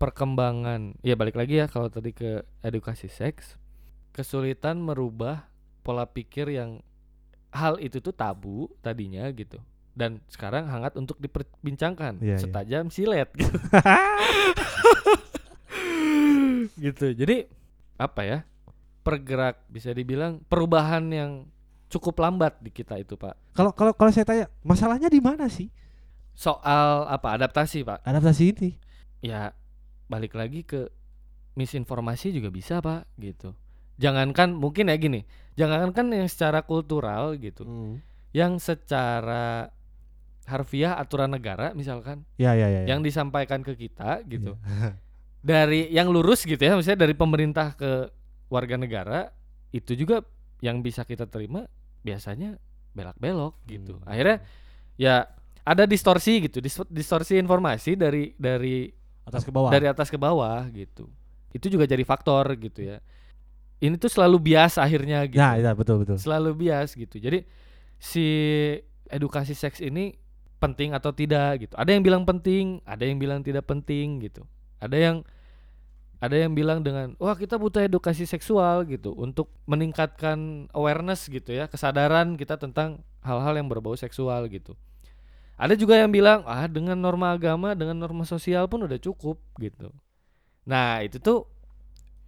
perkembangan, 0.00 0.96
ya 1.04 1.12
balik 1.20 1.36
lagi 1.36 1.60
ya 1.60 1.68
kalau 1.68 1.92
tadi 1.92 2.16
ke 2.16 2.40
edukasi 2.64 3.12
seks, 3.12 3.60
kesulitan 4.16 4.80
merubah 4.80 5.49
pola 5.90 6.06
pikir 6.06 6.46
yang 6.54 6.78
hal 7.50 7.82
itu 7.82 7.98
tuh 7.98 8.14
tabu 8.14 8.70
tadinya 8.78 9.26
gitu. 9.34 9.58
Dan 9.90 10.22
sekarang 10.30 10.70
hangat 10.70 10.94
untuk 10.94 11.18
diperbincangkan, 11.18 12.22
Iya, 12.22 12.38
iya. 12.38 12.38
setajam 12.38 12.94
silet 12.94 13.26
gitu. 13.34 13.50
gitu. 16.78 17.06
Jadi 17.10 17.50
apa 17.98 18.22
ya? 18.22 18.38
Pergerak 19.02 19.66
bisa 19.66 19.90
dibilang 19.90 20.38
perubahan 20.46 21.02
yang 21.10 21.30
cukup 21.90 22.22
lambat 22.22 22.54
di 22.62 22.70
kita 22.70 22.94
itu, 23.02 23.18
Pak. 23.18 23.34
Kalau 23.56 23.74
kalau 23.74 23.90
kalau 23.96 24.14
saya 24.14 24.22
tanya, 24.22 24.46
masalahnya 24.62 25.10
di 25.10 25.18
mana 25.18 25.50
sih 25.50 25.74
Soal 26.30 27.10
apa? 27.10 27.34
Adaptasi, 27.34 27.82
Pak. 27.82 28.06
adaptasi 28.06 28.44
ini? 28.54 28.70
ya 29.20 29.52
balik 30.08 30.32
lagi 30.32 30.64
ke 30.64 30.88
misinformasi 31.52 32.32
juga 32.32 32.48
bisa 32.48 32.80
pak 32.80 33.04
gitu 33.20 33.52
jangankan 34.00 34.56
mungkin 34.56 34.88
ya 34.88 34.96
gini 34.96 35.28
jangankan 35.60 36.06
yang 36.10 36.26
secara 36.26 36.62
kultural 36.62 37.36
gitu 37.36 37.68
yang 38.32 38.56
secara 38.56 39.68
harfiah 40.44 40.96
aturan 40.96 41.28
negara 41.28 41.70
misalkan 41.72 42.24
Ya 42.34 42.52
ya 42.52 42.66
ya. 42.66 42.82
ya. 42.82 42.88
yang 42.88 43.00
disampaikan 43.00 43.60
ke 43.60 43.76
kita 43.76 44.24
gitu 44.24 44.56
dari 45.40 45.88
yang 45.88 46.08
lurus 46.08 46.42
gitu 46.42 46.58
ya 46.58 46.74
misalnya 46.74 47.04
dari 47.04 47.14
pemerintah 47.14 47.72
ke 47.72 48.08
warga 48.48 48.74
negara 48.74 49.30
itu 49.70 49.94
juga 49.94 50.24
yang 50.58 50.80
bisa 50.80 51.02
kita 51.02 51.24
terima 51.24 51.64
biasanya 52.00 52.58
belak-belok 52.90 53.54
gitu 53.66 53.96
Hmm. 53.96 54.08
akhirnya 54.08 54.38
ya 54.96 55.24
ada 55.62 55.84
distorsi 55.84 56.42
gitu 56.42 56.58
dis- 56.58 56.88
distorsi 56.90 57.38
informasi 57.38 57.94
dari 57.94 58.34
dari 58.34 58.90
atas 59.22 59.46
ke 59.46 59.50
bawah. 59.50 59.70
dari 59.70 59.86
atas 59.86 60.08
ke 60.10 60.18
bawah 60.18 60.66
gitu 60.68 61.06
itu 61.50 61.66
juga 61.68 61.86
jadi 61.86 62.02
faktor 62.02 62.58
gitu 62.58 62.82
ya 62.84 62.98
ini 63.80 63.96
tuh 63.96 64.12
selalu 64.12 64.52
bias 64.52 64.76
akhirnya 64.76 65.24
gitu 65.24 65.40
Nah, 65.40 65.56
iya 65.56 65.72
betul 65.72 66.04
betul. 66.04 66.20
selalu 66.20 66.68
bias 66.68 66.92
gitu. 66.94 67.16
Jadi 67.16 67.44
si 67.96 68.24
edukasi 69.08 69.56
seks 69.56 69.80
ini 69.80 70.14
penting 70.60 70.92
atau 70.92 71.10
tidak 71.10 71.66
gitu. 71.66 71.74
Ada 71.74 71.96
yang 71.96 72.04
bilang 72.04 72.22
penting, 72.28 72.84
ada 72.84 73.02
yang 73.02 73.16
bilang 73.16 73.40
tidak 73.40 73.64
penting 73.64 74.20
gitu. 74.20 74.44
Ada 74.78 74.96
yang 74.96 75.16
ada 76.20 76.36
yang 76.36 76.52
bilang 76.52 76.84
dengan 76.84 77.16
wah 77.16 77.32
kita 77.32 77.56
butuh 77.56 77.80
edukasi 77.80 78.28
seksual 78.28 78.84
gitu 78.84 79.16
untuk 79.16 79.48
meningkatkan 79.64 80.68
awareness 80.76 81.24
gitu 81.32 81.56
ya, 81.56 81.64
kesadaran 81.64 82.36
kita 82.36 82.60
tentang 82.60 83.00
hal-hal 83.24 83.56
yang 83.56 83.72
berbau 83.72 83.96
seksual 83.96 84.44
gitu. 84.52 84.76
Ada 85.56 85.76
juga 85.76 85.96
yang 85.96 86.12
bilang 86.12 86.44
ah 86.44 86.68
dengan 86.68 87.00
norma 87.00 87.32
agama, 87.32 87.72
dengan 87.72 87.96
norma 87.96 88.28
sosial 88.28 88.68
pun 88.68 88.84
udah 88.84 89.00
cukup 89.00 89.40
gitu. 89.56 89.88
Nah, 90.68 91.00
itu 91.00 91.16
tuh 91.20 91.48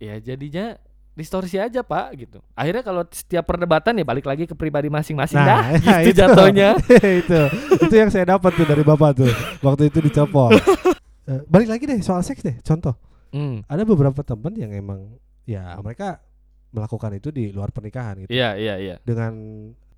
ya 0.00 0.16
jadinya 0.24 0.80
distorsi 1.12 1.56
aja 1.56 1.80
pak 1.80 2.16
gitu 2.16 2.40
akhirnya 2.52 2.80
kalau 2.80 3.04
setiap 3.06 3.44
perdebatan 3.44 3.92
ya 3.94 4.02
balik 4.02 4.24
lagi 4.24 4.44
ke 4.44 4.52
pribadi 4.52 4.88
masing-masing 4.88 5.36
dah 5.36 5.76
Nah, 5.76 6.00
gitu 6.02 6.08
itu. 6.08 6.18
jatuhnya 6.18 6.68
itu 7.20 7.40
itu 7.78 7.94
yang 7.94 8.08
saya 8.08 8.24
dapat 8.30 8.52
tuh 8.52 8.64
dari 8.64 8.80
bapak 8.80 9.10
tuh 9.14 9.30
waktu 9.60 9.88
itu 9.88 9.98
dicopot. 10.00 10.52
Eh, 11.22 11.38
balik 11.46 11.70
lagi 11.70 11.86
deh 11.86 12.02
soal 12.02 12.18
seks 12.20 12.42
deh. 12.42 12.58
Contoh, 12.60 12.98
Hmm, 13.30 13.62
ada 13.64 13.86
beberapa 13.86 14.20
teman 14.20 14.50
yang 14.52 14.74
emang 14.74 15.06
ya 15.44 15.78
mereka 15.78 16.18
melakukan 16.68 17.14
itu 17.14 17.30
di 17.30 17.48
luar 17.48 17.70
pernikahan 17.70 18.18
gitu. 18.18 18.28
iya 18.28 18.58
iya 18.58 18.74
iya 18.76 18.96
Dengan 19.00 19.30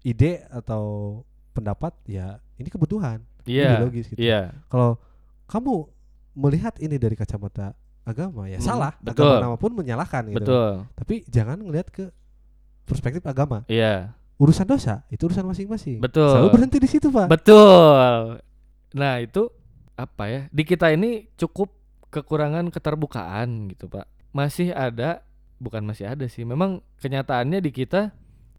ide 0.00 0.44
atau 0.46 1.18
pendapat 1.50 1.96
ya 2.04 2.36
ini 2.54 2.68
kebutuhan, 2.68 3.24
iya 3.42 3.72
biologis 3.72 4.06
gitu. 4.06 4.20
iya 4.20 4.52
Kalau 4.68 5.00
kamu 5.46 5.88
melihat 6.36 6.76
ini 6.76 6.94
dari 6.94 7.16
kacamata 7.16 7.72
agama 8.04 8.46
ya 8.46 8.56
Hmm, 8.56 8.66
salah. 8.66 8.92
betul. 8.98 9.26
Agama 9.26 9.50
mana 9.50 9.56
pun 9.56 9.72
menyalahkan 9.72 10.22
gitu. 10.26 10.36
betul 10.38 10.70
Tapi 10.94 11.14
jangan 11.26 11.58
ngelihat 11.58 11.88
ke 11.88 12.12
perspektif 12.82 13.24
agama. 13.24 13.64
iya 13.66 14.12
Urusan 14.34 14.64
dosa 14.64 15.06
itu 15.08 15.24
urusan 15.24 15.42
masing-masing. 15.42 15.98
betul 15.98 16.26
Selalu 16.28 16.48
berhenti 16.50 16.76
di 16.76 16.88
situ, 16.88 17.08
Pak. 17.08 17.26
betul 17.28 18.38
nah 18.92 19.18
itu 19.18 19.50
apa 19.94 20.24
ya 20.24 20.40
di 20.48 20.62
kita 20.62 20.86
ini 20.88 21.26
cukup 21.34 21.66
kekurangan 22.08 22.70
keterbukaan 22.70 23.66
gitu 23.68 23.86
pak 23.86 24.06
masih 24.30 24.70
ada 24.70 25.22
bukan 25.56 25.82
masih 25.82 26.06
ada 26.06 26.26
sih 26.26 26.42
memang 26.42 26.78
kenyataannya 26.96 27.58
di 27.58 27.70
kita 27.70 28.14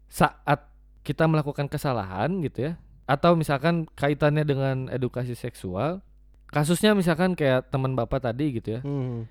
saat 0.06 0.68
kita 1.00 1.24
melakukan 1.24 1.66
kesalahan 1.66 2.28
gitu 2.42 2.68
ya 2.68 2.72
atau 3.04 3.32
misalkan 3.32 3.88
kaitannya 3.90 4.42
dengan 4.42 4.76
edukasi 4.88 5.32
seksual 5.32 6.04
kasusnya 6.46 6.92
misalkan 6.92 7.32
kayak 7.32 7.68
teman 7.68 7.92
bapak 7.92 8.20
tadi 8.22 8.52
gitu 8.54 8.76
ya 8.76 8.80
Hmm. 8.80 9.24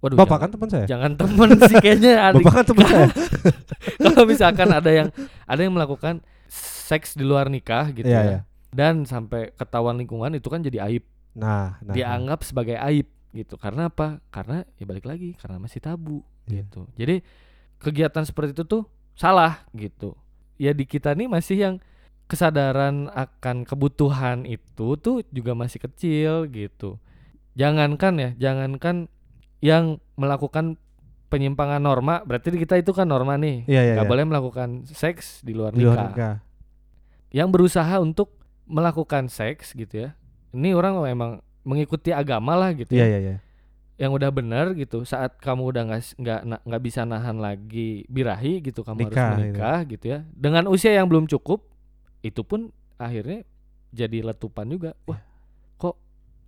Waduh 0.00 0.16
Bapak 0.16 0.26
jangan, 0.26 0.40
kan 0.40 0.50
teman 0.50 0.68
saya. 0.68 0.86
jangan 0.88 1.12
temen 1.14 1.48
sih 1.60 1.76
kayaknya 1.78 2.12
adik 2.28 2.40
Bapak 2.40 2.52
kan 2.52 2.64
teman 2.66 2.84
saya. 2.86 3.08
kalau 4.04 4.22
misalkan 4.24 4.68
ada 4.68 4.90
yang 4.90 5.08
ada 5.44 5.60
yang 5.60 5.72
melakukan 5.72 6.14
seks 6.50 7.14
di 7.14 7.22
luar 7.22 7.46
nikah 7.46 7.88
gitu 7.90 8.04
Iya, 8.04 8.20
ya 8.20 8.26
iya. 8.26 8.40
dan 8.70 9.04
sampai 9.04 9.52
ketahuan 9.54 9.96
lingkungan 9.96 10.32
itu 10.32 10.48
kan 10.48 10.60
jadi 10.60 10.88
aib 10.88 11.04
Nah, 11.30 11.78
nah. 11.78 11.94
dianggap 11.94 12.42
sebagai 12.42 12.74
aib 12.74 13.06
gitu 13.30 13.54
karena 13.54 13.86
apa 13.86 14.18
karena 14.28 14.66
ya 14.74 14.84
balik 14.84 15.06
lagi 15.06 15.38
karena 15.38 15.62
masih 15.62 15.78
tabu 15.78 16.26
Iya. 16.44 16.66
gitu 16.66 16.90
jadi 16.98 17.22
kegiatan 17.78 18.26
seperti 18.26 18.50
itu 18.52 18.66
tuh 18.66 18.82
salah 19.14 19.62
gitu 19.70 20.18
ya 20.56 20.74
di 20.74 20.82
kita 20.82 21.14
nih 21.14 21.30
masih 21.30 21.56
yang 21.56 21.74
kesadaran 22.26 23.06
akan 23.10 23.62
kebutuhan 23.62 24.42
itu 24.42 24.94
tuh 24.96 25.22
juga 25.30 25.54
masih 25.54 25.78
kecil 25.80 26.46
gitu 26.46 26.98
jangankan 27.54 28.14
ya 28.16 28.30
jangankan 28.38 29.06
yang 29.60 30.00
melakukan 30.16 30.76
penyimpangan 31.30 31.78
norma 31.78 32.26
berarti 32.26 32.50
kita 32.50 32.80
itu 32.80 32.90
kan 32.90 33.06
norma 33.06 33.38
nih 33.38 33.62
iya, 33.70 33.94
nggak 33.94 34.06
iya. 34.06 34.10
boleh 34.10 34.24
melakukan 34.26 34.82
seks 34.88 35.46
di 35.46 35.54
luar 35.54 35.70
Di 35.70 35.84
luar 35.86 35.96
nikah 35.96 36.10
nikah. 36.10 36.36
yang 37.30 37.48
berusaha 37.54 37.94
untuk 38.02 38.40
melakukan 38.70 39.26
seks 39.26 39.74
gitu 39.74 40.06
ya. 40.06 40.10
Ini 40.54 40.78
orang 40.78 41.02
memang 41.02 41.42
mengikuti 41.66 42.14
agama 42.14 42.54
lah 42.54 42.70
gitu 42.72 42.94
Iya, 42.94 43.02
ya. 43.02 43.10
iya, 43.10 43.18
iya. 43.18 43.36
Yang 43.98 44.10
udah 44.22 44.30
benar 44.30 44.66
gitu. 44.78 45.02
Saat 45.02 45.42
kamu 45.42 45.74
udah 45.74 45.82
nggak 45.90 46.02
nggak 46.16 46.40
nggak 46.64 46.82
bisa 46.82 47.02
nahan 47.04 47.36
lagi 47.42 48.06
birahi 48.06 48.62
gitu, 48.64 48.80
kamu 48.86 49.06
Nikah, 49.06 49.10
harus 49.10 49.18
gitu. 49.18 49.34
menikah 49.42 49.78
gitu 49.90 50.04
ya. 50.06 50.18
Dengan 50.32 50.70
usia 50.70 50.94
yang 50.94 51.10
belum 51.10 51.26
cukup, 51.28 51.66
itu 52.24 52.40
pun 52.46 52.70
akhirnya 52.96 53.44
jadi 53.90 54.24
letupan 54.24 54.70
juga. 54.70 54.96
Wah, 55.04 55.20
kok 55.76 55.98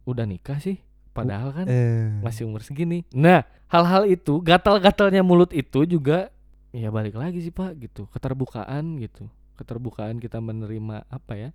udah 0.09 0.25
nikah 0.25 0.63
sih? 0.63 0.79
Padahal 1.13 1.53
kan 1.53 1.67
Eh, 1.69 2.09
masih 2.25 2.49
umur 2.49 2.65
segini. 2.65 3.05
Nah, 3.13 3.45
hal-hal 3.69 4.09
itu, 4.09 4.41
gatal-gatalnya 4.41 5.21
mulut 5.21 5.53
itu 5.53 5.85
juga 5.85 6.33
ya 6.73 6.89
balik 6.89 7.21
lagi 7.21 7.45
sih 7.45 7.53
Pak 7.53 7.77
gitu, 7.79 8.09
keterbukaan 8.09 8.97
gitu. 8.97 9.29
Keterbukaan 9.61 10.17
kita 10.17 10.41
menerima 10.41 11.05
apa 11.07 11.35
ya? 11.37 11.51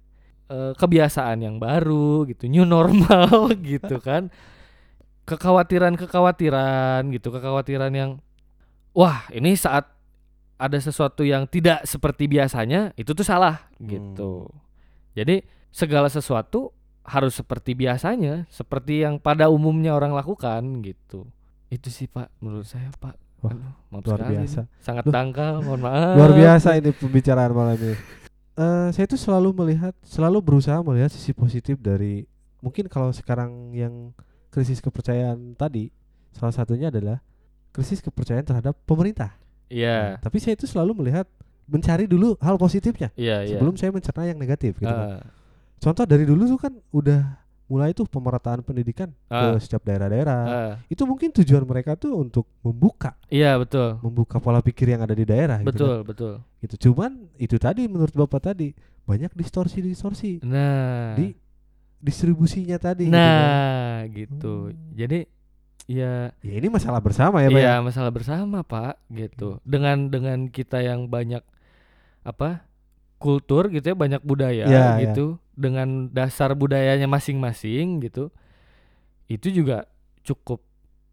eh, 0.48 0.72
kebiasaan 0.80 1.44
yang 1.44 1.60
baru 1.60 2.24
gitu, 2.30 2.48
new 2.48 2.64
normal 2.64 3.52
gitu 3.68 4.00
kan. 4.00 4.32
Kekhawatiran-kekhawatiran 5.28 7.12
gitu, 7.12 7.34
kekhawatiran 7.36 7.92
yang 7.92 8.12
wah, 8.96 9.28
ini 9.34 9.58
saat 9.60 9.90
ada 10.58 10.78
sesuatu 10.80 11.22
yang 11.26 11.46
tidak 11.46 11.84
seperti 11.84 12.30
biasanya, 12.32 12.96
itu 12.96 13.12
tuh 13.12 13.26
salah 13.26 13.68
gitu. 13.82 14.48
Jadi 15.14 15.44
segala 15.70 16.08
sesuatu 16.08 16.72
harus 17.08 17.40
seperti 17.40 17.72
biasanya, 17.72 18.44
seperti 18.52 19.08
yang 19.08 19.16
pada 19.18 19.48
umumnya 19.48 19.96
orang 19.96 20.12
lakukan 20.12 20.60
gitu. 20.84 21.24
Itu 21.72 21.88
sih 21.88 22.12
Pak, 22.12 22.36
menurut 22.44 22.68
saya 22.68 22.92
Pak. 23.00 23.16
Wah, 23.40 23.54
Aduh, 23.54 24.12
luar 24.12 24.22
biasa. 24.28 24.68
nih. 24.68 24.84
Sangat 24.84 25.04
Loh. 25.08 25.14
dangkal, 25.14 25.64
mohon 25.64 25.82
maaf. 25.88 26.16
Luar 26.20 26.34
biasa 26.36 26.76
ini 26.76 26.92
pembicaraan 26.92 27.54
malam 27.56 27.78
ini. 27.80 27.96
Eh, 28.58 28.90
saya 28.92 29.06
tuh 29.06 29.22
selalu 29.22 29.54
melihat, 29.54 29.94
selalu 30.02 30.42
berusaha 30.42 30.82
melihat 30.82 31.14
sisi 31.14 31.32
positif 31.32 31.78
dari 31.78 32.26
mungkin 32.60 32.90
kalau 32.90 33.14
sekarang 33.14 33.72
yang 33.72 34.12
krisis 34.50 34.82
kepercayaan 34.82 35.54
tadi, 35.54 35.94
salah 36.34 36.52
satunya 36.52 36.90
adalah 36.90 37.22
krisis 37.70 38.02
kepercayaan 38.02 38.44
terhadap 38.44 38.74
pemerintah. 38.90 39.38
Iya, 39.70 40.18
Tapi 40.18 40.42
saya 40.42 40.58
itu 40.58 40.66
selalu 40.66 41.06
melihat 41.06 41.30
mencari 41.68 42.08
dulu 42.08 42.40
hal 42.40 42.56
positifnya 42.56 43.12
iya, 43.20 43.44
iya. 43.44 43.60
sebelum 43.60 43.76
saya 43.76 43.92
mencerna 43.92 44.24
yang 44.24 44.40
negatif 44.40 44.80
gitu. 44.80 44.88
kan. 44.88 45.20
Ah, 45.78 45.80
Contoh 45.80 46.04
dari 46.04 46.26
dulu 46.26 46.44
tuh 46.48 46.60
kan 46.60 46.74
udah 46.90 47.22
mulai 47.68 47.92
tuh 47.92 48.08
pemerataan 48.08 48.64
pendidikan 48.64 49.12
Ah. 49.28 49.54
ke 49.54 49.62
setiap 49.62 49.84
daerah-daerah. 49.84 50.40
ah. 50.42 50.74
Itu 50.88 51.04
mungkin 51.04 51.30
tujuan 51.32 51.64
mereka 51.64 51.94
tuh 51.94 52.16
untuk 52.18 52.48
membuka, 52.60 53.14
Iya, 53.28 53.56
betul. 53.56 54.00
membuka 54.02 54.40
pola 54.40 54.60
pikir 54.60 54.88
yang 54.90 55.04
ada 55.04 55.12
di 55.12 55.22
daerah 55.22 55.60
gitu 55.60 55.68
kan. 55.68 55.76
Betul, 55.76 55.98
betul. 56.04 56.34
gitu 56.58 56.90
cuman 56.90 57.30
itu 57.38 57.56
tadi 57.56 57.86
menurut 57.86 58.10
bapak 58.12 58.50
tadi 58.50 58.74
banyak 59.04 59.30
distorsi 59.32 59.78
distorsi 59.80 60.42
Nah. 60.42 61.14
di 61.14 61.36
distribusinya 61.98 62.78
tadi 62.78 63.06
gitu 63.06 63.14
kan. 63.14 63.42
Nah, 63.44 63.98
gitu. 64.10 64.54
Hmm. 64.72 64.94
Jadi 64.94 65.20
ya 65.88 66.32
ya 66.40 66.54
ini 66.56 66.68
masalah 66.68 67.00
bersama 67.00 67.40
ya 67.42 67.50
pak 67.50 67.60
ya? 67.60 67.64
Iya, 67.64 67.76
masalah 67.80 68.12
bersama, 68.12 68.60
Pak, 68.62 69.00
gitu. 69.08 69.60
Dengan 69.64 70.08
dengan 70.08 70.48
kita 70.48 70.80
yang 70.80 71.08
banyak 71.08 71.44
apa? 72.24 72.64
Kultur 73.18 73.70
gitu 73.70 73.92
ya, 73.92 73.96
banyak 73.98 74.22
budaya 74.22 74.66
Iya, 74.66 74.70
iya. 74.70 74.88
gitu. 75.10 75.38
Dengan 75.54 76.10
dasar 76.10 76.54
budayanya 76.54 77.06
masing-masing 77.06 78.02
gitu. 78.02 78.30
Itu 79.26 79.50
juga 79.50 79.90
cukup 80.22 80.62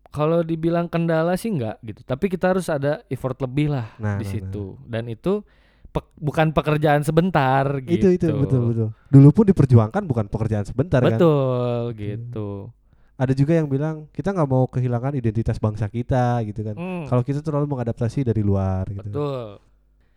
kalau 0.09 0.41
dibilang 0.41 0.87
kendala 0.87 1.35
sih 1.35 1.51
enggak 1.51 1.83
gitu. 1.83 2.05
Tapi 2.05 2.29
kita 2.29 2.55
harus 2.55 2.69
ada 2.69 3.03
effort 3.09 3.35
lebih 3.41 3.73
lah 3.73 3.91
Nah, 3.99 4.17
di 4.17 4.23
nah, 4.23 4.31
situ. 4.31 4.79
Dan 4.85 5.11
itu 5.11 5.43
pek- 5.91 6.15
bukan 6.15 6.51
pekerjaan 6.51 7.03
sebentar 7.03 7.67
itu 7.81 8.03
gitu. 8.03 8.09
itu 8.11 8.27
betul 8.35 8.61
betul 8.67 8.89
dulu 9.11 9.29
pun 9.31 9.45
diperjuangkan 9.47 10.03
bukan 10.03 10.27
pekerjaan 10.27 10.67
sebentar 10.67 10.99
kan 10.99 11.15
Betul 11.15 11.95
gitu. 11.95 12.75
ada 13.15 13.31
juga 13.31 13.55
yang 13.55 13.71
bilang 13.71 14.11
kita 14.11 14.35
nggak 14.35 14.51
mau 14.51 14.67
kehilangan 14.67 15.15
identitas 15.15 15.63
bangsa 15.63 15.87
kita 15.87 16.43
gitu 16.43 16.67
kan 16.67 16.75
Hmm, 16.75 17.07
kalau 17.07 17.23
kita 17.23 17.47
terlalu 17.47 17.71
mengadaptasi 17.71 18.27
dari 18.27 18.43
luar 18.43 18.91
gitu 18.91 19.07
betul. 19.07 19.63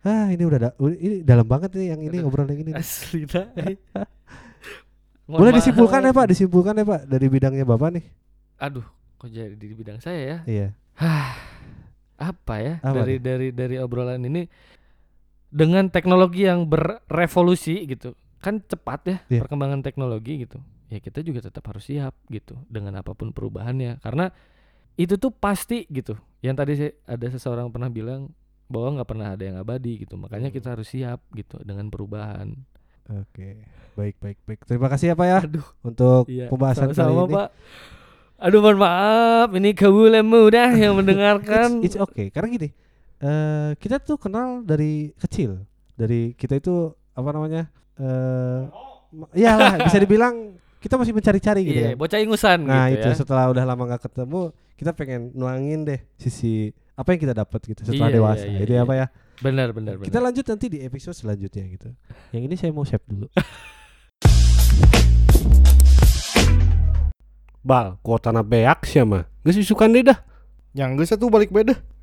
Ah 0.00 0.28
ini 0.28 0.42
udah 0.42 0.58
da- 0.60 0.76
ini 0.78 1.22
dalam 1.22 1.42
banget 1.42 1.74
nih 1.74 1.86
yang 1.90 2.00
ini 2.00 2.16
obrolan 2.20 2.50
yang 2.50 2.62
ini 2.62 2.72
Asli 2.72 3.24
dah. 3.24 3.50
Boleh 5.28 5.52
disimpulkan 5.58 6.00
ya 6.00 6.12
pak 6.12 6.26
disimpulkan 6.28 6.74
ya 6.74 6.84
pak 6.84 7.00
dari 7.04 7.26
bidangnya 7.26 7.64
bapak 7.64 7.90
nih 7.94 8.04
Aduh, 8.58 8.86
kok 9.14 9.28
jadi 9.28 9.54
di 9.54 9.70
bidang 9.70 9.98
saya 9.98 10.18
ya? 10.18 10.38
iya 10.44 10.68
Apa 12.18 12.58
ya? 12.58 12.74
Apa 12.80 13.00
dari 13.00 13.16
dari 13.18 13.48
dari 13.50 13.76
obrolan 13.76 14.18
ini 14.20 14.50
dengan 15.48 15.86
teknologi 15.86 16.42
yang 16.42 16.66
berevolusi 16.66 17.86
gitu. 17.86 18.12
Kan 18.38 18.62
cepat 18.62 19.00
ya 19.04 19.16
Iya. 19.28 19.40
perkembangan 19.40 19.80
teknologi 19.80 20.42
gitu. 20.42 20.58
Ya 20.88 20.98
kita 20.98 21.20
juga 21.20 21.38
tetap 21.40 21.62
harus 21.64 21.84
siap 21.84 22.16
gitu 22.26 22.58
dengan 22.66 22.96
apa 22.96 23.12
pun 23.12 23.30
perubahannya 23.30 23.98
karena 23.98 24.34
itu 24.94 25.14
tuh 25.14 25.30
pasti 25.30 25.86
gitu. 25.86 26.18
Yang 26.40 26.54
tadi 26.56 26.72
saya 26.74 26.90
ada 27.04 27.26
seseorang 27.28 27.66
pernah 27.68 27.86
bilang 27.88 28.34
bahwa 28.68 29.00
nggak 29.00 29.08
pernah 29.08 29.28
ada 29.34 29.44
yang 29.44 29.56
abadi 29.56 30.04
gitu. 30.04 30.14
Makanya 30.20 30.52
kita 30.52 30.76
harus 30.76 30.88
siap 30.88 31.24
gitu 31.32 31.58
dengan 31.64 31.88
perubahan. 31.88 32.52
Oke. 33.08 33.64
Baik, 33.96 34.16
baik, 34.20 34.38
baik. 34.44 34.60
Terima 34.68 34.86
kasih 34.92 35.10
ya 35.10 35.14
Pak 35.18 35.26
ya 35.26 35.38
Aduh, 35.42 35.66
untuk 35.82 36.22
iya. 36.28 36.46
pembahasan 36.52 36.92
kali 36.92 37.00
Sama-sama, 37.00 37.24
ini. 37.24 37.34
Pak. 37.34 37.48
Aduh, 38.38 38.60
mohon 38.62 38.78
maaf, 38.78 39.48
ini 39.58 39.70
kabule 39.74 40.20
muda 40.22 40.70
yang 40.82 40.94
mendengarkan. 40.94 41.82
It's, 41.82 41.96
it's 41.96 41.98
okay. 41.98 42.30
Karena 42.30 42.54
gini, 42.54 42.68
eh 43.18 43.74
kita 43.80 43.98
tuh 43.98 44.20
kenal 44.20 44.62
dari 44.62 45.10
kecil. 45.18 45.66
Dari 45.98 46.36
kita 46.38 46.60
itu 46.62 46.94
apa 47.18 47.28
namanya? 47.34 47.66
Eh 47.98 48.62
ma- 49.16 49.32
iyalah 49.34 49.82
bisa 49.82 49.98
dibilang 49.98 50.54
kita 50.78 50.94
masih 50.94 51.10
mencari-cari 51.10 51.60
gitu 51.64 51.80
Iya, 51.80 51.88
kan. 51.92 51.98
bocah 51.98 52.18
ingusan 52.18 52.58
Nah, 52.62 52.86
gitu 52.88 53.02
itu 53.02 53.08
ya. 53.10 53.14
setelah 53.16 53.44
udah 53.50 53.64
lama 53.66 53.82
nggak 53.84 54.02
ketemu, 54.04 54.40
kita 54.74 54.90
pengen 54.94 55.34
nuangin 55.34 55.82
deh 55.82 56.00
sisi 56.14 56.70
apa 56.94 57.12
yang 57.12 57.20
kita 57.20 57.34
dapat 57.34 57.60
gitu 57.64 57.80
setelah 57.82 58.08
Iya, 58.08 58.14
dewasa. 58.14 58.44
iya, 58.44 58.50
iya, 58.52 58.60
Itu 58.62 58.72
ya 58.72 58.76
iya. 58.76 58.86
Pak 58.86 58.96
ya. 58.96 59.06
Benar, 59.38 59.68
benar, 59.70 59.94
benar. 59.94 60.06
Kita 60.06 60.18
lanjut 60.18 60.44
nanti 60.44 60.66
di 60.66 60.78
episode 60.82 61.14
selanjutnya 61.14 61.64
gitu. 61.68 61.88
Yang 62.30 62.42
ini 62.44 62.54
saya 62.54 62.70
mau 62.70 62.82
save 62.82 63.06
dulu. 63.06 63.26
Bal, 67.60 67.98
kuota 68.00 68.30
na 68.30 68.42
beak 68.42 68.82
sih 68.82 69.02
mah. 69.02 69.26
Geus 69.42 69.58
isukan 69.60 69.90
deh 69.90 70.02
dah. 70.02 70.18
Yang 70.72 70.90
geus 70.96 71.08
satu 71.10 71.26
balik 71.28 71.50
beda. 71.50 71.74